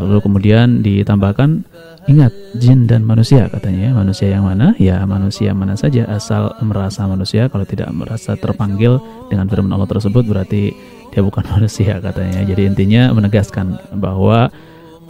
Lalu 0.00 0.18
kemudian 0.24 0.80
ditambahkan 0.80 1.62
ingat 2.08 2.32
jin 2.56 2.88
dan 2.88 3.04
manusia 3.04 3.50
katanya 3.52 3.90
ya. 3.90 3.92
manusia 3.92 4.28
yang 4.32 4.44
mana? 4.48 4.72
Ya 4.80 5.02
manusia 5.04 5.52
mana 5.52 5.76
saja. 5.76 6.08
Asal 6.08 6.54
merasa 6.64 7.04
manusia 7.04 7.50
kalau 7.52 7.66
tidak 7.68 7.92
merasa 7.92 8.38
terpanggil 8.38 9.02
dengan 9.28 9.50
firman 9.50 9.72
Allah 9.74 9.90
tersebut 9.90 10.24
berarti 10.24 10.72
dia 11.10 11.20
bukan 11.20 11.44
manusia 11.58 11.98
katanya 11.98 12.46
jadi 12.46 12.70
intinya 12.70 13.10
menegaskan 13.12 13.76
bahwa 13.98 14.48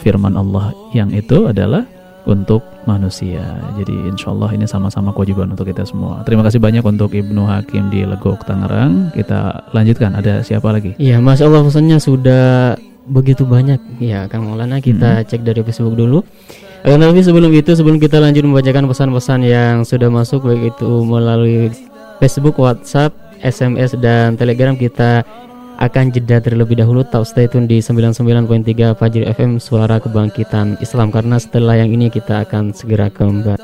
firman 0.00 0.34
Allah 0.34 0.72
yang 0.96 1.12
itu 1.12 1.46
adalah 1.46 1.84
untuk 2.28 2.60
manusia. 2.84 3.40
Jadi 3.80 3.92
insya 4.08 4.32
Allah 4.32 4.50
ini 4.52 4.66
sama-sama 4.68 5.12
kewajiban 5.12 5.52
untuk 5.52 5.68
kita 5.68 5.84
semua. 5.88 6.20
Terima 6.24 6.44
kasih 6.44 6.60
banyak 6.60 6.84
untuk 6.84 7.12
Ibnu 7.12 7.48
Hakim 7.48 7.88
di 7.88 8.04
Legok 8.04 8.44
Tangerang. 8.44 9.14
Kita 9.16 9.72
lanjutkan. 9.72 10.12
Ada 10.16 10.44
siapa 10.44 10.68
lagi? 10.68 10.96
Iya, 11.00 11.20
Masya 11.20 11.48
Allah 11.48 11.62
pesannya 11.64 11.98
sudah 12.00 12.76
begitu 13.08 13.48
banyak. 13.48 13.80
Ya, 14.02 14.28
Kang 14.28 14.44
Maulana 14.44 14.84
kita 14.84 15.24
cek 15.24 15.44
dari 15.44 15.64
Facebook 15.64 15.96
dulu. 15.96 16.20
Akan 16.80 16.96
tapi 16.96 17.20
sebelum 17.20 17.52
itu, 17.52 17.76
sebelum 17.76 18.00
kita 18.00 18.16
lanjut 18.24 18.40
membacakan 18.40 18.88
pesan-pesan 18.88 19.40
yang 19.44 19.84
sudah 19.84 20.08
masuk 20.08 20.48
baik 20.48 20.72
itu 20.76 20.90
melalui 21.04 21.68
Facebook, 22.16 22.56
WhatsApp, 22.56 23.12
SMS 23.40 23.96
dan 24.00 24.36
Telegram 24.40 24.72
kita 24.76 25.24
akan 25.80 26.12
jeda 26.12 26.44
terlebih 26.44 26.76
dahulu 26.76 27.00
tak 27.04 27.24
stay 27.24 27.48
tune 27.48 27.64
di 27.64 27.80
99.3 27.80 28.96
Fajri 29.00 29.24
FM 29.32 29.56
Suara 29.56 29.96
Kebangkitan 29.96 30.76
Islam 30.84 31.08
karena 31.08 31.40
setelah 31.40 31.80
yang 31.80 31.88
ini 31.88 32.12
kita 32.12 32.44
akan 32.44 32.76
segera 32.76 33.08
kembali. 33.08 33.60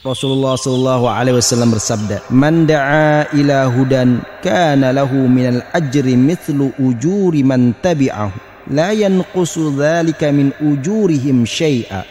Rasulullah 0.00 0.56
Shallallahu 0.56 1.12
Alaihi 1.12 1.36
Wasallam 1.36 1.76
bersabda, 1.76 2.24
"Man 2.32 2.64
da'a 2.64 3.28
ila 3.36 3.68
hudan, 3.68 4.24
kana 4.40 4.96
lahu 4.96 5.28
minal 5.28 5.60
ajri 5.76 6.16
mithlu 6.16 6.72
ujuri 6.80 7.44
man 7.44 7.76
tabi'ahu, 7.84 8.32
la 8.72 8.96
yanqusu 8.96 9.76
dzalika 9.76 10.32
min 10.32 10.56
ujurihim 10.56 11.44
syai'a." 11.44 12.08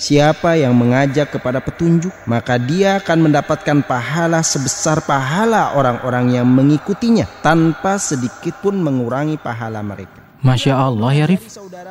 Siapa 0.00 0.56
yang 0.56 0.72
mengajak 0.76 1.36
kepada 1.36 1.60
petunjuk, 1.60 2.12
maka 2.24 2.56
dia 2.56 3.04
akan 3.04 3.28
mendapatkan 3.28 3.84
pahala 3.84 4.40
sebesar 4.40 5.04
pahala 5.04 5.76
orang-orang 5.76 6.40
yang 6.40 6.48
mengikutinya, 6.48 7.28
tanpa 7.44 8.00
sedikit 8.00 8.64
pun 8.64 8.80
mengurangi 8.80 9.36
pahala 9.36 9.84
mereka. 9.84 10.25
Masya 10.46 10.78
Allah 10.78 11.10
ya 11.10 11.26
Rif, 11.26 11.42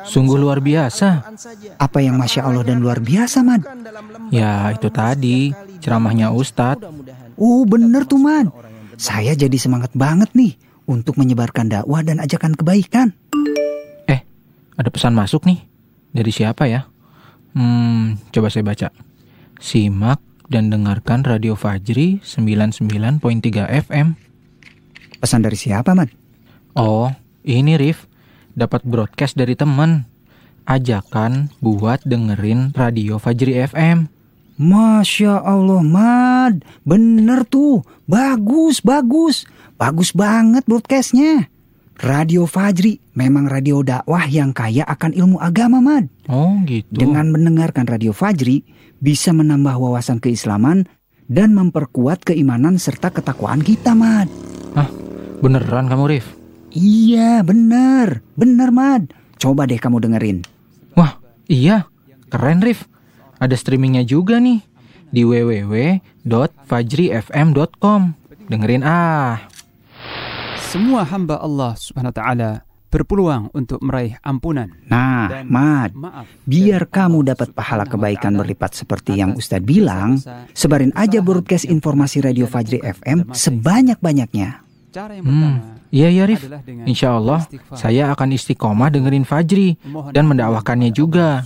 sungguh 0.08 0.40
luar 0.40 0.64
biasa. 0.64 1.28
Apa 1.76 2.00
yang 2.00 2.16
Masya 2.16 2.48
Allah 2.48 2.64
dan 2.64 2.80
luar 2.80 3.04
biasa, 3.04 3.44
Mad? 3.44 3.68
Ya 4.32 4.72
itu 4.72 4.88
tadi, 4.88 5.52
ceramahnya 5.84 6.32
Ustadz. 6.32 6.88
Oh, 7.36 7.68
bener 7.68 8.08
tuh, 8.08 8.16
Mad. 8.16 8.48
Saya 8.96 9.36
jadi 9.36 9.60
semangat 9.60 9.92
banget 9.92 10.32
nih 10.32 10.56
untuk 10.88 11.20
menyebarkan 11.20 11.68
dakwah 11.68 12.00
dan 12.00 12.16
ajakan 12.16 12.56
kebaikan. 12.56 13.12
Eh, 14.08 14.24
ada 14.80 14.88
pesan 14.88 15.12
masuk 15.12 15.44
nih. 15.44 15.60
Dari 16.16 16.32
siapa 16.32 16.64
ya? 16.64 16.88
Hmm, 17.52 18.16
coba 18.32 18.48
saya 18.48 18.64
baca. 18.64 18.88
Simak 19.60 20.16
dan 20.48 20.72
dengarkan 20.72 21.28
Radio 21.28 21.60
Fajri 21.60 22.24
99.3 22.24 23.68
FM. 23.68 24.16
Pesan 25.20 25.44
dari 25.44 25.60
siapa, 25.60 25.92
Mad? 25.92 26.08
Oh, 26.72 27.12
ini 27.44 27.76
Rif. 27.76 28.15
Dapat 28.56 28.88
broadcast 28.88 29.36
dari 29.36 29.52
temen. 29.52 30.08
Ajakan 30.64 31.52
buat 31.60 32.00
dengerin 32.08 32.72
Radio 32.72 33.20
Fajri 33.20 33.60
FM. 33.68 34.08
Masya 34.56 35.44
Allah, 35.44 35.84
Mad. 35.84 36.64
Bener 36.80 37.44
tuh. 37.44 37.84
Bagus, 38.08 38.80
bagus. 38.80 39.44
Bagus 39.76 40.16
banget 40.16 40.64
broadcastnya. 40.64 41.52
Radio 42.00 42.48
Fajri 42.48 42.96
memang 43.12 43.44
radio 43.44 43.84
dakwah 43.84 44.24
yang 44.24 44.56
kaya 44.56 44.88
akan 44.88 45.12
ilmu 45.12 45.36
agama, 45.36 45.84
Mad. 45.84 46.08
Oh 46.28 46.56
gitu. 46.64 46.88
Dengan 46.88 47.28
mendengarkan 47.28 47.84
Radio 47.84 48.16
Fajri, 48.16 48.64
bisa 49.00 49.36
menambah 49.36 49.76
wawasan 49.76 50.16
keislaman 50.16 50.88
dan 51.28 51.52
memperkuat 51.52 52.24
keimanan 52.24 52.80
serta 52.80 53.12
ketakwaan 53.12 53.60
kita, 53.60 53.92
Mad. 53.92 54.32
Hah? 54.72 54.88
Beneran 55.44 55.92
kamu, 55.92 56.04
Rif? 56.16 56.35
Iya, 56.76 57.40
bener. 57.40 58.20
Bener, 58.36 58.68
Mad. 58.68 59.16
Coba 59.40 59.64
deh 59.64 59.80
kamu 59.80 60.04
dengerin. 60.04 60.44
Wah, 60.92 61.16
iya. 61.48 61.88
Keren, 62.28 62.60
Rif. 62.60 62.84
Ada 63.40 63.56
streamingnya 63.56 64.04
juga 64.04 64.36
nih 64.36 64.60
di 65.08 65.24
www.fajrifm.com. 65.24 68.00
Dengerin 68.48 68.82
ah. 68.84 69.40
Semua 70.60 71.04
hamba 71.08 71.40
Allah 71.40 71.72
Subhanahu 71.76 72.12
wa 72.12 72.20
taala 72.20 72.62
berpeluang 72.90 73.50
untuk 73.52 73.82
meraih 73.84 74.16
ampunan. 74.24 74.72
Nah, 74.88 75.44
Mad, 75.44 75.92
biar 76.48 76.88
kamu 76.88 77.28
dapat 77.28 77.52
pahala 77.52 77.84
kebaikan 77.84 78.40
berlipat 78.40 78.72
seperti 78.72 79.20
yang 79.20 79.36
Ustadz 79.36 79.68
bilang, 79.68 80.16
sebarin 80.56 80.96
aja 80.96 81.20
broadcast 81.20 81.68
informasi 81.68 82.24
Radio 82.24 82.48
Fajri 82.48 82.80
FM 82.80 83.36
sebanyak-banyaknya. 83.36 84.65
Cara 84.96 85.12
yang 85.12 85.28
Hmm, 85.28 85.60
pertama 85.60 85.92
iya 85.92 86.08
ya 86.08 86.24
Rif. 86.24 86.40
adalah 86.40 86.62
dengan 86.64 86.84
Insya 86.88 87.08
Allah 87.20 87.40
saya 87.76 88.02
akan 88.16 88.28
istiqomah 88.32 88.88
dengerin 88.88 89.28
Fajri 89.28 89.76
dan 90.16 90.24
mendakwahkannya 90.24 90.88
juga. 90.88 91.44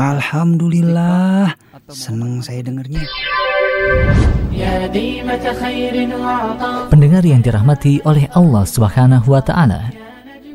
Alhamdulillah, 0.00 1.52
Atau 1.76 1.92
seneng 1.92 2.40
saya 2.40 2.64
dengernya. 2.64 3.04
Pendengar 6.88 7.20
yang 7.20 7.44
dirahmati 7.44 8.00
oleh 8.08 8.32
Allah 8.32 8.64
Subhanahu 8.64 9.28
wa 9.28 9.44
taala. 9.44 9.92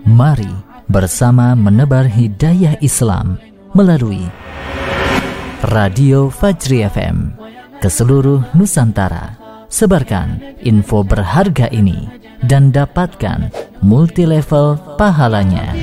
Mari 0.02 0.50
bersama 0.90 1.54
menebar 1.54 2.10
hidayah 2.10 2.74
Islam 2.82 3.38
melalui 3.78 4.26
Radio 5.70 6.34
Fajri 6.34 6.90
FM 6.90 7.38
ke 7.78 7.86
seluruh 7.86 8.42
Nusantara. 8.58 9.38
Sebarkan 9.72 10.58
info 10.68 11.00
berharga 11.06 11.72
ini 11.72 12.21
dan 12.46 12.74
dapatkan 12.74 13.54
multilevel 13.82 14.78
pahalanya. 14.98 15.74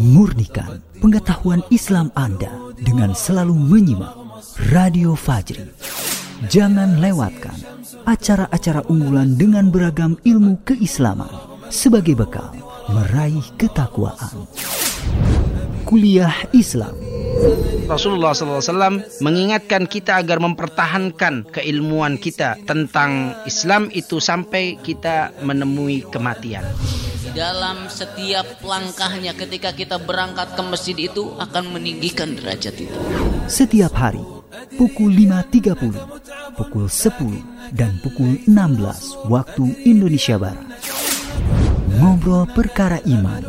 Murnikan 0.00 0.82
pengetahuan 1.00 1.60
Islam 1.70 2.08
Anda 2.12 2.52
dengan 2.80 3.12
selalu 3.12 3.54
menyimak 3.56 4.12
Radio 4.72 5.14
Fajri. 5.16 5.70
Jangan 6.50 6.98
lewatkan 6.98 7.54
acara-acara 8.04 8.86
unggulan 8.90 9.38
dengan 9.38 9.70
beragam 9.70 10.18
ilmu 10.26 10.62
keislaman 10.66 11.30
sebagai 11.72 12.18
bekal 12.18 12.52
meraih 12.90 13.44
ketakwaan. 13.56 14.46
Kuliah 15.86 16.32
Islam 16.56 16.96
Rasulullah 17.90 18.32
SAW 18.32 19.20
mengingatkan 19.20 19.84
kita 19.84 20.22
agar 20.22 20.38
mempertahankan 20.40 21.50
keilmuan 21.50 22.16
kita 22.16 22.56
tentang 22.64 23.36
Islam 23.44 23.90
itu 23.92 24.22
sampai 24.22 24.78
kita 24.80 25.34
menemui 25.42 26.06
kematian. 26.08 26.64
dalam 27.32 27.88
setiap 27.88 28.44
langkahnya 28.60 29.32
ketika 29.32 29.72
kita 29.72 29.96
berangkat 29.96 30.52
ke 30.52 30.62
masjid 30.68 30.96
itu 30.96 31.32
akan 31.40 31.72
meninggikan 31.72 32.36
derajat 32.36 32.76
itu. 32.76 32.96
setiap 33.48 33.96
hari 33.96 34.20
pukul 34.76 35.10
5.30, 35.14 36.56
pukul 36.56 36.86
10 36.88 37.76
dan 37.76 37.96
pukul 38.00 38.40
16 38.44 39.28
waktu 39.28 39.64
Indonesia 39.88 40.36
Barat. 40.36 40.66
Ngobrol 42.00 42.48
perkara 42.50 42.98
iman. 43.04 43.42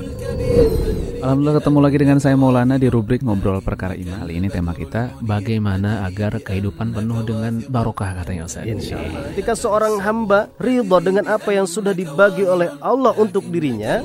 Alhamdulillah 1.24 1.63
ketemu 1.63 1.80
lagi 1.80 1.98
dengan 2.04 2.18
saya 2.20 2.36
Maulana 2.36 2.76
di 2.76 2.92
rubrik 2.92 3.24
Ngobrol 3.24 3.63
Perkara 3.63 3.96
Iman. 3.96 4.28
Kali 4.28 4.44
ini 4.44 4.52
tema 4.52 4.76
kita 4.76 5.16
bagaimana 5.24 6.04
agar 6.04 6.36
kehidupan 6.44 6.92
penuh 6.92 7.24
dengan 7.24 7.63
barokah 7.63 8.12
katanya 8.20 8.44
Ustaz. 8.44 8.68
Ketika 9.32 9.56
seorang 9.56 10.04
hamba 10.04 10.52
ridho 10.60 11.00
dengan 11.00 11.32
apa 11.32 11.56
yang 11.56 11.63
sudah 11.63 11.96
dibagi 11.96 12.44
oleh 12.44 12.76
Allah 12.84 13.16
untuk 13.16 13.48
dirinya, 13.48 14.04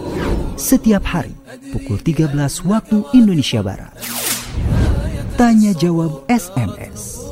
Setiap 0.58 1.06
hari 1.06 1.30
pukul 1.70 2.02
13 2.02 2.34
waktu 2.66 3.06
Indonesia 3.14 3.62
Barat. 3.62 3.94
Tanya 5.38 5.70
jawab 5.70 6.26
SMS. 6.26 7.22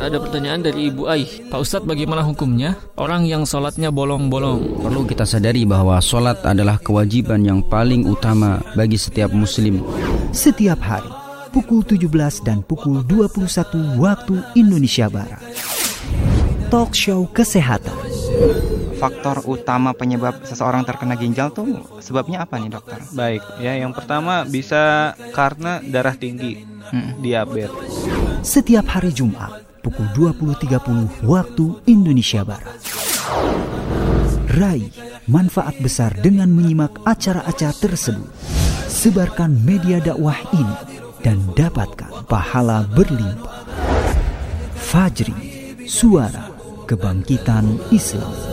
Ada 0.00 0.16
pertanyaan 0.16 0.64
dari 0.64 0.88
Ibu 0.88 1.04
Ai. 1.04 1.28
Pak 1.52 1.60
Ustadz 1.60 1.84
bagaimana 1.84 2.24
hukumnya? 2.24 2.80
Orang 2.96 3.28
yang 3.28 3.44
sholatnya 3.44 3.92
bolong-bolong. 3.92 4.80
Perlu 4.80 5.04
kita 5.04 5.28
sadari 5.28 5.68
bahwa 5.68 6.00
sholat 6.00 6.40
adalah 6.40 6.80
kewajiban 6.80 7.44
yang 7.44 7.60
paling 7.68 8.08
utama 8.08 8.64
bagi 8.72 8.96
setiap 8.96 9.28
muslim. 9.36 9.84
Setiap 10.32 10.80
hari 10.80 11.12
pukul 11.52 11.84
17 11.84 12.08
dan 12.48 12.64
pukul 12.64 13.04
21 13.04 14.00
waktu 14.00 14.40
Indonesia 14.56 15.12
Barat. 15.12 15.44
Talk 16.72 16.96
show 16.96 17.28
kesehatan. 17.28 17.92
faktor 19.02 19.42
utama 19.50 19.90
penyebab 19.98 20.46
seseorang 20.46 20.86
terkena 20.86 21.18
ginjal 21.18 21.50
tuh 21.50 21.82
sebabnya 21.98 22.46
apa 22.46 22.62
nih 22.62 22.70
dokter? 22.70 23.02
Baik, 23.10 23.42
ya 23.58 23.74
yang 23.74 23.90
pertama 23.90 24.46
bisa 24.46 25.12
karena 25.34 25.82
darah 25.82 26.14
tinggi, 26.14 26.62
diabetes. 27.18 28.06
Setiap 28.44 28.86
hari 28.86 29.10
Jumat 29.10 29.64
pukul 29.82 30.06
20.30 30.14 31.26
waktu 31.26 31.64
Indonesia 31.88 32.46
Barat. 32.46 32.78
Raih 34.52 34.92
manfaat 35.26 35.80
besar 35.80 36.12
dengan 36.20 36.52
menyimak 36.52 37.00
acara-acara 37.08 37.72
tersebut. 37.72 38.28
Sebarkan 38.92 39.56
media 39.64 39.98
dakwah 39.98 40.36
ini 40.52 40.76
dan 41.24 41.40
dapatkan 41.56 42.28
pahala 42.28 42.84
berlimpah. 42.92 43.64
Fajri, 44.76 45.32
suara 45.88 46.52
kebangkitan 46.84 47.80
Islam. 47.88 48.51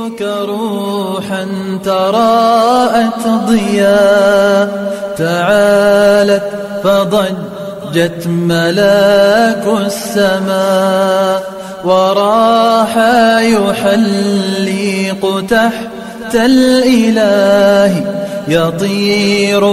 أتيتك 0.00 0.22
روحا 0.22 1.48
تراءت 1.84 3.26
ضياء 3.46 4.94
تعالت 5.18 6.42
فضجت 6.84 8.26
ملاك 8.26 9.64
السماء 9.86 11.42
وراح 11.84 12.96
يحلق 13.40 15.22
تحت 15.48 16.34
الإله 16.34 18.20
يطير 18.48 19.64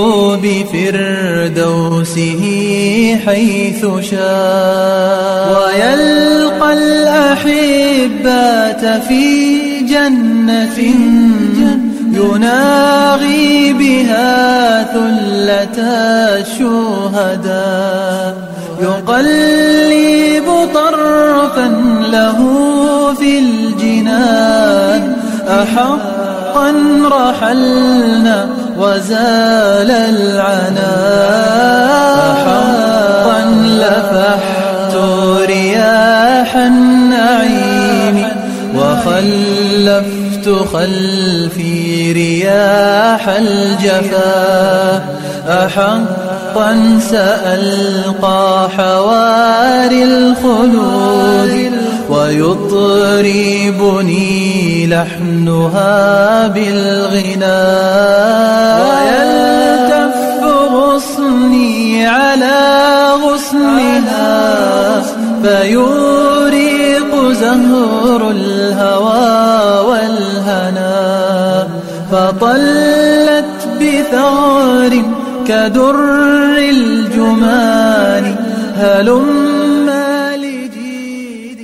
بفردوسه 0.43 2.41
حيث 3.25 3.85
شاء 4.11 5.47
ويلقى 5.57 6.73
الأحبات 6.73 8.05
في 9.07 9.66
جنة 9.87 10.77
يناغي 12.11 13.73
بها 13.73 14.83
ثلة 14.83 15.77
الشهداء. 16.41 18.31
يقلب 18.81 20.47
طرفا 20.73 21.67
له 22.11 22.39
في 23.13 23.39
الجنان. 23.39 25.15
أحقا 25.47 26.73
رحلنا 27.11 28.49
وزال 28.77 29.91
العنا 29.91 30.93
أحقا 32.31 33.41
لفحت 33.81 34.95
رياح 35.47 36.51
خلفي 40.73 42.11
رياح 42.13 43.29
الجفا. 43.29 45.03
أحقا 45.47 46.99
سألقى 47.09 48.69
حواري 48.77 50.03
الخلود 50.03 51.71
ويطربني 52.09 53.17
لحنها 54.87 56.47
بالغنى. 56.47 57.63
ويلتف 58.87 60.15
غصني 60.73 62.07
على 62.07 62.57
غصنها 63.23 64.37
فيوريق 65.43 66.36
زهر 67.36 68.30
الهوى 68.30 69.32
والهنا 69.88 70.96
فطلت 72.12 73.52
بثغر 73.80 74.92
كدر 75.48 75.96
الجمان 76.70 78.24
هلم 78.76 79.26
لجيد 80.42 81.60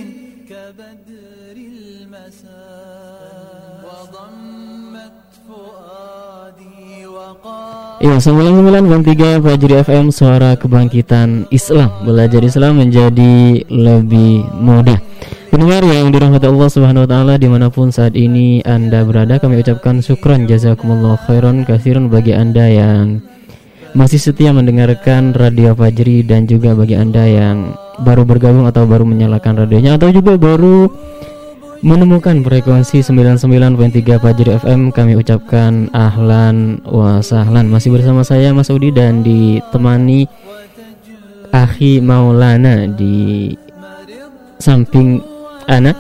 كبدر 0.51 1.57
المساء 1.73 3.39
وضمت 3.87 5.16
فؤادي 5.49 7.07
وقال 7.07 7.89
Iya, 7.99 8.14
99.3 8.23 9.43
Fajri 9.43 9.75
FM 9.83 10.07
Suara 10.14 10.55
Kebangkitan 10.55 11.51
Islam 11.51 11.91
Belajar 12.07 12.47
Islam 12.47 12.79
menjadi 12.79 13.35
lebih 13.66 14.47
mudah 14.55 14.99
Pendengar 15.54 15.86
yang 15.86 16.10
dirahmati 16.10 16.49
Allah 16.49 16.66
Subhanahu 16.66 17.06
wa 17.06 17.10
taala 17.14 17.34
di 17.38 17.45
mana 17.45 17.70
pun 17.70 17.93
saat 17.93 18.18
ini 18.18 18.66
Anda 18.66 19.06
berada 19.06 19.38
kami 19.38 19.62
ucapkan 19.62 20.01
syukran 20.01 20.49
jazakumullah 20.49 21.14
khairan 21.30 21.62
kasirun 21.62 22.10
bagi 22.10 22.34
Anda 22.34 22.74
yang 22.74 23.22
masih 23.93 24.18
setia 24.18 24.49
mendengarkan 24.49 25.30
Radio 25.38 25.78
Fajri 25.78 26.26
dan 26.26 26.49
juga 26.49 26.74
bagi 26.74 26.97
Anda 26.97 27.30
yang 27.30 27.78
baru 28.01 28.26
bergabung 28.26 28.66
atau 28.66 28.89
baru 28.89 29.06
menyalakan 29.06 29.62
radionya 29.62 29.93
atau 29.93 30.10
juga 30.10 30.41
baru 30.41 30.89
menemukan 31.86 32.41
frekuensi 32.41 33.06
99.3 33.06 33.78
Fajri 34.26 34.58
FM 34.58 34.89
kami 34.89 35.14
ucapkan 35.22 35.86
ahlan 35.93 36.82
wa 36.82 37.22
sahlan. 37.22 37.70
Masih 37.70 37.93
bersama 37.93 38.26
saya 38.26 38.49
Mas 38.58 38.74
Udi 38.74 38.89
dan 38.89 39.22
ditemani 39.22 40.26
Akhi 41.54 42.01
Maulana 42.01 42.89
di 42.89 43.54
samping 44.58 45.33
Ana 45.68 45.95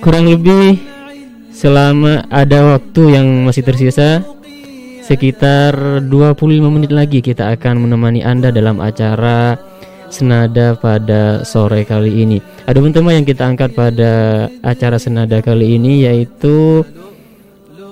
kurang 0.00 0.26
lebih 0.26 0.80
selama 1.52 2.24
ada 2.32 2.76
waktu 2.76 3.20
yang 3.20 3.26
masih 3.44 3.62
tersisa 3.62 4.24
sekitar 5.04 6.02
25 6.06 6.46
menit 6.70 6.94
lagi 6.94 7.18
kita 7.20 7.50
akan 7.52 7.84
menemani 7.84 8.22
Anda 8.22 8.54
dalam 8.54 8.78
acara 8.78 9.58
Senada 10.10 10.74
pada 10.74 11.46
sore 11.46 11.86
kali 11.86 12.26
ini. 12.26 12.42
Ada 12.66 12.82
tema 12.90 13.14
yang 13.14 13.22
kita 13.22 13.46
angkat 13.46 13.78
pada 13.78 14.46
acara 14.58 14.98
Senada 14.98 15.38
kali 15.38 15.78
ini 15.78 16.02
yaitu 16.02 16.82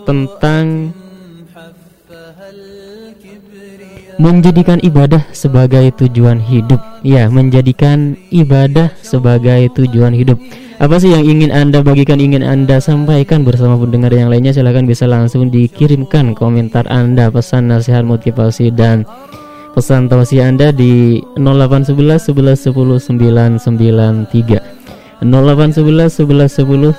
tentang 0.02 0.90
menjadikan 4.19 4.83
ibadah 4.83 5.23
sebagai 5.31 5.95
tujuan 5.95 6.43
hidup. 6.43 6.83
Ya, 7.07 7.31
menjadikan 7.31 8.19
ibadah 8.35 8.91
sebagai 9.01 9.71
tujuan 9.79 10.12
hidup. 10.12 10.37
Apa 10.79 10.99
sih 11.03 11.11
yang 11.11 11.27
ingin 11.27 11.51
Anda 11.51 11.83
bagikan, 11.83 12.23
ingin 12.23 12.43
Anda 12.47 12.79
sampaikan 12.79 13.43
bersama 13.43 13.79
pendengar 13.79 14.14
yang 14.14 14.31
lainnya? 14.31 14.55
Silahkan 14.55 14.87
bisa 14.87 15.11
langsung 15.11 15.51
dikirimkan 15.51 16.39
komentar 16.39 16.87
Anda, 16.87 17.31
pesan 17.35 17.71
nasihat 17.71 18.07
motivasi 18.07 18.71
dan 18.75 19.03
pesan 19.75 20.07
tausiah 20.11 20.51
Anda 20.51 20.71
di 20.71 21.23
0811 21.35 22.31
11 22.31 22.71
10 22.71 23.59
993. 24.31 24.78
0811 25.19 26.23
11 26.23 26.62
10 26.62 26.95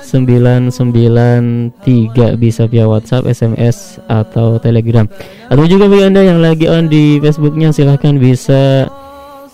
993 1.72 2.36
bisa 2.36 2.68
via 2.68 2.84
WhatsApp, 2.84 3.24
SMS 3.24 3.96
atau 4.08 4.60
Telegram. 4.60 5.08
Atau 5.48 5.64
juga 5.64 5.88
bagi 5.88 6.04
Anda 6.04 6.28
yang 6.28 6.44
lagi 6.44 6.68
on 6.68 6.92
di 6.92 7.16
Facebooknya 7.16 7.72
silahkan 7.72 8.20
bisa 8.20 8.92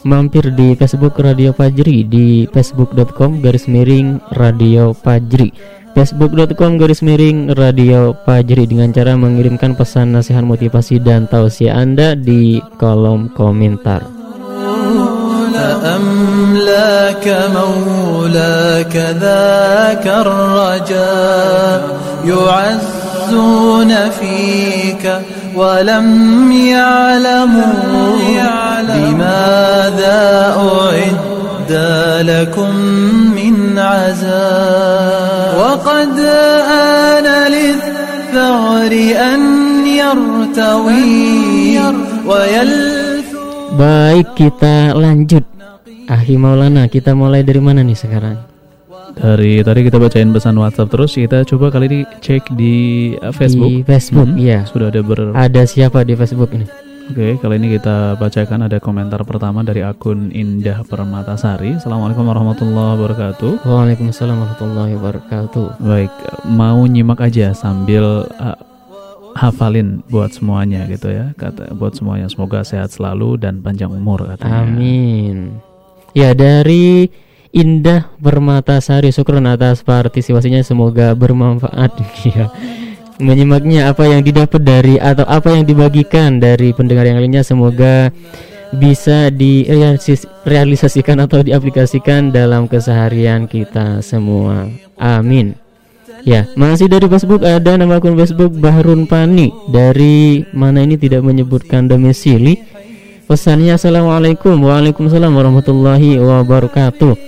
mampir 0.07 0.55
di 0.55 0.79
Facebook 0.79 1.19
Radio 1.19 1.51
Fajri 1.51 2.07
di 2.07 2.47
facebook.com 2.51 3.43
garis 3.43 3.67
miring 3.67 4.23
Radio 4.39 4.95
Fajri 4.95 5.51
facebook.com 5.97 6.79
garis 6.79 7.03
miring 7.03 7.51
Radio 7.57 8.15
Fajri 8.23 8.71
dengan 8.71 8.95
cara 8.95 9.19
mengirimkan 9.19 9.75
pesan 9.75 10.15
nasihat 10.15 10.47
motivasi 10.47 11.03
dan 11.03 11.27
tausiah 11.27 11.81
Anda 11.81 12.13
di 12.13 12.61
kolom 12.77 13.33
komentar. 13.35 14.05
أملاك 16.57 17.51
مولاك 17.55 18.97
ذاك 19.21 20.07
الرجاء 20.07 21.99
يعزون 22.25 24.11
فيك 24.11 25.19
ولم 25.57 26.53
يعلموا 26.53 28.17
لماذا 28.83 30.57
أعد 30.57 31.73
لكم 32.27 32.77
من 33.37 33.79
عزاء 33.79 35.59
وقد 35.61 36.19
آن 36.71 37.53
للثغر 37.53 38.93
أن 39.35 39.41
يرتوي 39.87 41.79
ويلفظ 42.27 43.27
Baik, 43.77 44.41
kita 44.41 44.97
lanjut. 44.97 45.56
Ahi 46.07 46.39
Maulana, 46.39 46.87
kita 46.87 47.19
mulai 47.19 47.43
dari 47.43 47.59
mana 47.59 47.83
nih 47.83 47.99
sekarang? 47.99 48.39
Dari 49.19 49.59
tadi 49.67 49.81
kita 49.83 49.99
bacain 49.99 50.31
pesan 50.31 50.55
WhatsApp 50.55 50.93
terus 50.93 51.19
kita 51.19 51.43
coba 51.43 51.73
kali 51.75 51.91
ini 51.91 51.99
cek 52.23 52.55
di 52.55 52.75
uh, 53.19 53.35
Facebook. 53.35 53.73
Di 53.73 53.83
Facebook, 53.83 54.29
Hmm, 54.31 54.39
iya. 54.39 54.63
Sudah 54.71 54.93
ada 54.93 55.03
ber 55.03 55.35
Ada 55.35 55.67
siapa 55.67 56.07
di 56.07 56.15
Facebook 56.15 56.55
ini? 56.55 56.69
Oke, 57.11 57.39
kali 57.43 57.55
ini 57.59 57.75
kita 57.75 58.15
bacakan 58.23 58.71
ada 58.71 58.79
komentar 58.79 59.19
pertama 59.27 59.67
dari 59.67 59.83
akun 59.83 60.31
Indah 60.31 60.87
Permatasari. 60.87 61.79
Assalamualaikum 61.79 62.23
warahmatullahi 62.23 62.99
wabarakatuh. 62.99 63.67
Waalaikumsalam 63.67 64.37
warahmatullahi 64.37 64.93
wabarakatuh. 64.95 65.67
Baik, 65.83 66.13
mau 66.47 66.83
nyimak 66.87 67.19
aja 67.19 67.51
sambil 67.51 68.31
uh, 68.39 68.59
hafalin 69.35 70.07
buat 70.07 70.35
semuanya 70.35 70.87
gitu 70.87 71.11
ya. 71.11 71.35
Kata 71.35 71.75
buat 71.75 71.99
semuanya 71.99 72.31
semoga 72.31 72.63
sehat 72.63 72.95
selalu 72.95 73.43
dan 73.43 73.59
panjang 73.59 73.91
umur 73.91 74.23
katanya. 74.23 74.67
Amin. 74.67 75.66
Ya 76.13 76.37
dari 76.37 77.09
Indah 77.57 78.13
Permatasari 78.21 79.09
syukron 79.09 79.49
atas 79.49 79.81
partisipasinya 79.81 80.61
semoga 80.61 81.17
bermanfaat 81.17 81.97
ya. 82.29 82.53
Menyimaknya 83.17 83.89
apa 83.89 84.05
yang 84.05 84.21
didapat 84.21 84.61
dari 84.61 85.01
atau 85.01 85.25
apa 85.25 85.57
yang 85.57 85.65
dibagikan 85.65 86.37
dari 86.37 86.77
pendengar 86.77 87.09
yang 87.09 87.17
lainnya 87.17 87.41
semoga 87.41 88.13
bisa 88.77 89.33
direalisasikan 89.33 91.25
atau 91.25 91.41
diaplikasikan 91.41 92.29
dalam 92.29 92.69
keseharian 92.69 93.49
kita 93.49 94.05
semua. 94.05 94.69
Amin. 95.01 95.57
Ya, 96.27 96.51
masih 96.59 96.91
dari 96.91 97.07
Facebook 97.07 97.47
ada 97.47 97.79
nama 97.79 98.03
akun 98.03 98.19
Facebook 98.19 98.51
Bahrun 98.59 99.07
Pani 99.07 99.55
dari 99.71 100.43
mana 100.51 100.83
ini 100.83 100.99
tidak 100.99 101.23
menyebutkan 101.23 101.87
domisili. 101.87 102.66
Pesannya 103.27 103.75
Assalamualaikum. 103.75 104.55
Waalaikumsalam 104.55 105.35
warahmatullahi 105.35 106.15
wabarakatuh. 106.23 107.19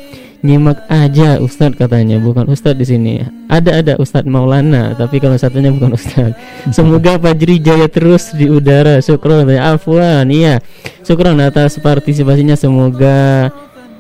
Nyimak 0.47 0.87
aja 0.87 1.43
Ustadz 1.43 1.75
katanya. 1.75 2.23
Bukan 2.23 2.47
Ustadz 2.47 2.79
di 2.79 2.87
sini. 2.87 3.13
Ada 3.51 3.83
ada 3.83 3.93
Ustadz 3.99 4.31
Maulana 4.31 4.95
Tapi 4.95 5.19
kalau 5.19 5.35
satunya 5.35 5.75
bukan 5.75 5.99
Ustadz. 5.99 6.39
Semoga 6.77 7.19
Fajri 7.19 7.59
jaya 7.59 7.91
terus 7.91 8.31
di 8.31 8.47
udara. 8.47 9.03
Syukron. 9.03 9.43
Afwan 9.59 10.31
Iya. 10.31 10.63
Syukron 11.03 11.35
atas 11.43 11.83
partisipasinya. 11.83 12.55
Semoga 12.55 13.51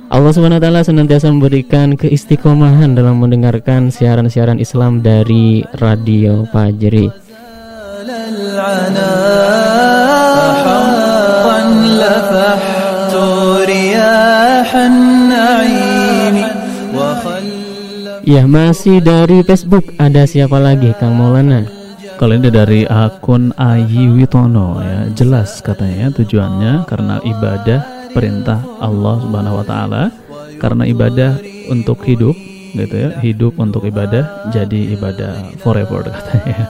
Allah 0.06 0.30
Subhanahu 0.30 0.62
wa 0.62 0.64
taala 0.70 0.86
senantiasa 0.86 1.34
memberikan 1.34 1.98
keistiqomahan 1.98 2.94
dalam 2.94 3.18
mendengarkan 3.18 3.90
siaran-siaran 3.90 4.62
Islam 4.62 5.02
dari 5.02 5.66
Radio 5.82 6.46
Fajri. 6.54 7.10
حقا 12.07 12.07
لفحت 12.07 13.13
رياح 13.67 14.69
النعيم 14.75 16.35
Ya 18.23 18.47
masih 18.47 19.03
dari 19.03 19.43
Facebook 19.43 19.83
ada 19.99 20.23
siapa 20.23 20.55
lagi 20.55 20.95
Kang 20.95 21.19
Maulana? 21.19 21.67
Kali 22.15 22.39
ini 22.39 22.47
dari 22.47 22.81
akun 22.87 23.51
Ayi 23.59 24.07
Witono 24.15 24.79
ya 24.79 25.11
jelas 25.11 25.59
katanya 25.59 26.07
tujuannya 26.07 26.87
karena 26.87 27.19
ibadah 27.19 27.83
perintah 28.15 28.63
Allah 28.79 29.19
Subhanahu 29.19 29.59
Wa 29.59 29.65
Taala 29.67 30.03
karena 30.55 30.87
ibadah 30.87 31.35
untuk 31.67 31.99
hidup 32.07 32.31
gitu 32.74 32.94
ya 32.94 33.10
hidup 33.24 33.56
untuk 33.56 33.84
ibadah 33.88 34.50
jadi 34.52 34.98
ibadah 34.98 35.56
forever 35.60 36.04
katanya. 36.14 36.68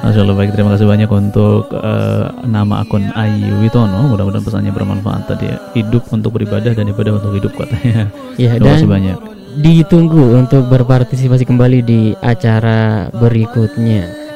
Masya 0.00 0.24
Allah 0.24 0.32
baik 0.32 0.56
terima 0.56 0.72
kasih 0.72 0.88
banyak 0.88 1.10
untuk 1.12 1.68
eh, 1.76 2.24
nama 2.48 2.80
akun 2.80 3.04
Ayi 3.12 3.52
Witono 3.60 4.08
mudah-mudahan 4.08 4.40
pesannya 4.40 4.72
bermanfaat 4.72 5.28
tadi 5.28 5.52
ya 5.52 5.60
hidup 5.76 6.08
untuk 6.08 6.40
beribadah 6.40 6.72
dan 6.72 6.88
ibadah 6.88 7.20
untuk 7.20 7.36
hidup 7.36 7.52
katanya. 7.58 8.08
Ya 8.40 8.56
terima 8.56 8.76
kasih 8.76 8.88
banyak. 8.88 9.18
ditunggu 9.50 10.38
untuk 10.38 10.70
berpartisipasi 10.70 11.42
kembali 11.42 11.78
di 11.82 12.14
acara 12.22 13.10
berikutnya. 13.10 14.29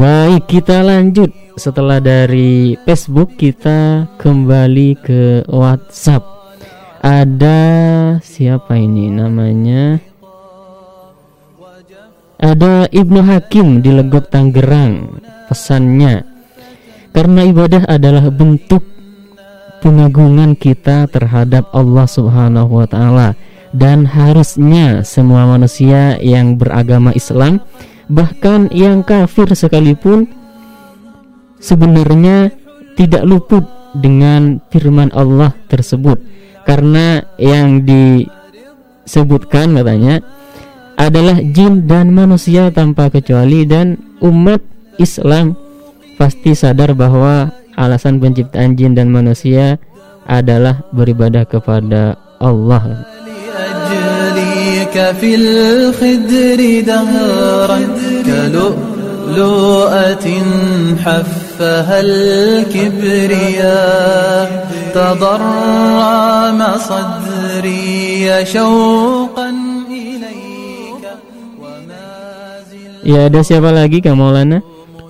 Baik, 0.00 0.48
kita 0.48 0.80
lanjut 0.80 1.28
setelah 1.60 2.00
dari 2.00 2.72
Facebook 2.88 3.36
kita 3.36 4.08
kembali 4.16 4.96
ke 4.96 5.44
WhatsApp. 5.44 6.24
Ada 7.04 7.60
siapa 8.24 8.80
ini 8.80 9.12
namanya? 9.12 10.00
Ada 12.40 12.88
Ibnu 12.88 13.20
Hakim 13.20 13.84
di 13.84 13.92
Legok 13.92 14.32
Tangerang. 14.32 15.20
Pesannya 15.52 16.24
karena 17.12 17.44
ibadah 17.44 17.84
adalah 17.84 18.32
bentuk 18.32 18.80
pengagungan 19.84 20.56
kita 20.56 21.12
terhadap 21.12 21.68
Allah 21.76 22.08
Subhanahu 22.08 22.72
wa 22.72 22.88
taala 22.88 23.36
dan 23.76 24.08
harusnya 24.08 25.04
semua 25.04 25.44
manusia 25.44 26.16
yang 26.24 26.56
beragama 26.56 27.12
Islam 27.12 27.60
bahkan 28.10 28.66
yang 28.74 29.06
kafir 29.06 29.46
sekalipun 29.54 30.26
sebenarnya 31.62 32.50
tidak 32.98 33.22
luput 33.22 33.62
dengan 33.94 34.58
firman 34.74 35.14
Allah 35.14 35.54
tersebut 35.70 36.18
karena 36.66 37.22
yang 37.38 37.86
disebutkan 37.86 39.78
katanya 39.78 40.20
adalah 40.98 41.40
jin 41.40 41.88
dan 41.88 42.12
manusia 42.12 42.68
tanpa 42.74 43.08
kecuali 43.08 43.64
dan 43.64 43.96
umat 44.20 44.60
Islam 45.00 45.56
pasti 46.20 46.52
sadar 46.52 46.92
bahwa 46.92 47.48
alasan 47.78 48.20
penciptaan 48.20 48.76
jin 48.76 48.92
dan 48.92 49.08
manusia 49.08 49.80
adalah 50.28 50.84
beribadah 50.92 51.48
kepada 51.48 52.20
Allah. 52.36 53.08
كلؤلؤة 58.26 60.26
حفها 61.04 62.00
الكبرياء 63.20 64.68
تضرم 64.94 66.60
صدري 66.78 68.46
شوقا 68.46 69.48
إليك 69.90 71.04
وما 71.62 72.08
زلت 72.70 73.04
يا 73.04 73.26
ada 73.28 73.40
siapa 73.46 73.70
lagi 73.70 74.02
Kak 74.02 74.14
Maulana? 74.18 74.58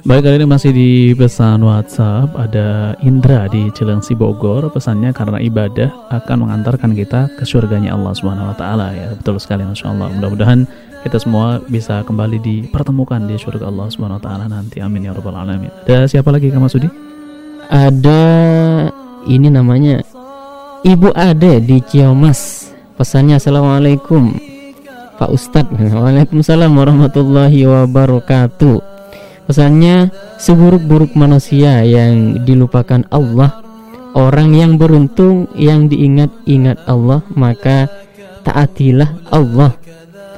Baik 0.01 0.25
kali 0.25 0.41
ini 0.41 0.49
masih 0.49 0.73
di 0.73 1.13
pesan 1.13 1.61
WhatsApp. 1.61 2.33
Ada 2.33 2.97
Indra 3.05 3.45
di 3.53 3.69
Cilengsi 3.77 4.17
Bogor. 4.17 4.73
Pesannya 4.73 5.13
karena 5.13 5.37
ibadah 5.37 5.93
akan 6.09 6.49
mengantarkan 6.49 6.97
kita 6.97 7.29
ke 7.37 7.45
surganya 7.45 7.93
Allah 7.93 8.17
Subhanahu 8.17 8.49
Wa 8.49 8.57
Taala. 8.57 8.97
Ya 8.97 9.13
betul 9.13 9.37
sekali 9.37 9.61
Masya 9.61 9.93
Allah. 9.93 10.09
Mudah-mudahan 10.09 10.65
kita 11.05 11.21
semua 11.21 11.61
bisa 11.69 12.01
kembali 12.09 12.41
dipertemukan 12.41 13.29
di 13.29 13.37
surga 13.37 13.69
Allah 13.69 13.93
Subhanahu 13.93 14.17
Wa 14.17 14.25
Taala 14.25 14.45
nanti. 14.49 14.81
Amin 14.81 15.05
ya 15.05 15.13
robbal 15.13 15.37
alamin. 15.37 15.69
Ada 15.85 16.09
siapa 16.09 16.33
lagi 16.33 16.49
Kak 16.49 16.65
Masudi? 16.65 16.89
Ada 17.69 18.23
ini 19.29 19.53
namanya 19.53 20.01
Ibu 20.81 21.13
Ade 21.13 21.61
di 21.61 21.77
Ciamas. 21.85 22.73
Pesannya 22.97 23.37
Assalamualaikum 23.37 24.33
Pak 25.21 25.29
Ustadz. 25.29 25.77
Waalaikumsalam 25.93 26.73
warahmatullahi 26.73 27.69
wabarakatuh 27.69 29.00
Pesannya 29.51 30.15
seburuk-buruk 30.39 31.19
manusia 31.19 31.83
yang 31.83 32.39
dilupakan 32.47 33.03
Allah 33.11 33.59
Orang 34.15 34.55
yang 34.55 34.79
beruntung 34.79 35.51
yang 35.59 35.91
diingat-ingat 35.91 36.87
Allah 36.87 37.27
Maka 37.35 37.91
taatilah 38.47 39.11
Allah. 39.27 39.75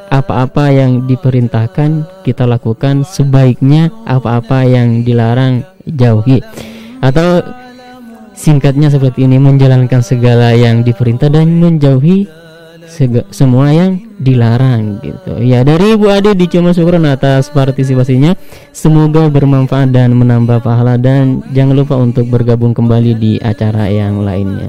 Apa-apa 0.08 0.72
yang 0.72 1.04
diperintahkan 1.04 2.24
kita 2.24 2.48
lakukan 2.48 3.04
Sebaiknya 3.04 3.92
apa-apa 4.08 4.64
yang 4.64 5.04
dilarang 5.04 5.60
jauhi. 5.84 6.40
Atau 7.04 7.44
singkatnya 8.32 8.88
seperti 8.88 9.28
ini 9.28 9.36
Menjalankan 9.36 10.00
segala 10.00 10.56
yang 10.56 10.80
diperintah 10.80 11.28
dan 11.28 11.52
menjauhi 11.60 12.41
semua 13.32 13.72
yang 13.72 13.96
dilarang 14.20 15.00
gitu. 15.00 15.40
Ya 15.40 15.64
dari 15.64 15.96
Ibu 15.96 16.06
Ade 16.12 16.36
di 16.36 16.44
Cuma 16.44 16.76
Syukuran 16.76 17.08
atas 17.08 17.48
partisipasinya. 17.48 18.36
Semoga 18.76 19.32
bermanfaat 19.32 19.88
dan 19.88 20.12
menambah 20.12 20.60
pahala 20.60 21.00
dan 21.00 21.40
jangan 21.56 21.74
lupa 21.80 21.96
untuk 21.96 22.28
bergabung 22.28 22.76
kembali 22.76 23.12
di 23.16 23.32
acara 23.40 23.88
yang 23.88 24.20
lainnya. 24.20 24.68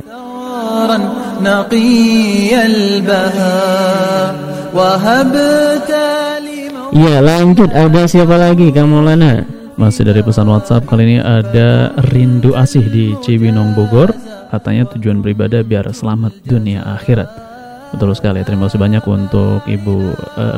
Ya 6.94 7.16
lanjut 7.20 7.70
ada 7.74 8.02
siapa 8.06 8.36
lagi 8.38 8.70
Kamu 8.72 9.04
Lana? 9.04 9.44
Masih 9.74 10.06
dari 10.06 10.22
pesan 10.22 10.46
WhatsApp 10.48 10.86
kali 10.86 11.04
ini 11.10 11.18
ada 11.18 11.98
Rindu 12.14 12.54
Asih 12.54 12.86
di 12.86 13.18
Cibinong 13.26 13.74
Bogor 13.74 14.14
Katanya 14.54 14.86
tujuan 14.94 15.26
beribadah 15.26 15.66
biar 15.66 15.90
selamat 15.90 16.46
dunia 16.46 16.86
akhirat 16.86 17.53
Betul 17.94 18.10
sekali. 18.18 18.42
Terima 18.42 18.66
kasih 18.66 18.82
banyak 18.82 19.06
untuk 19.06 19.62
Ibu 19.70 19.96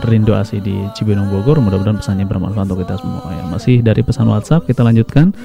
Rindu 0.07 0.31
Asi 0.31 0.63
di 0.63 0.71
Cibinong 0.95 1.27
Bogor. 1.27 1.59
Mudah-mudahan 1.59 1.99
pesannya 1.99 2.23
bermanfaat 2.23 2.71
untuk 2.71 2.87
kita 2.87 2.95
semua. 2.95 3.27
Ya, 3.27 3.43
masih 3.51 3.83
dari 3.83 4.01
pesan 4.07 4.31
WhatsApp 4.31 4.63
kita 4.63 4.87
lanjutkan. 4.87 5.35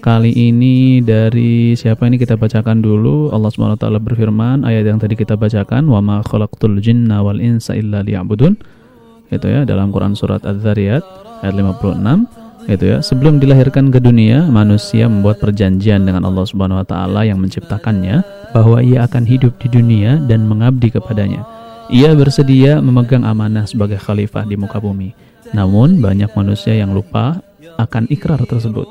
Kali 0.00 0.32
ini 0.32 1.00
dari 1.00 1.72
siapa 1.76 2.04
ini 2.08 2.20
kita 2.20 2.36
bacakan 2.36 2.80
dulu. 2.84 3.32
Allah 3.32 3.76
taala 3.76 4.00
berfirman 4.00 4.64
ayat 4.64 4.84
yang 4.88 5.00
tadi 5.00 5.16
kita 5.16 5.36
bacakan, 5.36 5.88
"Wa 5.88 6.00
ma 6.00 6.20
khalaqtul 6.24 6.80
jinna 6.80 7.24
wal 7.24 7.40
insa 7.40 7.76
illa 7.76 8.00
liya'budun." 8.04 8.56
Itu 9.32 9.46
ya 9.48 9.64
dalam 9.64 9.88
Quran 9.92 10.12
surat 10.12 10.44
Az-Zariyat 10.44 11.00
ayat 11.40 11.54
56 11.56 12.28
itu 12.68 12.84
ya. 12.96 12.98
Sebelum 13.04 13.40
dilahirkan 13.40 13.92
ke 13.92 14.00
dunia 14.00 14.44
manusia 14.48 15.08
membuat 15.08 15.40
perjanjian 15.40 16.04
dengan 16.04 16.24
Allah 16.24 16.44
Subhanahu 16.48 16.80
wa 16.80 16.86
taala 16.86 17.22
yang 17.28 17.40
menciptakannya 17.40 18.24
bahwa 18.56 18.80
ia 18.80 19.04
akan 19.04 19.24
hidup 19.26 19.56
di 19.60 19.68
dunia 19.68 20.20
dan 20.24 20.46
mengabdi 20.48 20.92
kepadanya. 20.94 21.44
Ia 21.92 22.16
bersedia 22.16 22.80
memegang 22.80 23.28
amanah 23.28 23.68
sebagai 23.68 24.00
khalifah 24.00 24.48
di 24.48 24.56
muka 24.56 24.80
bumi. 24.80 25.12
Namun 25.52 26.00
banyak 26.00 26.32
manusia 26.32 26.72
yang 26.72 26.96
lupa 26.96 27.38
akan 27.76 28.08
ikrar 28.08 28.40
tersebut 28.48 28.86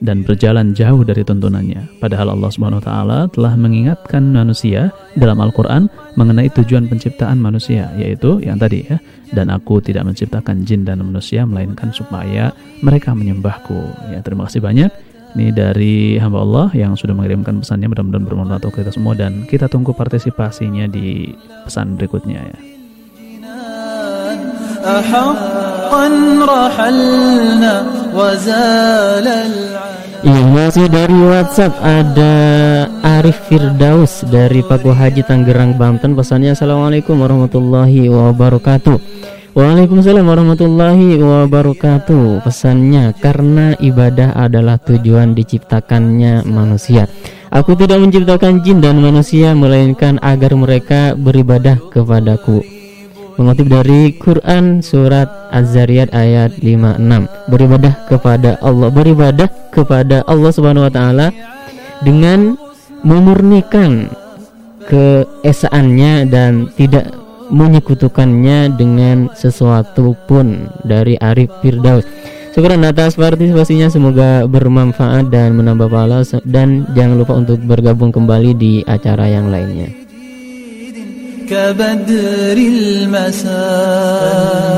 dan 0.00 0.24
berjalan 0.24 0.76
jauh 0.76 1.02
dari 1.04 1.22
tuntunannya. 1.24 2.00
Padahal 2.00 2.36
Allah 2.36 2.50
Subhanahu 2.52 2.82
taala 2.84 3.28
telah 3.32 3.54
mengingatkan 3.56 4.34
manusia 4.34 4.92
dalam 5.16 5.40
Al-Qur'an 5.40 5.88
mengenai 6.16 6.52
tujuan 6.52 6.88
penciptaan 6.88 7.40
manusia, 7.40 7.88
yaitu 7.96 8.40
yang 8.44 8.60
tadi 8.60 8.84
ya, 8.84 9.00
dan 9.32 9.48
aku 9.52 9.80
tidak 9.80 10.04
menciptakan 10.04 10.64
jin 10.68 10.84
dan 10.84 11.00
manusia 11.00 11.48
melainkan 11.48 11.92
supaya 11.92 12.52
mereka 12.84 13.16
menyembahku. 13.16 14.12
Ya, 14.12 14.20
terima 14.20 14.48
kasih 14.48 14.60
banyak. 14.64 14.90
Ini 15.36 15.52
dari 15.52 16.16
hamba 16.16 16.40
Allah 16.40 16.66
yang 16.72 16.96
sudah 16.96 17.12
mengirimkan 17.12 17.60
pesannya 17.60 17.92
mudah-mudahan 17.92 18.24
bermanfaat 18.24 18.62
untuk 18.64 18.80
kita 18.80 18.88
semua 18.88 19.12
dan 19.12 19.44
kita 19.44 19.68
tunggu 19.68 19.92
partisipasinya 19.92 20.88
di 20.88 21.28
pesan 21.68 22.00
berikutnya 22.00 22.40
ya. 22.40 22.58
Iya 30.24 30.42
masih 30.48 30.88
dari 30.88 31.12
WhatsApp 31.12 31.76
ada 31.84 32.34
Arif 33.04 33.36
Firdaus 33.44 34.24
dari 34.32 34.64
Paku 34.64 34.88
Haji 34.88 35.20
Tangerang 35.20 35.76
Banten. 35.76 36.16
Pesannya 36.16 36.56
Assalamualaikum 36.56 37.12
warahmatullahi 37.20 38.08
wabarakatuh. 38.08 38.96
Waalaikumsalam 39.52 40.24
warahmatullahi 40.24 41.20
wabarakatuh. 41.20 42.40
Pesannya 42.40 43.12
karena 43.20 43.76
ibadah 43.84 44.32
adalah 44.32 44.80
tujuan 44.80 45.36
diciptakannya 45.36 46.48
manusia. 46.48 47.04
Aku 47.52 47.76
tidak 47.76 48.00
menciptakan 48.00 48.64
jin 48.64 48.80
dan 48.80 48.96
manusia 48.98 49.52
Melainkan 49.52 50.16
agar 50.24 50.56
mereka 50.56 51.12
beribadah 51.14 51.78
kepadaku 51.92 52.75
mengutip 53.36 53.68
dari 53.68 54.16
Quran 54.16 54.80
surat 54.80 55.28
Az-Zariyat 55.52 56.12
ayat 56.16 56.56
56 56.60 57.52
beribadah 57.52 57.94
kepada 58.08 58.56
Allah 58.64 58.88
beribadah 58.88 59.48
kepada 59.70 60.24
Allah 60.24 60.50
Subhanahu 60.52 60.88
wa 60.88 60.92
taala 60.92 61.28
dengan 62.00 62.56
memurnikan 63.04 64.08
keesaannya 64.88 66.26
dan 66.32 66.72
tidak 66.74 67.12
menyekutukannya 67.52 68.74
dengan 68.74 69.30
sesuatu 69.36 70.18
pun 70.26 70.66
dari 70.82 71.14
Arif 71.22 71.50
Firdaus. 71.62 72.02
Syukuran 72.56 72.88
atas 72.88 73.20
partisipasinya 73.20 73.92
semoga 73.92 74.48
bermanfaat 74.48 75.28
dan 75.28 75.60
menambah 75.60 75.92
pahala 75.92 76.24
dan 76.48 76.88
jangan 76.96 77.20
lupa 77.20 77.36
untuk 77.36 77.60
bergabung 77.60 78.08
kembali 78.08 78.56
di 78.56 78.72
acara 78.88 79.28
yang 79.28 79.52
lainnya. 79.52 80.05
كبدر 81.50 82.56
المساء 82.56 83.56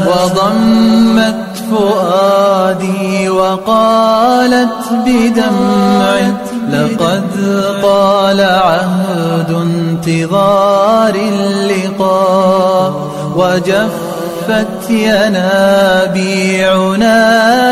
وضمت 0.09 1.49
فؤادي 1.71 3.29
وقالت 3.29 4.69
بدمع 5.07 6.19
لقد 6.73 7.23
طال 7.83 8.41
عهد 8.41 9.51
انتظار 9.51 11.15
اللقاء 11.15 12.93
وجفت 13.37 14.91
ينابيعنا 14.91 16.57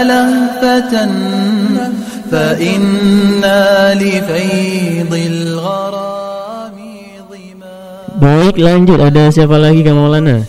لهفة 0.05 1.09
فإنا 2.31 3.95
لفيض 3.95 5.15
الغرام 5.27 5.96
Baik 8.17 8.57
lanjut 8.57 8.97
ada 8.97 9.29
siapa 9.29 9.61
lagi 9.61 9.85
Kak 9.85 9.93
Maulana? 9.93 10.41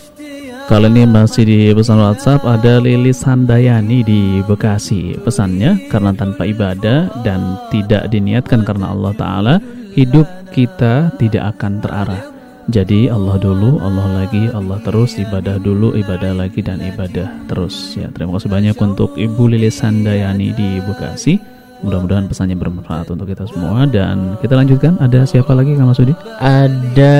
Kali 0.67 0.87
ini 0.87 1.03
masih 1.03 1.43
di 1.43 1.59
pesan 1.75 1.99
WhatsApp 1.99 2.47
ada 2.47 2.79
Lilis 2.79 3.23
Handayani 3.27 4.07
di 4.07 4.39
Bekasi. 4.43 5.19
Pesannya 5.19 5.87
karena 5.91 6.15
tanpa 6.15 6.47
ibadah 6.47 7.11
dan 7.27 7.59
tidak 7.67 8.07
diniatkan 8.07 8.63
karena 8.63 8.91
Allah 8.95 9.11
Ta'ala, 9.15 9.55
hidup 9.95 10.27
kita 10.55 11.11
tidak 11.19 11.55
akan 11.55 11.83
terarah. 11.83 12.23
Jadi 12.67 13.07
Allah 13.07 13.39
dulu, 13.39 13.79
Allah 13.79 14.23
lagi, 14.23 14.51
Allah 14.51 14.79
terus, 14.83 15.15
ibadah 15.15 15.55
dulu, 15.55 15.95
ibadah 15.95 16.35
lagi, 16.35 16.59
dan 16.59 16.83
ibadah 16.83 17.47
terus. 17.47 17.95
Ya, 17.95 18.11
terima 18.11 18.35
kasih 18.35 18.51
banyak 18.51 18.75
untuk 18.75 19.15
Ibu 19.15 19.55
Lilis 19.55 19.79
Handayani 19.79 20.51
di 20.51 20.83
Bekasi. 20.83 21.56
Mudah-mudahan 21.85 22.25
pesannya 22.25 22.57
bermanfaat 22.57 23.13
untuk 23.13 23.29
kita 23.29 23.45
semua 23.45 23.85
dan 23.85 24.33
kita 24.41 24.57
lanjutkan. 24.57 24.97
Ada 24.97 25.29
siapa 25.29 25.53
lagi 25.53 25.77
Kak 25.77 25.85
Masudi? 25.85 26.13
Ada 26.41 27.15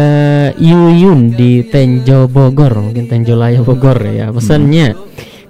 Yuyun 0.57 1.37
di 1.37 1.61
Tenjo 1.61 2.25
Bogor, 2.25 2.73
mungkin 2.81 3.05
Tenjo 3.05 3.37
Laya 3.37 3.61
Bogor 3.61 4.01
ya. 4.01 4.33
Pesannya 4.33 4.97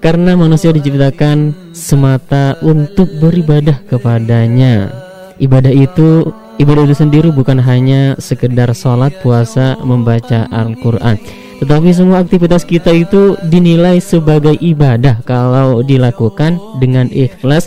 karena 0.03 0.37
manusia 0.37 0.75
diciptakan 0.75 1.71
semata 1.71 2.59
untuk 2.59 3.07
beribadah 3.17 3.79
kepadanya. 3.87 4.91
Ibadah 5.39 5.71
itu 5.71 6.27
ibadah 6.57 6.83
itu 6.83 6.95
sendiri 6.97 7.29
bukan 7.31 7.61
hanya 7.63 8.17
sekedar 8.19 8.73
sholat, 8.75 9.15
puasa, 9.23 9.77
membaca 9.81 10.49
Al-Quran. 10.51 11.15
Tetapi 11.57 11.89
semua 11.89 12.21
aktivitas 12.21 12.61
kita 12.61 12.93
itu 12.93 13.33
dinilai 13.49 13.97
sebagai 13.97 14.53
ibadah 14.61 15.25
kalau 15.25 15.81
dilakukan 15.81 16.61
dengan 16.77 17.09
ikhlas 17.09 17.65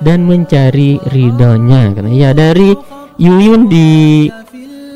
dan 0.00 0.24
mencari 0.24 1.00
ridhonya. 1.10 1.92
Karena 1.94 2.10
ya 2.12 2.30
dari 2.32 2.72
Yuyun 3.20 3.68
di 3.68 4.28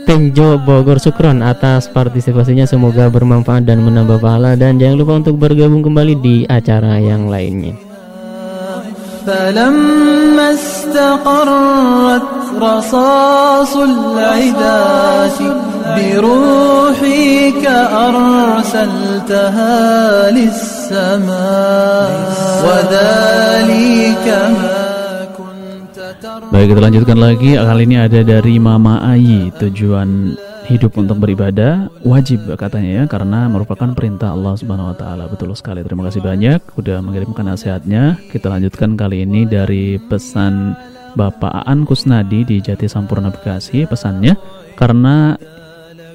Tenjo 0.04 0.60
Bogor 0.60 1.00
Sukron 1.00 1.40
atas 1.40 1.88
partisipasinya 1.88 2.68
semoga 2.68 3.08
bermanfaat 3.08 3.64
dan 3.64 3.80
menambah 3.80 4.20
pahala 4.20 4.52
dan 4.52 4.76
jangan 4.76 5.00
lupa 5.00 5.12
untuk 5.20 5.40
bergabung 5.40 5.80
kembali 5.80 6.14
di 6.20 6.36
acara 6.44 7.00
yang 7.00 7.28
lainnya. 7.32 7.94
فلما 9.26 10.52
استقرت 10.52 12.22
رصاص 12.60 13.76
العداة 13.76 15.38
بروحك 15.96 17.64
أرسلتها 18.08 19.80
للسماء 20.30 22.10
وذلك 22.64 24.26
ما 24.28 24.77
Baik 26.49 26.73
kita 26.73 26.81
lanjutkan 26.81 27.17
lagi. 27.21 27.53
Kali 27.53 27.85
ini 27.85 28.01
ada 28.01 28.25
dari 28.25 28.57
Mama 28.57 29.05
Ayi. 29.05 29.53
Tujuan 29.61 30.33
hidup 30.65 30.97
untuk 30.97 31.21
beribadah 31.21 31.89
Wajib 32.05 32.45
katanya 32.53 33.01
ya 33.01 33.03
Karena 33.09 33.49
merupakan 33.49 33.93
perintah 33.93 34.33
Allah 34.33 34.57
subhanahu 34.57 34.89
wa 34.89 34.97
ta'ala. 34.97 35.29
Betul 35.29 35.53
sekali. 35.53 35.85
Terima 35.85 36.09
kasih 36.09 36.25
banyak 36.25 36.73
Udah 36.73 37.05
mengirimkan 37.05 37.45
nasihatnya. 37.45 38.17
Kita 38.33 38.49
lanjutkan 38.49 38.97
kali 38.97 39.29
ini 39.29 39.45
dari 39.45 40.01
pesan 40.01 40.73
Bapak 41.13 41.69
Aan 41.69 41.85
Kusnadi 41.85 42.41
di 42.41 42.57
Jati 42.65 42.89
Sampurna 42.89 43.29
Bekasi. 43.29 43.85
Pesannya 43.85 44.33
Karena 44.73 45.37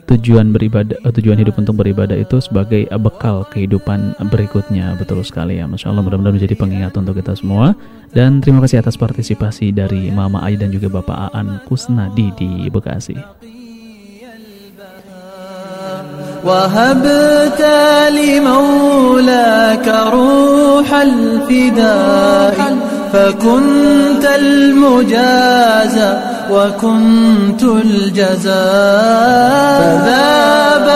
tujuan 0.10 0.50
beribadah 0.50 0.98
eh, 1.06 1.14
tujuan 1.14 1.38
hidup 1.38 1.62
untuk 1.62 1.78
beribadah 1.78 2.18
itu 2.18 2.42
sebagai 2.42 2.90
bekal 2.98 3.46
kehidupan 3.54 4.18
berikutnya 4.30 4.98
betul 4.98 5.22
sekali 5.22 5.62
ya 5.62 5.70
masya 5.70 5.94
Allah 5.94 6.02
mudah-mudahan 6.02 6.36
menjadi 6.36 6.58
pengingat 6.58 6.98
untuk 6.98 7.22
kita 7.22 7.38
semua 7.38 7.78
dan 8.10 8.42
terima 8.42 8.66
kasih 8.66 8.82
atas 8.82 8.98
partisipasi 8.98 9.70
dari 9.70 10.10
Mama 10.10 10.42
Ai 10.42 10.58
dan 10.58 10.74
juga 10.74 10.90
Bapak 10.90 11.30
Aan 11.34 11.62
Kusnadi 11.70 12.34
di 12.34 12.50
Bekasi. 12.74 13.18
وهبت 16.40 17.62
لمولاك 18.16 19.88
روح 19.88 20.90
الفداء 20.94 22.60
فكنت 23.14 24.26
المجازى 24.40 26.33
وكنت 26.52 27.64
الجزاء 27.64 28.56
فذاب 29.80 30.88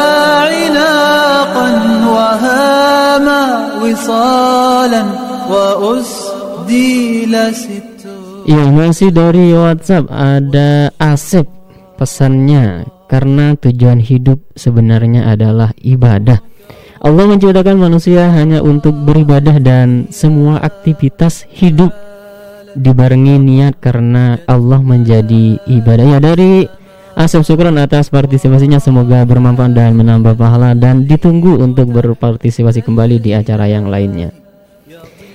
عناقا 0.50 1.70
وهاما 2.08 3.44
وصالا 3.82 5.04
وأسديل 5.50 7.34
ست 7.54 7.94
Ya 8.44 8.60
masih 8.68 9.08
dari 9.16 9.56
WhatsApp 9.56 10.12
ada 10.12 10.92
Asep 11.00 11.48
pesannya 11.96 12.84
karena 13.08 13.56
tujuan 13.56 14.04
hidup 14.04 14.44
sebenarnya 14.60 15.32
adalah 15.32 15.72
ibadah. 15.80 16.44
Allah 17.00 17.24
menciptakan 17.24 17.80
manusia 17.80 18.28
hanya 18.36 18.60
untuk 18.60 18.96
beribadah 19.08 19.64
dan 19.64 20.12
semua 20.12 20.60
aktivitas 20.60 21.48
hidup 21.56 21.96
dibarengi 22.77 23.39
niat 23.41 23.81
karena 23.81 24.37
Allah 24.45 24.81
menjadi 24.83 25.61
ibadah. 25.65 26.07
Ya 26.17 26.19
dari 26.19 26.69
Asep 27.19 27.43
syukuran 27.43 27.75
atas 27.83 28.15
partisipasinya 28.15 28.79
semoga 28.79 29.27
bermanfaat 29.27 29.75
dan 29.75 29.99
menambah 29.99 30.39
pahala 30.39 30.71
dan 30.79 31.03
ditunggu 31.03 31.59
untuk 31.59 31.91
berpartisipasi 31.91 32.79
kembali 32.87 33.19
di 33.19 33.35
acara 33.35 33.67
yang 33.67 33.91
lainnya. 33.91 34.31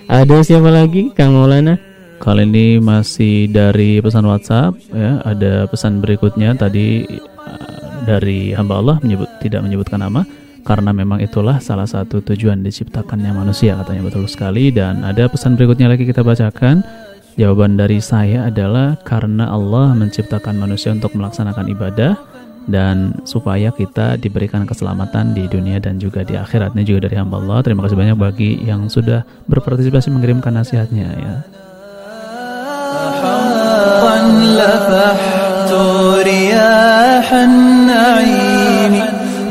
Ada 0.07 0.47
siapa 0.47 0.71
lagi 0.71 1.11
Kang 1.11 1.36
Maulana? 1.36 1.75
Kali 2.23 2.47
ini 2.47 2.79
masih 2.79 3.51
dari 3.51 3.99
pesan 3.99 4.23
WhatsApp 4.23 4.79
ya, 4.95 5.19
ada 5.27 5.67
pesan 5.67 5.99
berikutnya 5.99 6.55
tadi 6.55 7.03
uh, 7.19 8.07
dari 8.07 8.55
hamba 8.55 8.79
Allah 8.79 8.95
menyebut 9.03 9.27
tidak 9.43 9.67
menyebutkan 9.67 9.99
nama 9.99 10.23
karena 10.63 10.95
memang 10.95 11.19
itulah 11.19 11.59
salah 11.59 11.84
satu 11.84 12.23
tujuan 12.23 12.63
diciptakannya 12.63 13.36
manusia 13.36 13.75
katanya 13.75 14.07
betul 14.07 14.23
sekali 14.31 14.71
dan 14.71 15.03
ada 15.03 15.27
pesan 15.27 15.59
berikutnya 15.59 15.91
lagi 15.91 16.07
kita 16.07 16.23
bacakan. 16.23 16.79
Jawaban 17.38 17.78
dari 17.78 18.03
saya 18.03 18.51
adalah 18.51 18.99
karena 19.07 19.46
Allah 19.46 19.94
menciptakan 19.94 20.59
manusia 20.59 20.90
untuk 20.90 21.14
melaksanakan 21.14 21.70
ibadah 21.70 22.18
dan 22.68 23.14
supaya 23.24 23.70
kita 23.72 24.20
diberikan 24.20 24.66
keselamatan 24.68 25.32
di 25.32 25.46
dunia 25.46 25.78
dan 25.78 25.96
juga 26.03 26.26
di 26.26 26.34
akhiratnya 26.34 26.82
juga 26.82 27.07
dari 27.07 27.16
hamba 27.16 27.38
Allah. 27.38 27.62
Terima 27.62 27.86
kasih 27.86 27.96
banyak 27.96 28.18
bagi 28.18 28.59
yang 28.66 28.90
sudah 28.90 29.22
berpartisipasi 29.46 30.11
mengirimkan 30.11 30.53
nasihatnya 30.53 31.09
ya. 31.14 31.36
حقا 33.99 34.18
لفحت 34.59 35.72
رياح 36.26 37.28
النعيم 37.32 38.94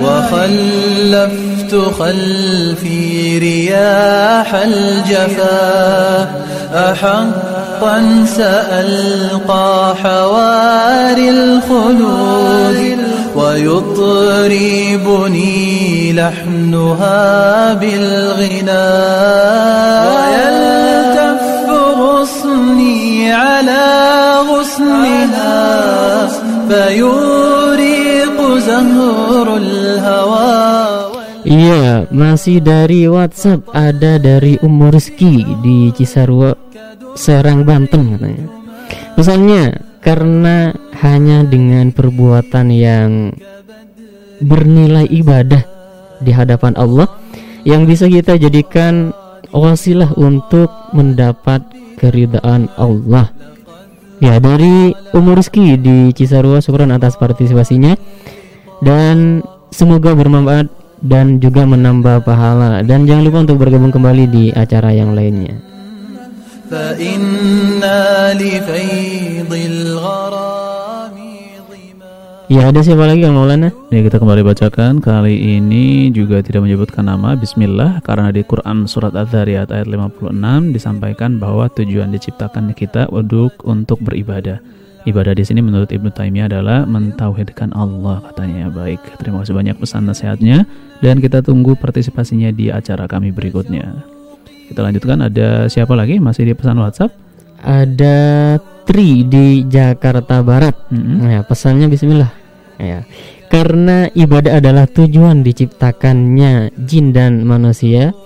وخلفت 0.01 1.75
خلفي 1.75 3.39
رياح 3.39 4.55
الجفا 4.55 5.67
سألقى 8.26 9.94
حواري 10.02 11.30
الخلود 11.30 12.98
ويطربني 13.36 15.32
لحنها 16.12 17.74
بالغنى 17.74 18.88
ويلتف 20.14 21.42
غصني 21.98 23.32
على 23.32 23.84
غصنها 24.50 26.28
فيوريق 26.68 28.38
زهر 28.58 29.56
الهوى 29.56 30.72
Iya, 31.42 32.06
masih 32.14 32.62
dari 32.62 33.10
WhatsApp 33.10 33.66
ada 33.74 34.14
dari 34.14 34.62
Umur 34.62 34.94
Rizki 34.94 35.42
di 35.58 35.90
Cisarua, 35.90 36.54
Serang, 37.14 37.64
Banten 37.68 38.16
katanya. 38.16 38.46
Pesannya 39.12 39.62
karena 40.02 40.74
hanya 41.04 41.46
dengan 41.46 41.94
perbuatan 41.94 42.72
yang 42.72 43.30
bernilai 44.42 45.06
ibadah 45.06 45.62
di 46.18 46.34
hadapan 46.34 46.74
Allah 46.74 47.06
yang 47.62 47.86
bisa 47.86 48.10
kita 48.10 48.34
jadikan 48.38 49.14
wasilah 49.54 50.10
untuk 50.18 50.70
mendapat 50.90 51.62
keridaan 52.00 52.66
Allah. 52.74 53.30
Ya 54.22 54.38
dari 54.38 54.94
Umur 55.14 55.38
Rizki 55.38 55.78
di 55.78 56.14
Cisarua 56.14 56.62
syukuran 56.62 56.94
atas 56.94 57.18
partisipasinya 57.18 57.98
dan 58.82 59.42
semoga 59.74 60.14
bermanfaat 60.14 60.70
dan 61.02 61.42
juga 61.42 61.66
menambah 61.66 62.22
pahala 62.22 62.86
dan 62.86 63.02
jangan 63.02 63.26
lupa 63.26 63.38
untuk 63.42 63.58
bergabung 63.66 63.90
kembali 63.90 64.24
di 64.30 64.44
acara 64.54 64.94
yang 64.94 65.14
lainnya. 65.18 65.71
Ya 72.48 72.68
ada 72.72 72.80
siapa 72.80 73.04
lagi 73.04 73.20
yang 73.20 73.36
Maulana? 73.36 73.68
Ya 73.92 74.00
kita 74.00 74.16
kembali 74.16 74.40
bacakan 74.40 75.04
kali 75.04 75.60
ini 75.60 76.08
juga 76.16 76.40
tidak 76.40 76.64
menyebutkan 76.64 77.04
nama 77.04 77.36
Bismillah 77.36 78.00
karena 78.00 78.32
di 78.32 78.40
Quran 78.40 78.88
surat 78.88 79.12
Az 79.12 79.36
Zariyat 79.36 79.68
ayat 79.68 79.84
56 79.84 80.32
disampaikan 80.72 81.36
bahwa 81.36 81.68
tujuan 81.76 82.08
diciptakan 82.08 82.72
kita 82.72 83.12
untuk 83.12 83.52
untuk 83.68 84.00
beribadah. 84.00 84.64
Ibadah 85.04 85.36
di 85.36 85.44
sini 85.44 85.60
menurut 85.60 85.92
Ibnu 85.92 86.08
Taimiyah 86.08 86.48
adalah 86.48 86.88
mentauhidkan 86.88 87.76
Allah 87.76 88.24
katanya. 88.32 88.64
Ya, 88.64 88.68
baik, 88.72 89.20
terima 89.20 89.44
kasih 89.44 89.52
banyak 89.52 89.76
pesan 89.76 90.08
nasihatnya 90.08 90.64
dan 91.04 91.20
kita 91.20 91.44
tunggu 91.44 91.76
partisipasinya 91.76 92.48
di 92.48 92.72
acara 92.72 93.04
kami 93.04 93.28
berikutnya. 93.28 94.21
Kita 94.72 94.80
lanjutkan 94.80 95.20
ada 95.28 95.68
siapa 95.68 95.92
lagi 95.92 96.16
masih 96.16 96.48
di 96.48 96.56
pesan 96.56 96.80
WhatsApp? 96.80 97.12
Ada 97.60 98.56
Tri 98.88 99.20
di 99.28 99.68
Jakarta 99.68 100.40
Barat. 100.40 100.88
Mm-hmm. 100.88 101.16
Nah, 101.20 101.44
pesannya 101.44 101.92
Bismillah. 101.92 102.32
Ya. 102.80 103.04
Karena 103.52 104.08
ibadah 104.16 104.64
adalah 104.64 104.88
tujuan 104.88 105.44
diciptakannya 105.44 106.72
jin 106.88 107.12
dan 107.12 107.44
manusia 107.44 108.16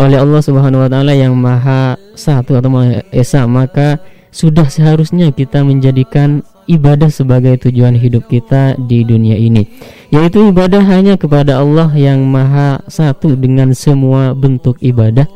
oleh 0.00 0.16
Allah 0.16 0.40
Subhanahu 0.40 0.80
wa 0.80 0.88
taala 0.88 1.12
yang 1.12 1.36
Maha 1.36 2.00
Satu 2.16 2.56
atau 2.56 2.72
Maha 2.72 3.04
Esa, 3.12 3.44
maka 3.44 4.00
sudah 4.32 4.72
seharusnya 4.72 5.28
kita 5.28 5.60
menjadikan 5.60 6.40
ibadah 6.64 7.12
sebagai 7.12 7.68
tujuan 7.68 8.00
hidup 8.00 8.32
kita 8.32 8.80
di 8.80 9.04
dunia 9.04 9.36
ini 9.36 9.68
yaitu 10.08 10.48
ibadah 10.48 10.80
hanya 10.88 11.20
kepada 11.20 11.60
Allah 11.60 11.92
yang 11.92 12.24
maha 12.24 12.80
satu 12.86 13.34
dengan 13.36 13.76
semua 13.76 14.32
bentuk 14.32 14.78
ibadah 14.80 15.28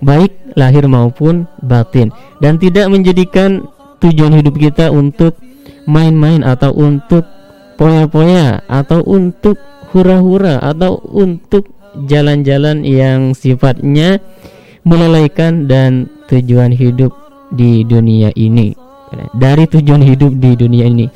baik 0.00 0.56
lahir 0.56 0.84
maupun 0.88 1.48
batin. 1.64 2.12
Dan 2.40 2.56
tidak 2.56 2.88
menjadikan 2.88 3.68
tujuan 4.00 4.40
hidup 4.40 4.56
kita 4.56 4.88
untuk 4.92 5.36
main-main 5.84 6.44
atau 6.44 6.72
untuk 6.76 7.24
poya-poya 7.76 8.64
atau 8.68 9.00
untuk 9.04 9.56
hura-hura 9.92 10.60
atau 10.60 11.00
untuk 11.08 11.68
jalan-jalan 12.06 12.84
yang 12.86 13.32
sifatnya 13.32 14.20
melalaikan 14.84 15.68
dan 15.68 16.08
tujuan 16.28 16.72
hidup 16.72 17.12
di 17.52 17.82
dunia 17.84 18.32
ini. 18.36 18.76
Dari 19.34 19.66
tujuan 19.66 20.06
hidup 20.06 20.38
di 20.38 20.54
dunia 20.54 20.86
ini 20.86 21.10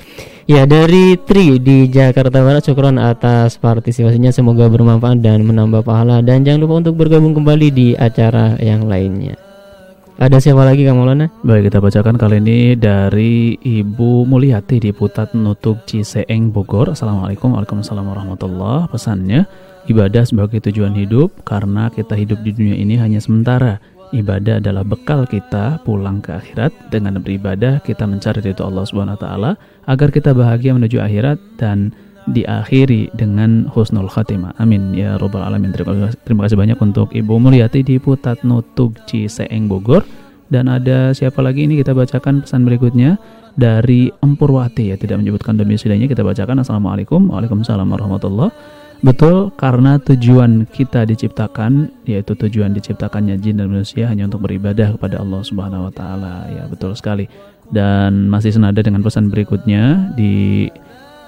ya 0.44 0.68
dari 0.68 1.16
Tri 1.20 1.56
di 1.60 1.88
Jakarta 1.88 2.44
Barat 2.44 2.64
syukron 2.64 3.00
atas 3.00 3.56
partisipasinya. 3.56 4.30
Semoga 4.32 4.68
bermanfaat 4.68 5.20
dan 5.20 5.44
menambah 5.44 5.84
pahala. 5.84 6.20
Dan 6.20 6.44
jangan 6.44 6.60
lupa 6.64 6.74
untuk 6.84 6.94
bergabung 7.00 7.32
kembali 7.32 7.68
di 7.72 7.88
acara 7.96 8.56
yang 8.60 8.84
lainnya. 8.88 9.36
Ada 10.14 10.38
siapa 10.38 10.62
lagi 10.62 10.86
Kang 10.86 11.02
Maulana? 11.02 11.26
Baik 11.42 11.74
kita 11.74 11.82
bacakan 11.82 12.14
kali 12.14 12.38
ini 12.38 12.78
dari 12.78 13.58
Ibu 13.58 14.22
Mulyati 14.30 14.78
di 14.78 14.94
Putat 14.94 15.34
Nutuk 15.34 15.82
Ciseeng 15.90 16.54
Bogor. 16.54 16.94
Assalamualaikum 16.94 17.50
Waalaikumsalam 17.50 18.06
warahmatullahi 18.06 18.86
Pesannya 18.94 19.42
Ibadah 19.84 20.24
sebagai 20.24 20.64
tujuan 20.64 20.96
hidup 20.96 21.44
karena 21.44 21.92
kita 21.92 22.16
hidup 22.16 22.40
di 22.40 22.56
dunia 22.56 22.72
ini 22.72 22.96
hanya 22.96 23.20
sementara 23.20 23.82
Ibadah 24.12 24.60
adalah 24.60 24.84
bekal 24.84 25.24
kita 25.24 25.80
pulang 25.86 26.20
ke 26.20 26.36
akhirat. 26.36 26.92
Dengan 26.92 27.16
beribadah 27.22 27.80
kita 27.80 28.04
mencari 28.04 28.44
ridho 28.44 28.66
Allah 28.66 28.84
Subhanahu 28.84 29.16
wa 29.16 29.22
taala 29.22 29.50
agar 29.88 30.12
kita 30.12 30.36
bahagia 30.36 30.76
menuju 30.76 31.00
akhirat 31.00 31.40
dan 31.56 31.94
diakhiri 32.28 33.12
dengan 33.16 33.68
husnul 33.72 34.08
khatimah. 34.08 34.56
Amin 34.60 34.92
ya 34.96 35.16
robbal 35.16 35.44
alamin. 35.44 35.72
Terima 35.72 36.08
kasih, 36.08 36.18
terima 36.24 36.40
kasih 36.48 36.56
banyak 36.56 36.78
untuk 36.80 37.12
Ibu 37.12 37.36
Mulyati 37.40 37.84
di 37.84 37.96
Putat 38.00 38.44
Nutug 38.44 38.96
Ciseeng 39.08 39.68
Bogor. 39.68 40.04
Dan 40.48 40.68
ada 40.68 41.16
siapa 41.16 41.40
lagi 41.40 41.64
ini 41.64 41.80
kita 41.80 41.96
bacakan 41.96 42.44
pesan 42.44 42.68
berikutnya 42.68 43.16
dari 43.54 44.10
Empurwati 44.20 44.92
ya 44.92 44.96
tidak 44.98 45.22
menyebutkan 45.22 45.54
domisilinya 45.54 46.10
kita 46.10 46.26
bacakan 46.26 46.60
Assalamualaikum 46.60 47.30
Waalaikumsalam 47.30 47.86
warahmatullahi 47.86 48.50
Betul, 49.04 49.52
karena 49.60 50.00
tujuan 50.00 50.64
kita 50.64 51.04
diciptakan 51.04 51.92
yaitu 52.08 52.32
tujuan 52.32 52.72
diciptakannya 52.72 53.36
jin 53.36 53.60
dan 53.60 53.68
manusia 53.68 54.08
hanya 54.08 54.24
untuk 54.24 54.48
beribadah 54.48 54.96
kepada 54.96 55.20
Allah 55.20 55.44
Subhanahu 55.44 55.86
wa 55.86 55.92
taala. 55.92 56.48
Ya, 56.48 56.64
betul 56.64 56.96
sekali. 56.96 57.28
Dan 57.68 58.32
masih 58.32 58.56
senada 58.56 58.80
dengan 58.80 59.04
pesan 59.04 59.28
berikutnya 59.28 60.16
di 60.16 60.72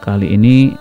kali 0.01 0.33
ini 0.33 0.73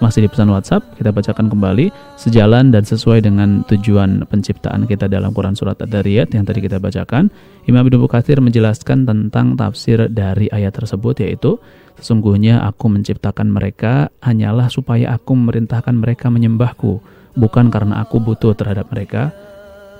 masih 0.00 0.24
di 0.24 0.28
pesan 0.32 0.48
WhatsApp 0.48 0.96
kita 0.96 1.12
bacakan 1.12 1.52
kembali 1.52 1.92
sejalan 2.16 2.72
dan 2.72 2.88
sesuai 2.88 3.20
dengan 3.20 3.60
tujuan 3.68 4.24
penciptaan 4.24 4.88
kita 4.88 5.12
dalam 5.12 5.36
Quran 5.36 5.52
surat 5.52 5.76
Ad-Dariyat 5.76 6.32
yang 6.32 6.48
tadi 6.48 6.64
kita 6.64 6.80
bacakan. 6.80 7.28
Imam 7.68 7.84
Ibnu 7.84 8.08
Katsir 8.08 8.40
menjelaskan 8.40 9.04
tentang 9.04 9.60
tafsir 9.60 10.08
dari 10.08 10.48
ayat 10.48 10.72
tersebut 10.72 11.20
yaitu 11.20 11.60
Sesungguhnya 12.00 12.64
aku 12.64 12.88
menciptakan 12.88 13.52
mereka 13.52 14.08
hanyalah 14.24 14.72
supaya 14.72 15.14
aku 15.14 15.36
memerintahkan 15.36 15.92
mereka 16.00 16.32
menyembahku, 16.32 16.98
bukan 17.36 17.68
karena 17.68 18.00
aku 18.00 18.16
butuh 18.18 18.56
terhadap 18.56 18.88
mereka. 18.88 19.30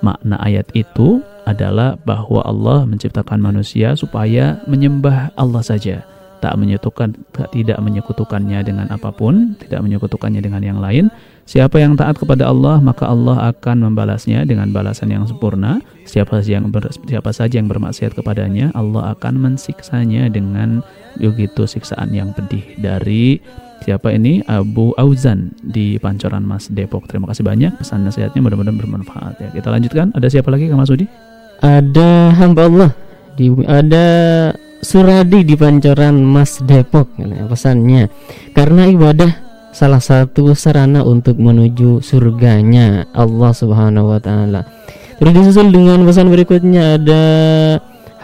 Makna 0.01 0.41
ayat 0.41 0.65
itu 0.73 1.21
adalah 1.45 2.01
bahwa 2.09 2.41
Allah 2.41 2.89
menciptakan 2.89 3.37
manusia 3.37 3.93
supaya 4.01 4.65
menyembah 4.65 5.29
Allah 5.37 5.61
saja, 5.61 6.01
tak 6.41 6.57
menyekutukan 6.57 7.13
tidak 7.53 7.79
menyekutukannya 7.85 8.65
dengan 8.65 8.89
apa 8.89 9.13
pun, 9.13 9.61
tidak 9.61 9.85
menyekutukannya 9.85 10.41
dengan 10.41 10.65
yang 10.65 10.81
lain. 10.81 11.13
Siapa 11.45 11.77
yang 11.83 12.01
taat 12.01 12.17
kepada 12.17 12.49
Allah, 12.49 12.81
maka 12.81 13.11
Allah 13.11 13.53
akan 13.53 13.93
membalasnya 13.93 14.49
dengan 14.49 14.73
balasan 14.73 15.13
yang 15.13 15.29
sempurna. 15.29 15.85
Siapa 16.09 16.41
yang 16.49 16.73
ber, 16.73 16.89
siapa 17.05 17.35
saja 17.37 17.61
yang 17.61 17.69
bermaksiat 17.69 18.17
kepadanya, 18.17 18.73
Allah 18.73 19.13
akan 19.13 19.37
mensiksanya 19.37 20.33
dengan 20.33 20.81
begitu 21.19 21.67
siksaan 21.67 22.13
yang 22.15 22.31
pedih 22.37 22.63
dari 22.79 23.41
siapa 23.83 24.13
ini 24.13 24.45
Abu 24.45 24.93
Auzan 24.95 25.57
di 25.65 25.97
Pancoran 25.97 26.45
Mas 26.45 26.69
Depok. 26.69 27.09
Terima 27.09 27.27
kasih 27.33 27.43
banyak 27.43 27.81
pesan 27.81 28.07
nasihatnya 28.07 28.45
mudah-mudahan 28.45 28.77
bermanfaat 28.77 29.35
ya. 29.41 29.49
Kita 29.51 29.73
lanjutkan. 29.73 30.13
Ada 30.15 30.29
siapa 30.29 30.53
lagi 30.53 30.69
Kang 30.69 30.79
Masudi? 30.79 31.09
Ada 31.61 32.33
hamba 32.37 32.63
Allah 32.69 32.91
di 33.37 33.53
ada 33.69 34.07
Suradi 34.81 35.45
di 35.45 35.61
Pancoran 35.61 36.25
Mas 36.25 36.57
Depok 36.65 37.13
pesannya 37.21 38.09
karena 38.57 38.89
ibadah 38.89 39.29
salah 39.77 40.01
satu 40.01 40.57
sarana 40.57 41.05
untuk 41.05 41.37
menuju 41.37 42.01
surganya 42.01 43.05
Allah 43.13 43.53
Subhanahu 43.53 44.17
wa 44.17 44.21
taala. 44.21 44.65
Terus 45.21 45.33
disusul 45.37 45.69
dengan 45.69 46.01
pesan 46.09 46.33
berikutnya 46.33 46.97
ada 46.97 47.23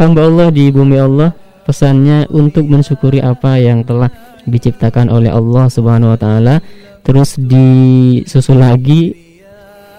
hamba 0.00 0.20
Allah 0.24 0.48
di 0.48 0.72
bumi 0.72 0.96
Allah 0.96 1.36
pesannya 1.66 2.30
untuk 2.30 2.70
mensyukuri 2.70 3.18
apa 3.18 3.58
yang 3.58 3.82
telah 3.82 4.08
diciptakan 4.46 5.10
oleh 5.10 5.34
Allah 5.34 5.66
Subhanahu 5.66 6.14
wa 6.14 6.18
taala. 6.18 6.62
Terus 7.02 7.34
disusul 7.38 8.62
lagi 8.62 9.14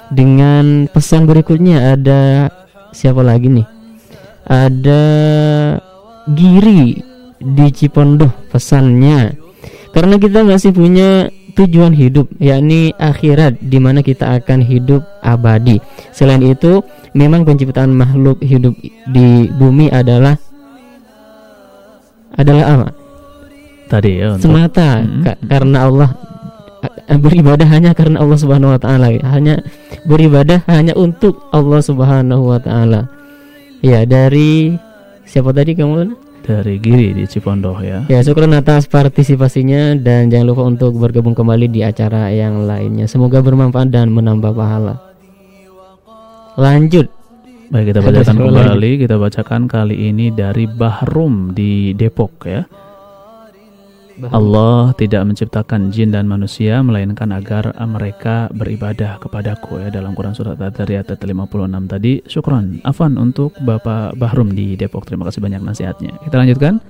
dengan 0.08 0.88
pesan 0.88 1.28
berikutnya 1.28 1.96
ada 1.96 2.48
siapa 2.96 3.20
lagi 3.20 3.52
nih? 3.52 3.68
Ada 4.48 5.04
Giri 6.32 7.00
di 7.40 7.68
Cipondoh 7.72 8.32
pesannya. 8.52 9.36
Karena 9.92 10.16
kita 10.20 10.44
masih 10.44 10.76
punya 10.76 11.32
tujuan 11.56 11.96
hidup 11.96 12.30
yakni 12.38 12.94
akhirat 13.00 13.58
di 13.64 13.80
mana 13.82 14.04
kita 14.04 14.38
akan 14.40 14.62
hidup 14.62 15.02
abadi. 15.26 15.82
Selain 16.14 16.44
itu, 16.44 16.84
memang 17.18 17.48
penciptaan 17.48 17.96
makhluk 17.96 18.38
hidup 18.44 18.78
di 19.10 19.50
bumi 19.58 19.90
adalah 19.90 20.38
adalah 22.38 22.66
apa? 22.70 22.88
Tadi 23.88 24.12
ya. 24.22 24.38
Untuk, 24.38 24.46
Semata 24.46 25.02
hmm. 25.02 25.24
ka 25.26 25.34
karena 25.48 25.78
Allah 25.90 26.10
beribadah 27.18 27.68
hanya 27.68 27.92
karena 27.98 28.22
Allah 28.22 28.38
Subhanahu 28.38 28.72
wa 28.76 28.80
taala. 28.80 29.10
Hanya 29.26 29.66
beribadah 30.06 30.62
hanya 30.70 30.94
untuk 30.94 31.50
Allah 31.50 31.82
Subhanahu 31.82 32.54
wa 32.54 32.60
taala. 32.62 33.10
Ya, 33.82 34.06
dari 34.06 34.78
siapa 35.26 35.50
tadi 35.54 35.74
kamu? 35.74 36.14
Dari 36.48 36.80
Giri 36.80 37.12
di 37.12 37.28
Cipondoh 37.28 37.76
ya. 37.84 38.08
Ya, 38.08 38.24
syukur 38.24 38.48
atas 38.48 38.88
partisipasinya 38.88 40.00
dan 40.00 40.32
jangan 40.32 40.48
lupa 40.48 40.64
untuk 40.64 40.96
bergabung 40.96 41.36
kembali 41.36 41.68
di 41.68 41.84
acara 41.84 42.32
yang 42.32 42.64
lainnya. 42.64 43.04
Semoga 43.04 43.44
bermanfaat 43.44 43.92
dan 43.92 44.08
menambah 44.16 44.56
pahala. 44.56 44.96
Lanjut 46.56 47.17
Baik 47.68 47.92
kita 47.92 48.00
bacakan 48.00 48.36
kembali 48.40 48.92
Kita 49.04 49.16
bacakan 49.20 49.62
kali 49.68 49.96
ini 50.08 50.32
dari 50.32 50.64
Bahrum 50.68 51.52
di 51.52 51.92
Depok 51.92 52.48
ya 52.48 52.64
Allah 54.18 54.98
tidak 54.98 55.30
menciptakan 55.30 55.94
jin 55.94 56.10
dan 56.10 56.26
manusia 56.26 56.82
melainkan 56.82 57.30
agar 57.30 57.70
mereka 57.86 58.50
beribadah 58.50 59.22
kepadaku 59.22 59.78
ya 59.78 59.94
dalam 59.94 60.18
Quran 60.18 60.34
surat 60.34 60.58
At-Tariyat 60.58 61.14
ayat 61.14 61.22
56 61.22 61.46
tadi. 61.86 62.26
Syukron. 62.26 62.82
Afan 62.82 63.14
untuk 63.22 63.54
Bapak 63.62 64.18
Bahrum 64.18 64.58
di 64.58 64.74
Depok. 64.74 65.06
Terima 65.06 65.30
kasih 65.30 65.38
banyak 65.38 65.62
nasihatnya. 65.62 66.18
Kita 66.26 66.34
lanjutkan. 66.34 66.82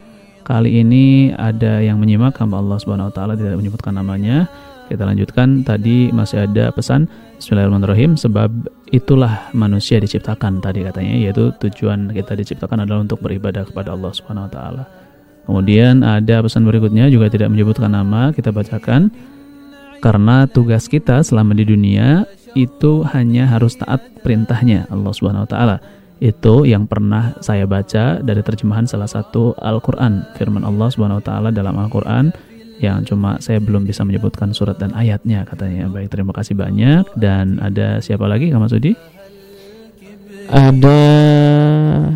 Kali 0.47 0.80
ini 0.80 1.36
ada 1.36 1.84
yang 1.84 1.99
menyimak 1.99 2.39
hamba 2.39 2.63
Allah 2.63 2.80
Subhanahu 2.80 3.11
wa 3.11 3.13
taala 3.13 3.36
tidak 3.36 3.59
menyebutkan 3.59 3.91
namanya. 3.99 4.47
Kita 4.88 5.03
lanjutkan 5.03 5.67
tadi 5.67 6.07
masih 6.15 6.47
ada 6.47 6.71
pesan 6.71 7.11
Bismillahirrahmanirrahim 7.36 8.15
sebab 8.15 8.47
itulah 8.91 9.51
manusia 9.51 9.99
diciptakan 9.99 10.63
tadi 10.63 10.83
katanya 10.83 11.15
yaitu 11.19 11.51
tujuan 11.59 12.11
kita 12.15 12.33
diciptakan 12.39 12.88
adalah 12.88 13.03
untuk 13.03 13.19
beribadah 13.19 13.67
kepada 13.67 13.93
Allah 13.93 14.11
Subhanahu 14.15 14.47
wa 14.47 14.51
taala. 14.51 14.83
Kemudian 15.47 16.03
ada 16.03 16.43
pesan 16.43 16.67
berikutnya 16.67 17.07
juga 17.07 17.31
tidak 17.31 17.47
menyebutkan 17.51 17.88
nama, 17.91 18.35
kita 18.35 18.51
bacakan. 18.51 19.11
Karena 19.97 20.45
tugas 20.45 20.85
kita 20.85 21.23
selama 21.25 21.57
di 21.57 21.65
dunia 21.65 22.27
itu 22.53 23.01
hanya 23.15 23.49
harus 23.49 23.79
taat 23.79 24.03
perintahnya 24.21 24.85
Allah 24.91 25.11
Subhanahu 25.15 25.47
wa 25.47 25.49
taala. 25.49 25.77
Itu 26.17 26.65
yang 26.65 26.85
pernah 26.89 27.38
saya 27.39 27.63
baca 27.69 28.19
dari 28.21 28.41
terjemahan 28.41 28.85
salah 28.89 29.07
satu 29.09 29.53
Al-Qur'an, 29.57 30.35
firman 30.35 30.65
Allah 30.65 30.88
Subhanahu 30.91 31.21
wa 31.21 31.25
taala 31.25 31.49
dalam 31.49 31.77
Al-Qur'an 31.79 32.33
yang 32.78 33.01
cuma 33.05 33.41
saya 33.41 33.57
belum 33.57 33.89
bisa 33.89 34.05
menyebutkan 34.05 34.53
surat 34.53 34.78
dan 34.78 34.93
ayatnya 34.93 35.43
katanya. 35.45 35.89
Baik, 35.89 36.13
terima 36.13 36.34
kasih 36.34 36.53
banyak 36.53 37.09
dan 37.17 37.57
ada 37.57 37.99
siapa 37.99 38.30
lagi 38.30 38.53
Kak 38.53 38.61
Masudi? 38.61 38.93
Ada 40.47 41.01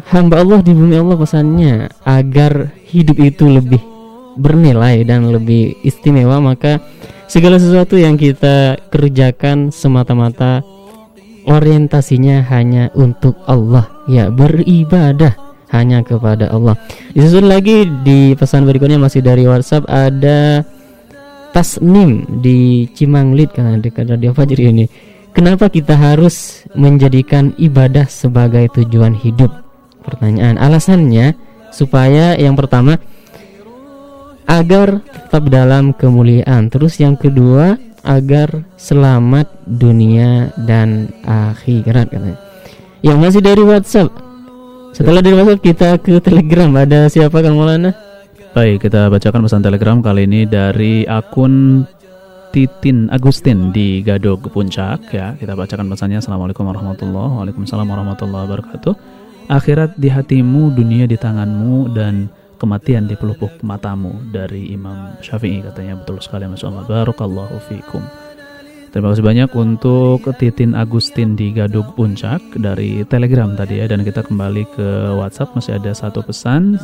hamba 0.07 0.35
Allah 0.39 0.59
di 0.63 0.71
bumi 0.71 0.95
Allah 0.95 1.19
pesannya 1.19 1.91
agar 2.07 2.71
hidup 2.87 3.19
itu 3.19 3.43
lebih 3.43 3.83
bernilai 4.39 5.03
dan 5.03 5.27
lebih 5.27 5.75
istimewa 5.83 6.39
maka 6.39 6.79
segala 7.27 7.59
sesuatu 7.59 7.99
yang 7.99 8.15
kita 8.15 8.79
kerjakan 8.87 9.67
semata-mata 9.67 10.63
orientasinya 11.43 12.47
hanya 12.47 12.87
untuk 12.95 13.35
Allah 13.43 13.91
ya 14.07 14.31
beribadah 14.31 15.50
hanya 15.71 16.03
kepada 16.03 16.51
Allah 16.51 16.75
disusul 17.15 17.47
lagi 17.47 17.87
di 18.03 18.35
pesan 18.35 18.67
berikutnya 18.67 19.01
masih 19.01 19.23
dari 19.23 19.47
WhatsApp 19.47 19.87
ada 19.87 20.67
Tasnim 21.51 22.23
di 22.39 22.87
Cimanglit 22.95 23.51
karena 23.51 23.75
dekat 23.75 24.07
Radio 24.07 24.31
Fajri 24.31 24.71
ini 24.71 24.85
Kenapa 25.31 25.71
kita 25.71 25.95
harus 25.95 26.67
menjadikan 26.75 27.55
ibadah 27.55 28.03
sebagai 28.11 28.67
tujuan 28.75 29.15
hidup? 29.15 29.47
Pertanyaan 30.03 30.59
alasannya 30.59 31.39
supaya 31.71 32.35
yang 32.35 32.59
pertama 32.59 32.99
agar 34.43 34.99
tetap 35.07 35.47
dalam 35.47 35.95
kemuliaan. 35.95 36.67
Terus 36.67 36.99
yang 36.99 37.15
kedua 37.15 37.79
agar 38.03 38.67
selamat 38.75 39.47
dunia 39.63 40.51
dan 40.67 41.15
akhirat 41.23 42.11
katanya. 42.11 42.39
Yang 42.99 43.17
masih 43.23 43.41
dari 43.41 43.63
WhatsApp. 43.63 44.11
Setelah 44.91 45.23
dari 45.23 45.35
WhatsApp 45.39 45.63
kita 45.63 45.89
ke 46.03 46.19
Telegram. 46.19 46.67
Ada 46.75 47.07
siapa 47.07 47.39
Kang 47.39 47.55
Maulana? 47.55 47.95
Baik, 48.51 48.83
kita 48.83 49.07
bacakan 49.07 49.47
pesan 49.47 49.63
Telegram 49.63 50.03
kali 50.03 50.27
ini 50.27 50.43
dari 50.43 51.07
akun 51.07 51.87
Titin 52.51 53.07
Agustin 53.07 53.71
di 53.71 54.03
Gadog 54.03 54.51
Puncak 54.51 55.07
ya. 55.15 55.39
Kita 55.39 55.55
bacakan 55.55 55.87
pesannya. 55.87 56.19
Assalamualaikum 56.19 56.67
warahmatullahi 56.67 57.31
Waalaikumsalam 57.39 57.87
warahmatullahi 57.87 58.43
wabarakatuh. 58.51 58.93
Akhirat 59.47 59.95
di 59.95 60.11
hatimu, 60.11 60.75
dunia 60.75 61.07
di 61.07 61.15
tanganmu 61.15 61.95
dan 61.95 62.27
kematian 62.59 63.07
di 63.07 63.15
pelupuk 63.15 63.63
matamu 63.63 64.11
dari 64.29 64.75
Imam 64.75 65.15
Syafi'i 65.23 65.65
katanya 65.65 65.97
betul 65.97 66.21
sekali 66.21 66.45
Masya 66.45 66.69
Allah 66.69 66.85
Barakallahu 66.85 67.57
fikum 67.65 68.05
Terima 68.91 69.15
kasih 69.15 69.23
banyak 69.23 69.49
untuk 69.55 70.19
Titin 70.35 70.75
Agustin 70.75 71.39
di 71.39 71.55
Gadug 71.55 71.95
Puncak 71.95 72.43
dari 72.59 73.07
Telegram 73.07 73.47
tadi 73.55 73.79
ya. 73.79 73.87
Dan 73.87 74.03
kita 74.03 74.19
kembali 74.19 74.67
ke 74.75 75.15
WhatsApp 75.15 75.55
masih 75.55 75.79
ada 75.79 75.95
satu 75.95 76.19
pesan. 76.19 76.75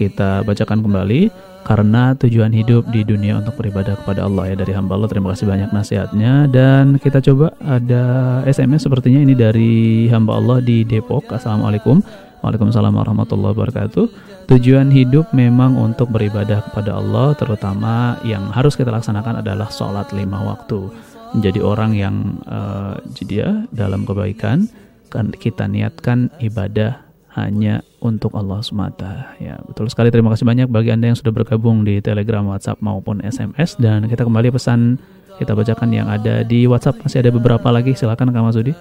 Kita 0.00 0.40
bacakan 0.40 0.80
kembali. 0.80 1.28
Karena 1.64 2.16
tujuan 2.16 2.48
hidup 2.48 2.88
di 2.88 3.04
dunia 3.04 3.40
untuk 3.44 3.60
beribadah 3.60 3.96
kepada 3.96 4.24
Allah 4.24 4.52
ya 4.52 4.56
dari 4.56 4.72
hamba 4.76 5.00
Allah 5.00 5.08
terima 5.08 5.36
kasih 5.36 5.44
banyak 5.44 5.68
nasihatnya. 5.68 6.48
Dan 6.48 6.96
kita 6.96 7.20
coba 7.20 7.52
ada 7.60 8.40
SMS 8.48 8.88
sepertinya 8.88 9.20
ini 9.20 9.36
dari 9.36 10.08
hamba 10.08 10.40
Allah 10.40 10.64
di 10.64 10.80
Depok. 10.88 11.28
Assalamualaikum. 11.28 12.00
Waalaikumsalam 12.40 12.92
warahmatullahi 12.92 13.52
wabarakatuh. 13.52 14.04
Tujuan 14.48 14.88
hidup 14.88 15.28
memang 15.36 15.76
untuk 15.76 16.08
beribadah 16.08 16.64
kepada 16.72 16.96
Allah 17.00 17.36
terutama 17.36 18.16
yang 18.24 18.48
harus 18.48 18.76
kita 18.76 18.88
laksanakan 18.88 19.44
adalah 19.44 19.68
sholat 19.72 20.08
lima 20.12 20.40
waktu 20.40 20.88
menjadi 21.34 21.60
orang 21.60 21.92
yang 21.98 22.16
uh, 22.46 22.96
jadi 23.12 23.66
dalam 23.74 24.06
kebaikan 24.06 24.70
kan 25.10 25.34
kita 25.34 25.66
niatkan 25.66 26.30
ibadah 26.38 27.04
hanya 27.34 27.82
untuk 27.98 28.30
Allah 28.38 28.62
semata. 28.62 29.34
Ya, 29.42 29.58
betul 29.66 29.90
sekali. 29.90 30.10
Terima 30.14 30.30
kasih 30.30 30.46
banyak 30.46 30.70
bagi 30.70 30.94
Anda 30.94 31.10
yang 31.10 31.18
sudah 31.18 31.34
bergabung 31.34 31.82
di 31.82 31.98
Telegram, 31.98 32.46
WhatsApp 32.46 32.78
maupun 32.78 33.18
SMS 33.26 33.74
dan 33.82 34.06
kita 34.06 34.22
kembali 34.22 34.54
pesan 34.54 35.02
kita 35.42 35.50
bacakan 35.58 35.90
yang 35.90 36.06
ada 36.06 36.46
di 36.46 36.70
WhatsApp. 36.70 37.02
Masih 37.02 37.26
ada 37.26 37.30
beberapa 37.34 37.66
lagi. 37.74 37.98
Silakan 37.98 38.30
Kak 38.30 38.44
Masudi. 38.46 38.72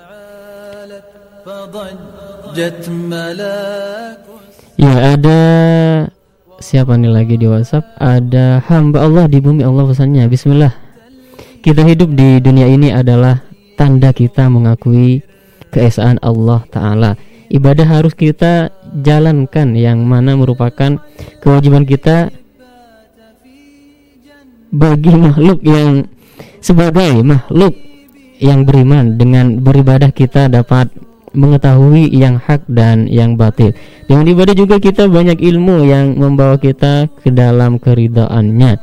Ya, 4.77 4.93
ada 5.17 5.39
siapa 6.61 6.93
nih 6.93 7.09
lagi 7.09 7.35
di 7.41 7.49
WhatsApp? 7.49 7.89
Ada 7.97 8.61
hamba 8.69 9.01
Allah 9.01 9.25
di 9.25 9.41
bumi 9.41 9.65
Allah 9.65 9.89
pesannya. 9.89 10.29
Bismillah. 10.29 10.82
Kita 11.63 11.79
hidup 11.79 12.11
di 12.11 12.43
dunia 12.43 12.67
ini 12.67 12.91
adalah 12.91 13.39
tanda 13.79 14.11
kita 14.11 14.51
mengakui 14.51 15.23
keesaan 15.71 16.19
Allah 16.19 16.59
taala 16.67 17.15
ibadah 17.47 17.87
harus 17.87 18.11
kita 18.11 18.67
jalankan 18.99 19.71
yang 19.71 20.03
mana 20.03 20.35
merupakan 20.35 20.99
kewajiban 21.39 21.87
kita 21.87 22.35
bagi 24.75 25.13
makhluk 25.15 25.63
yang 25.63 26.03
sebagai 26.59 27.23
makhluk 27.23 27.77
yang 28.43 28.67
beriman 28.67 29.15
dengan 29.15 29.63
beribadah 29.63 30.11
kita 30.11 30.51
dapat 30.51 30.91
mengetahui 31.31 32.11
yang 32.11 32.37
hak 32.43 32.67
dan 32.67 33.07
yang 33.07 33.39
batil. 33.39 33.71
Dengan 34.05 34.27
ibadah 34.27 34.53
juga 34.53 34.83
kita 34.83 35.07
banyak 35.07 35.39
ilmu 35.39 35.87
yang 35.87 36.19
membawa 36.19 36.59
kita 36.59 37.07
ke 37.23 37.31
dalam 37.31 37.79
keridaannya. 37.79 38.77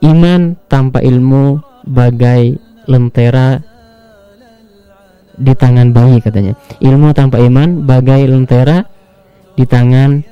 Iman 0.00 0.60
tanpa 0.70 1.02
ilmu 1.02 1.69
bagai 1.90 2.54
lentera 2.86 3.58
di 5.34 5.52
tangan 5.56 5.90
bayi 5.90 6.22
katanya. 6.22 6.54
Ilmu 6.78 7.10
tanpa 7.16 7.42
iman 7.42 7.82
bagai 7.82 8.30
lentera 8.30 8.86
di 9.58 9.64
tangan 9.66 10.22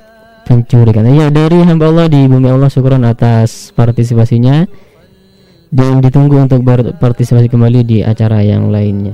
pencuri 0.47 0.95
katanya. 0.95 1.27
Ya 1.27 1.29
dari 1.33 1.59
hamba 1.65 1.91
Allah 1.91 2.07
di 2.07 2.23
bumi 2.29 2.47
Allah 2.47 2.71
syukuran 2.71 3.03
atas 3.03 3.75
partisipasinya. 3.75 4.87
Dan 5.69 6.01
ditunggu 6.01 6.33
untuk 6.33 6.65
berpartisipasi 6.65 7.45
kembali 7.45 7.85
di 7.85 7.97
acara 8.01 8.41
yang 8.41 8.73
lainnya. 8.73 9.13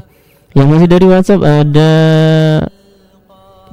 Yang 0.55 0.67
masih 0.71 0.87
dari 0.87 1.05
WhatsApp 1.11 1.43
ada 1.43 1.91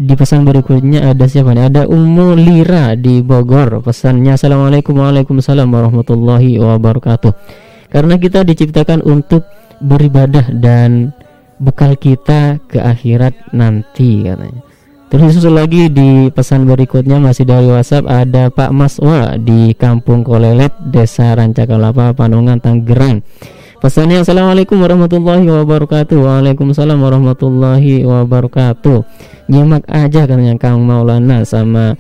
di 0.03 0.15
pesan 0.19 0.43
berikutnya 0.43 1.15
ada 1.15 1.31
siapa 1.31 1.55
nih? 1.55 1.71
Ada 1.71 1.83
Ummu 1.87 2.35
Lira 2.35 2.99
di 2.99 3.23
Bogor 3.23 3.87
pesannya 3.87 4.35
Assalamualaikum 4.35 4.99
warahmatullahi 4.99 6.59
wabarakatuh 6.59 7.31
karena 7.93 8.17
kita 8.17 8.43
diciptakan 8.43 9.05
untuk 9.05 9.45
beribadah 9.85 10.49
dan 10.57 11.13
bekal 11.61 11.95
kita 11.95 12.59
ke 12.67 12.81
akhirat 12.81 13.53
nanti 13.53 14.25
katanya. 14.25 14.65
Terus 15.13 15.37
susul 15.37 15.61
lagi 15.61 15.93
di 15.93 16.33
pesan 16.33 16.65
berikutnya 16.65 17.21
masih 17.21 17.45
dari 17.45 17.69
WhatsApp 17.69 18.09
ada 18.09 18.49
Pak 18.49 18.73
Maswa 18.73 19.37
di 19.37 19.77
Kampung 19.77 20.25
Kolelet, 20.25 20.73
Desa 20.89 21.37
Rancakalapa, 21.37 22.17
Panongan, 22.17 22.65
Tangerang. 22.65 23.21
Pesannya 23.83 24.23
Assalamualaikum 24.23 24.79
warahmatullahi 24.79 25.43
wabarakatuh 25.43 26.15
Waalaikumsalam 26.15 27.03
warahmatullahi 27.03 28.07
wabarakatuh 28.07 29.03
Nyimak 29.51 29.91
aja 29.91 30.23
katanya 30.23 30.55
Kang 30.55 30.87
Maulana 30.87 31.43
sama 31.43 31.99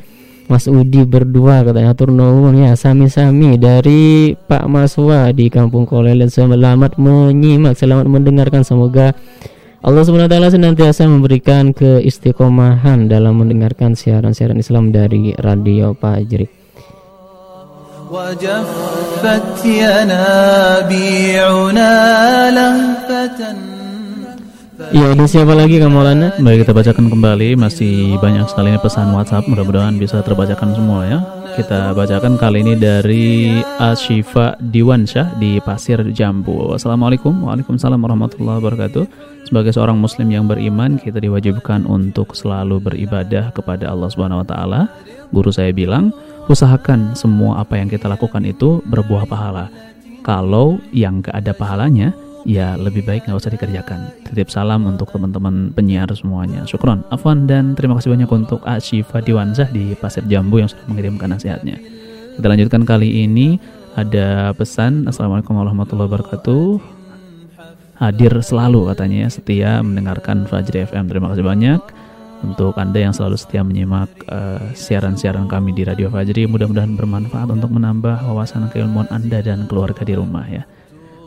Mas 0.50 0.66
Udi 0.66 1.06
berdua 1.06 1.62
katanya 1.62 1.94
atur 1.94 2.10
nuwun 2.10 2.58
ya 2.66 2.74
sami-sami 2.74 3.58
dari 3.58 4.34
Pak 4.34 4.66
Maswa 4.66 5.30
di 5.30 5.46
Kampung 5.48 5.86
Kolelet 5.86 6.32
selamat 6.34 6.98
menyimak 6.98 7.78
selamat 7.78 8.06
mendengarkan 8.10 8.66
semoga 8.66 9.14
Allah 9.82 10.06
SWT 10.06 10.54
senantiasa 10.54 11.10
memberikan 11.10 11.74
keistiqomahan 11.74 13.10
dalam 13.10 13.34
mendengarkan 13.42 13.98
siaran-siaran 13.98 14.62
Islam 14.62 14.94
dari 14.94 15.34
Radio 15.42 15.90
Fajri. 15.98 16.46
Ya, 24.92 25.08
ada 25.08 25.24
siapa 25.24 25.56
lagi 25.56 25.80
kamu 25.80 25.88
Maulana? 25.88 26.36
Baik, 26.36 26.68
kita 26.68 26.76
bacakan 26.76 27.08
kembali. 27.08 27.56
Masih 27.56 28.20
banyak 28.20 28.44
sekali 28.44 28.76
pesan 28.76 29.16
WhatsApp. 29.16 29.48
Mudah-mudahan 29.48 29.96
bisa 29.96 30.20
terbacakan 30.20 30.76
semua 30.76 31.08
ya. 31.08 31.18
Kita 31.56 31.96
bacakan 31.96 32.36
kali 32.36 32.60
ini 32.60 32.76
dari 32.76 33.56
Ashifa 33.80 34.52
Diwansyah 34.60 35.40
di 35.40 35.64
Pasir 35.64 35.96
Jambu. 36.12 36.76
Assalamualaikum 36.76 37.32
Waalaikumsalam 37.40 38.00
warahmatullahi 38.04 38.60
wabarakatuh 38.60 39.04
Sebagai 39.48 39.72
seorang 39.72 39.96
muslim 39.96 40.28
yang 40.32 40.44
beriman 40.44 41.00
Kita 41.00 41.20
diwajibkan 41.20 41.88
untuk 41.88 42.36
selalu 42.36 42.80
beribadah 42.80 43.48
kepada 43.52 43.88
Allah 43.88 44.12
Subhanahu 44.12 44.44
Wa 44.44 44.48
Taala. 44.52 44.80
Guru 45.32 45.48
saya 45.48 45.72
bilang 45.72 46.12
Usahakan 46.52 47.16
semua 47.16 47.64
apa 47.64 47.80
yang 47.80 47.88
kita 47.88 48.12
lakukan 48.12 48.44
itu 48.44 48.84
berbuah 48.84 49.24
pahala 49.24 49.72
Kalau 50.20 50.76
yang 50.92 51.24
gak 51.24 51.36
ada 51.36 51.52
pahalanya 51.56 52.12
ya 52.48 52.74
lebih 52.78 53.06
baik 53.06 53.26
nggak 53.26 53.38
usah 53.38 53.52
dikerjakan. 53.52 54.12
Titip 54.26 54.48
salam 54.50 54.86
untuk 54.88 55.10
teman-teman 55.10 55.70
penyiar 55.74 56.10
semuanya. 56.14 56.66
Syukron, 56.66 57.06
Afwan 57.08 57.46
dan 57.46 57.74
terima 57.78 57.98
kasih 57.98 58.14
banyak 58.14 58.30
untuk 58.30 58.60
Ashifa 58.66 59.22
Diwanzah 59.22 59.70
di 59.70 59.94
Pasir 59.98 60.26
Jambu 60.26 60.62
yang 60.62 60.70
sudah 60.70 60.86
mengirimkan 60.90 61.30
nasihatnya. 61.32 61.78
Kita 62.38 62.46
lanjutkan 62.48 62.82
kali 62.88 63.28
ini 63.28 63.60
ada 63.92 64.56
pesan 64.56 65.04
Assalamualaikum 65.04 65.52
warahmatullahi 65.52 66.08
wabarakatuh 66.08 67.02
hadir 68.02 68.34
selalu 68.42 68.90
katanya 68.90 69.26
ya, 69.26 69.28
setia 69.30 69.70
mendengarkan 69.78 70.50
Fajri 70.50 70.82
FM. 70.90 71.06
Terima 71.06 71.30
kasih 71.30 71.46
banyak 71.46 71.80
untuk 72.42 72.74
Anda 72.74 72.98
yang 72.98 73.14
selalu 73.14 73.38
setia 73.38 73.62
menyimak 73.62 74.10
uh, 74.26 74.74
siaran-siaran 74.74 75.46
kami 75.46 75.70
di 75.70 75.86
Radio 75.86 76.10
Fajri. 76.10 76.50
Mudah-mudahan 76.50 76.98
bermanfaat 76.98 77.46
untuk 77.54 77.70
menambah 77.70 78.26
wawasan 78.26 78.66
keilmuan 78.74 79.06
Anda 79.14 79.38
dan 79.38 79.70
keluarga 79.70 80.02
di 80.02 80.18
rumah 80.18 80.42
ya. 80.50 80.66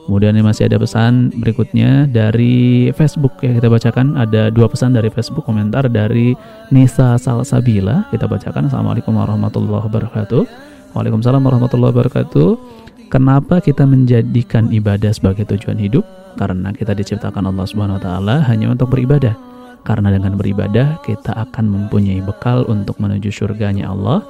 Kemudian 0.06 0.38
masih 0.46 0.70
ada 0.70 0.78
pesan 0.78 1.34
berikutnya 1.34 2.06
dari 2.06 2.94
Facebook 2.94 3.42
ya 3.42 3.58
kita 3.58 3.74
bacakan 3.74 4.14
ada 4.14 4.54
dua 4.54 4.70
pesan 4.70 4.94
dari 4.94 5.10
Facebook 5.10 5.50
komentar 5.50 5.90
dari 5.90 6.38
Nisa 6.70 7.18
Salsabila 7.18 8.06
kita 8.14 8.30
bacakan 8.30 8.70
Assalamualaikum 8.70 9.18
warahmatullahi 9.18 9.90
wabarakatuh 9.90 10.46
Waalaikumsalam 10.94 11.42
warahmatullahi 11.42 11.90
wabarakatuh 11.90 12.50
Kenapa 13.06 13.62
kita 13.62 13.86
menjadikan 13.86 14.74
ibadah 14.74 15.14
sebagai 15.14 15.46
tujuan 15.46 15.78
hidup? 15.78 16.02
Karena 16.42 16.74
kita 16.74 16.98
diciptakan 16.98 17.54
Allah 17.54 17.66
Subhanahu 17.70 18.02
wa 18.02 18.04
taala 18.04 18.36
hanya 18.50 18.74
untuk 18.74 18.90
beribadah. 18.92 19.38
Karena 19.86 20.10
dengan 20.10 20.34
beribadah 20.34 20.98
kita 21.06 21.38
akan 21.38 21.70
mempunyai 21.70 22.26
bekal 22.26 22.66
untuk 22.66 22.98
menuju 22.98 23.30
surganya 23.30 23.94
Allah. 23.94 24.26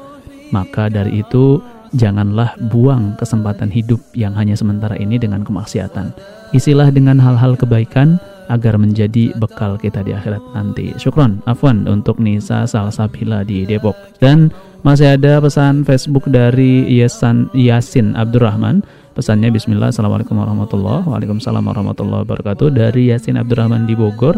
Maka 0.51 0.91
dari 0.91 1.23
itu 1.23 1.63
janganlah 1.95 2.53
buang 2.69 3.15
kesempatan 3.15 3.71
hidup 3.71 3.97
yang 4.13 4.35
hanya 4.35 4.53
sementara 4.53 4.99
ini 4.99 5.15
dengan 5.15 5.41
kemaksiatan. 5.47 6.11
Isilah 6.51 6.91
dengan 6.91 7.17
hal-hal 7.17 7.55
kebaikan 7.55 8.19
agar 8.51 8.77
menjadi 8.77 9.33
bekal 9.41 9.79
kita 9.81 10.05
di 10.05 10.13
akhirat 10.13 10.43
nanti. 10.53 10.93
Syukron, 11.01 11.41
afwan 11.49 11.89
untuk 11.89 12.21
Nisa 12.21 12.69
Salsabila 12.69 13.41
di 13.41 13.65
Depok. 13.65 13.97
Dan 14.21 14.53
masih 14.85 15.17
ada 15.17 15.41
pesan 15.41 15.81
Facebook 15.81 16.29
dari 16.29 16.85
Yasin, 16.85 17.49
Yasin 17.57 18.13
Abdurrahman. 18.13 18.85
Pesannya 19.15 19.47
Bismillah, 19.47 19.95
Assalamualaikum 19.95 20.35
warahmatullahi 20.35 21.07
Waalaikumsalam 21.07 21.63
warahmatullahi 21.63 22.27
wabarakatuh 22.27 22.67
Dari 22.67 23.15
Yasin 23.15 23.39
Abdurrahman 23.39 23.87
di 23.87 23.95
Bogor 23.95 24.35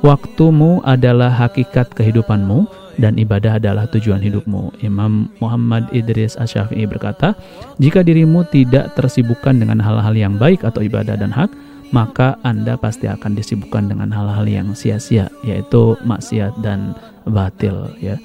Waktumu 0.00 0.80
adalah 0.88 1.28
hakikat 1.28 1.92
kehidupanmu 1.92 2.85
dan 2.96 3.20
ibadah 3.20 3.60
adalah 3.60 3.84
tujuan 3.92 4.20
hidupmu. 4.20 4.80
Imam 4.80 5.28
Muhammad 5.40 5.88
Idris 5.92 6.36
Asyafi'i 6.36 6.88
berkata, 6.88 7.36
jika 7.76 8.00
dirimu 8.00 8.44
tidak 8.48 8.96
tersibukkan 8.96 9.60
dengan 9.60 9.80
hal-hal 9.80 10.16
yang 10.16 10.34
baik 10.40 10.64
atau 10.64 10.80
ibadah 10.80 11.16
dan 11.16 11.32
hak, 11.32 11.52
maka 11.94 12.34
Anda 12.42 12.74
pasti 12.74 13.06
akan 13.06 13.38
disibukkan 13.38 13.92
dengan 13.92 14.10
hal-hal 14.10 14.48
yang 14.48 14.74
sia-sia, 14.74 15.30
yaitu 15.46 15.94
maksiat 16.02 16.58
dan 16.64 16.96
batil 17.28 17.92
ya. 18.02 18.18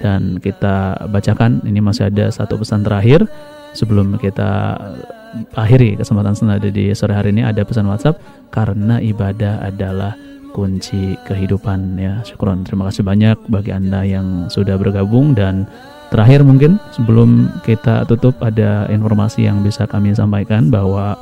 Dan 0.00 0.40
kita 0.40 0.96
bacakan 1.12 1.60
ini 1.68 1.80
masih 1.84 2.08
ada 2.08 2.32
satu 2.32 2.56
pesan 2.56 2.86
terakhir 2.86 3.28
sebelum 3.76 4.16
kita 4.16 4.80
akhiri 5.54 5.94
kesempatan 6.00 6.34
senada 6.34 6.68
di 6.72 6.90
sore 6.96 7.14
hari 7.14 7.30
ini 7.30 7.46
ada 7.46 7.62
pesan 7.62 7.86
WhatsApp 7.86 8.18
karena 8.50 8.98
ibadah 8.98 9.62
adalah 9.62 10.16
kunci 10.52 11.16
kehidupan 11.26 11.96
ya. 11.98 12.20
Syukuran 12.26 12.62
terima 12.66 12.90
kasih 12.90 13.02
banyak 13.06 13.38
bagi 13.48 13.70
anda 13.72 14.02
yang 14.02 14.50
sudah 14.52 14.76
bergabung. 14.76 15.32
Dan 15.34 15.64
terakhir 16.12 16.42
mungkin 16.42 16.76
sebelum 16.92 17.50
kita 17.62 18.04
tutup 18.06 18.36
ada 18.42 18.86
informasi 18.90 19.46
yang 19.46 19.62
bisa 19.62 19.86
kami 19.86 20.12
sampaikan 20.12 20.68
bahwa 20.68 21.16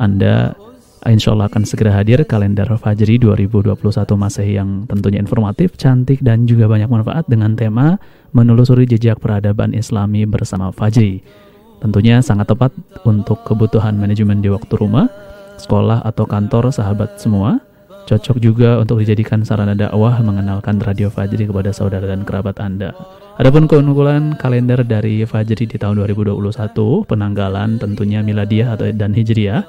anda 0.00 0.56
insya 1.04 1.36
Allah 1.36 1.52
akan 1.52 1.68
segera 1.68 1.92
hadir 1.92 2.24
kalender 2.24 2.64
Fajri 2.80 3.20
2021 3.20 3.76
Masehi 4.16 4.56
yang 4.56 4.88
tentunya 4.88 5.20
informatif, 5.20 5.76
cantik 5.76 6.24
dan 6.24 6.48
juga 6.48 6.64
banyak 6.64 6.88
manfaat 6.88 7.28
dengan 7.28 7.52
tema 7.54 8.00
menelusuri 8.32 8.88
jejak 8.88 9.20
peradaban 9.20 9.76
Islami 9.76 10.24
bersama 10.24 10.72
Fajri. 10.72 11.20
Tentunya 11.84 12.24
sangat 12.24 12.48
tepat 12.48 12.72
untuk 13.04 13.44
kebutuhan 13.44 14.00
manajemen 14.00 14.40
di 14.40 14.48
waktu 14.48 14.72
rumah, 14.80 15.04
sekolah 15.60 16.00
atau 16.00 16.24
kantor 16.24 16.72
sahabat 16.72 17.20
semua 17.20 17.60
Cocok 18.04 18.36
juga 18.36 18.76
untuk 18.76 19.00
dijadikan 19.00 19.40
sarana 19.48 19.72
dakwah 19.72 20.20
mengenalkan 20.20 20.76
Radio 20.84 21.08
Fajri 21.08 21.48
kepada 21.48 21.72
saudara 21.72 22.04
dan 22.04 22.28
kerabat 22.28 22.60
Anda. 22.60 22.92
Adapun 23.40 23.64
keunggulan 23.64 24.36
kalender 24.36 24.84
dari 24.84 25.24
Fajri 25.24 25.64
di 25.64 25.76
tahun 25.80 26.04
2021, 26.04 26.36
penanggalan 27.08 27.80
tentunya 27.80 28.20
miladiah 28.20 28.76
atau 28.76 28.92
dan 28.92 29.16
hijriah. 29.16 29.64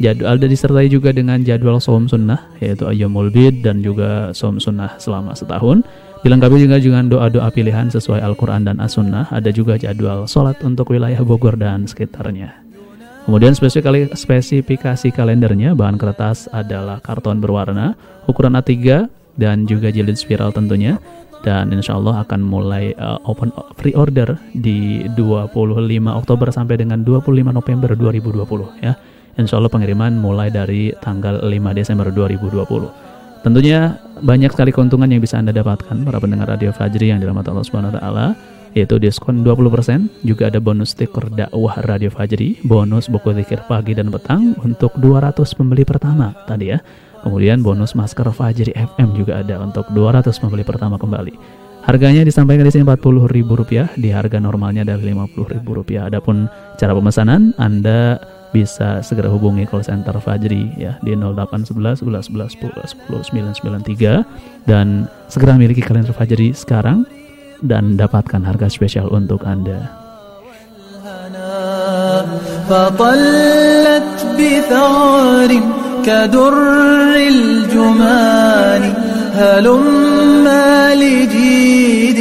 Jadwal 0.00 0.42
dan 0.42 0.50
disertai 0.50 0.90
juga 0.90 1.14
dengan 1.14 1.44
jadwal 1.46 1.78
som 1.78 2.10
sunnah 2.10 2.50
yaitu 2.58 2.82
ayyamul 2.82 3.30
bid 3.30 3.62
dan 3.62 3.78
juga 3.78 4.34
som 4.34 4.58
sunnah 4.58 4.98
selama 4.98 5.36
setahun. 5.38 5.86
Dilengkapi 6.24 6.56
juga 6.56 6.80
dengan 6.80 7.12
doa-doa 7.12 7.52
pilihan 7.52 7.92
sesuai 7.92 8.24
Al-Quran 8.24 8.64
dan 8.64 8.80
As-Sunnah. 8.80 9.28
Ada 9.28 9.52
juga 9.52 9.76
jadwal 9.76 10.24
sholat 10.24 10.56
untuk 10.64 10.88
wilayah 10.88 11.20
Bogor 11.20 11.60
dan 11.60 11.84
sekitarnya. 11.84 12.63
Kemudian 13.24 13.56
spesifikasi 13.56 15.08
kalendernya 15.08 15.72
bahan 15.72 15.96
kertas 15.96 16.44
adalah 16.52 17.00
karton 17.00 17.40
berwarna, 17.40 17.96
ukuran 18.28 18.52
A3 18.60 19.08
dan 19.40 19.64
juga 19.64 19.88
jilid 19.88 20.20
spiral 20.20 20.52
tentunya. 20.52 21.00
Dan 21.44 21.76
insya 21.76 22.00
Allah 22.00 22.24
akan 22.24 22.40
mulai 22.40 22.96
uh, 22.96 23.20
open 23.28 23.52
free 23.76 23.92
order 23.92 24.40
di 24.56 25.04
25 25.12 25.52
Oktober 26.08 26.48
sampai 26.48 26.80
dengan 26.80 27.04
25 27.04 27.52
November 27.52 27.92
2020 27.92 28.80
ya. 28.80 28.96
Insya 29.36 29.60
Allah 29.60 29.68
pengiriman 29.68 30.16
mulai 30.16 30.48
dari 30.48 30.88
tanggal 31.04 31.44
5 31.44 31.52
Desember 31.76 32.08
2020. 32.08 33.44
Tentunya 33.44 34.00
banyak 34.24 34.56
sekali 34.56 34.72
keuntungan 34.72 35.04
yang 35.04 35.20
bisa 35.20 35.36
Anda 35.36 35.52
dapatkan 35.52 36.00
para 36.08 36.16
pendengar 36.16 36.48
Radio 36.48 36.72
Fajri 36.72 37.12
yang 37.12 37.20
dirahmati 37.20 37.52
Allah 37.52 37.66
Subhanahu 37.68 37.92
wa 37.92 37.96
taala 38.00 38.26
yaitu 38.74 38.98
diskon 38.98 39.46
20%, 39.46 40.26
juga 40.26 40.50
ada 40.50 40.58
bonus 40.58 40.92
stiker 40.92 41.30
dakwah 41.30 41.78
Radio 41.86 42.10
Fajri, 42.10 42.58
bonus 42.66 43.06
buku 43.06 43.30
zikir 43.38 43.62
pagi 43.70 43.94
dan 43.94 44.10
petang 44.10 44.58
untuk 44.66 44.90
200 44.98 45.38
pembeli 45.54 45.86
pertama 45.86 46.34
tadi 46.44 46.74
ya. 46.74 46.82
Kemudian 47.22 47.64
bonus 47.64 47.96
masker 47.96 48.28
Fajri 48.34 48.74
FM 48.76 49.16
juga 49.16 49.40
ada 49.40 49.62
untuk 49.62 49.88
200 49.94 50.28
pembeli 50.36 50.66
pertama 50.66 51.00
kembali. 51.00 51.64
Harganya 51.84 52.24
disampaikan 52.24 52.64
di 52.64 52.72
sini 52.72 52.84
Rp40.000, 52.84 54.00
di 54.00 54.08
harga 54.12 54.38
normalnya 54.40 54.84
dari 54.84 55.12
Rp50.000. 55.12 56.08
Adapun 56.12 56.48
cara 56.76 56.92
pemesanan 56.92 57.52
Anda 57.56 58.16
bisa 58.54 59.02
segera 59.02 59.26
hubungi 59.28 59.66
call 59.66 59.82
center 59.82 60.14
Fajri 60.22 60.70
ya 60.78 60.94
di 61.02 61.18
0811 61.18 62.06
11 62.06 62.30
11 62.30 63.10
10 63.10 63.10
10 63.10 63.58
993 63.58 64.70
dan 64.70 65.10
segera 65.26 65.58
miliki 65.58 65.82
kalender 65.82 66.14
Fajri 66.14 66.54
sekarang 66.54 67.02
dan 67.64 67.96
dapatkan 67.96 68.44
harga 68.44 68.68
spesial 68.68 69.08
untuk 69.08 69.40
Anda. 69.48 70.04
فطلت 72.68 74.26
بثغر 74.38 75.60
كدر 76.04 76.54
الجمان 77.28 78.82
هلما 79.34 80.94
لجيد 80.94 82.18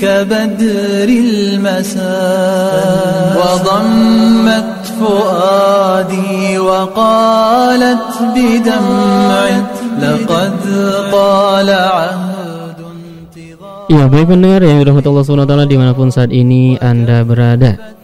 كبدر 0.00 1.08
المساء 1.08 2.04
وضمت 3.38 4.74
فؤادي 5.00 6.58
وقالت 6.58 8.12
بدمع 8.34 9.46
لقد 10.02 10.52
طال 11.12 11.70
عهد 11.70 12.33
Ya 13.94 14.10
baik 14.10 14.26
pendengar 14.26 14.58
yang 14.66 14.82
dirahmati 14.82 15.06
Allah 15.06 15.22
SWT 15.22 15.54
di 15.70 15.76
mana 15.78 15.94
pun 15.94 16.10
saat 16.10 16.34
ini 16.34 16.74
Anda 16.82 17.22
berada. 17.22 17.94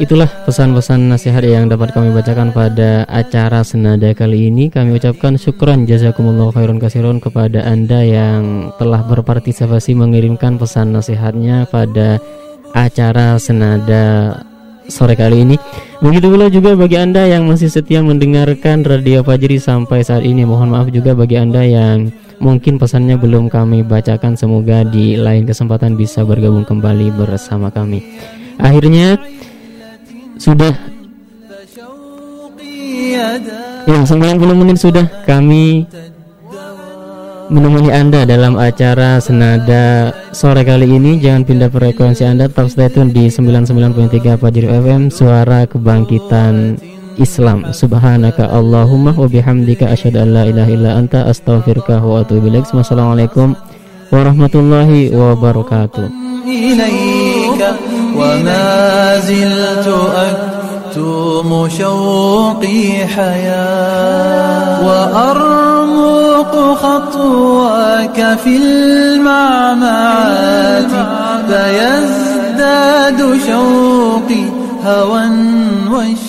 Itulah 0.00 0.24
pesan-pesan 0.48 1.12
nasihat 1.12 1.44
yang 1.44 1.68
dapat 1.68 1.92
kami 1.92 2.16
bacakan 2.16 2.48
pada 2.48 3.04
acara 3.04 3.60
senada 3.60 4.08
kali 4.16 4.48
ini. 4.48 4.72
Kami 4.72 4.96
ucapkan 4.96 5.36
syukran 5.36 5.84
jazakumullah 5.84 6.48
khairan 6.48 6.80
kasiron 6.80 7.20
kepada 7.20 7.60
Anda 7.60 8.00
yang 8.00 8.72
telah 8.80 9.04
berpartisipasi 9.04 9.92
mengirimkan 9.92 10.56
pesan 10.56 10.96
nasihatnya 10.96 11.68
pada 11.68 12.24
acara 12.72 13.36
senada 13.36 14.40
sore 14.88 15.12
kali 15.12 15.44
ini. 15.44 15.60
Begitu 16.00 16.24
pula 16.24 16.48
juga 16.48 16.72
bagi 16.72 16.96
Anda 16.96 17.28
yang 17.28 17.44
masih 17.44 17.68
setia 17.68 18.00
mendengarkan 18.00 18.80
Radio 18.80 19.20
Fajri 19.20 19.60
sampai 19.60 20.00
saat 20.08 20.24
ini 20.24 20.48
Mohon 20.48 20.72
maaf 20.72 20.88
juga 20.88 21.12
bagi 21.12 21.36
Anda 21.36 21.68
yang 21.68 22.23
Mungkin 22.42 22.78
pesannya 22.78 23.14
belum 23.18 23.46
kami 23.52 23.86
bacakan 23.86 24.34
Semoga 24.34 24.82
di 24.82 25.14
lain 25.14 25.46
kesempatan 25.46 25.94
bisa 25.94 26.26
bergabung 26.26 26.66
kembali 26.66 27.14
bersama 27.14 27.70
kami 27.70 28.02
Akhirnya 28.58 29.18
Sudah 30.38 30.74
Ya 33.84 34.00
90 34.00 34.40
menit 34.56 34.80
sudah 34.80 35.04
kami 35.28 35.84
menemani 37.52 37.92
Anda 37.92 38.24
dalam 38.24 38.56
acara 38.56 39.20
Senada 39.20 40.10
sore 40.32 40.64
kali 40.64 40.88
ini. 40.88 41.20
Jangan 41.20 41.44
pindah 41.44 41.68
frekuensi 41.68 42.24
Anda, 42.24 42.48
tetap 42.48 42.72
stay 42.72 42.88
tune 42.88 43.12
di 43.12 43.28
99.3 43.28 44.40
Fajri 44.40 44.66
FM, 44.66 45.12
suara 45.12 45.68
kebangkitan 45.68 46.80
Islam. 47.19 47.67
Subhanaka 47.75 48.47
Allahumma 48.47 49.11
wa 49.11 49.27
bihamdika 49.27 49.91
asyhadu 49.91 50.23
an 50.23 50.29
la 50.33 50.43
ilaha 50.47 50.69
illa 50.71 50.91
anta 50.95 51.27
astaghfiruka 51.27 51.99
wa 51.99 52.23
atubu 52.23 52.47
ilaik. 52.47 52.71
Wassalamualaikum 52.71 53.55
warahmatullahi 54.13 55.11
wabarakatuh. 55.11 56.29
إليك 56.49 57.61
وما 58.17 59.19
زلت 59.19 59.87
أكتم 60.15 61.69
شوقي 61.77 63.07
حياة 63.07 64.87
وأرمق 64.87 66.53
خطواك 66.73 68.37
في 68.43 68.57
المعمعات 69.29 70.91
فيزداد 71.49 73.19
شوقي 73.47 74.43
هوى 74.85 75.25
وش 75.91 76.22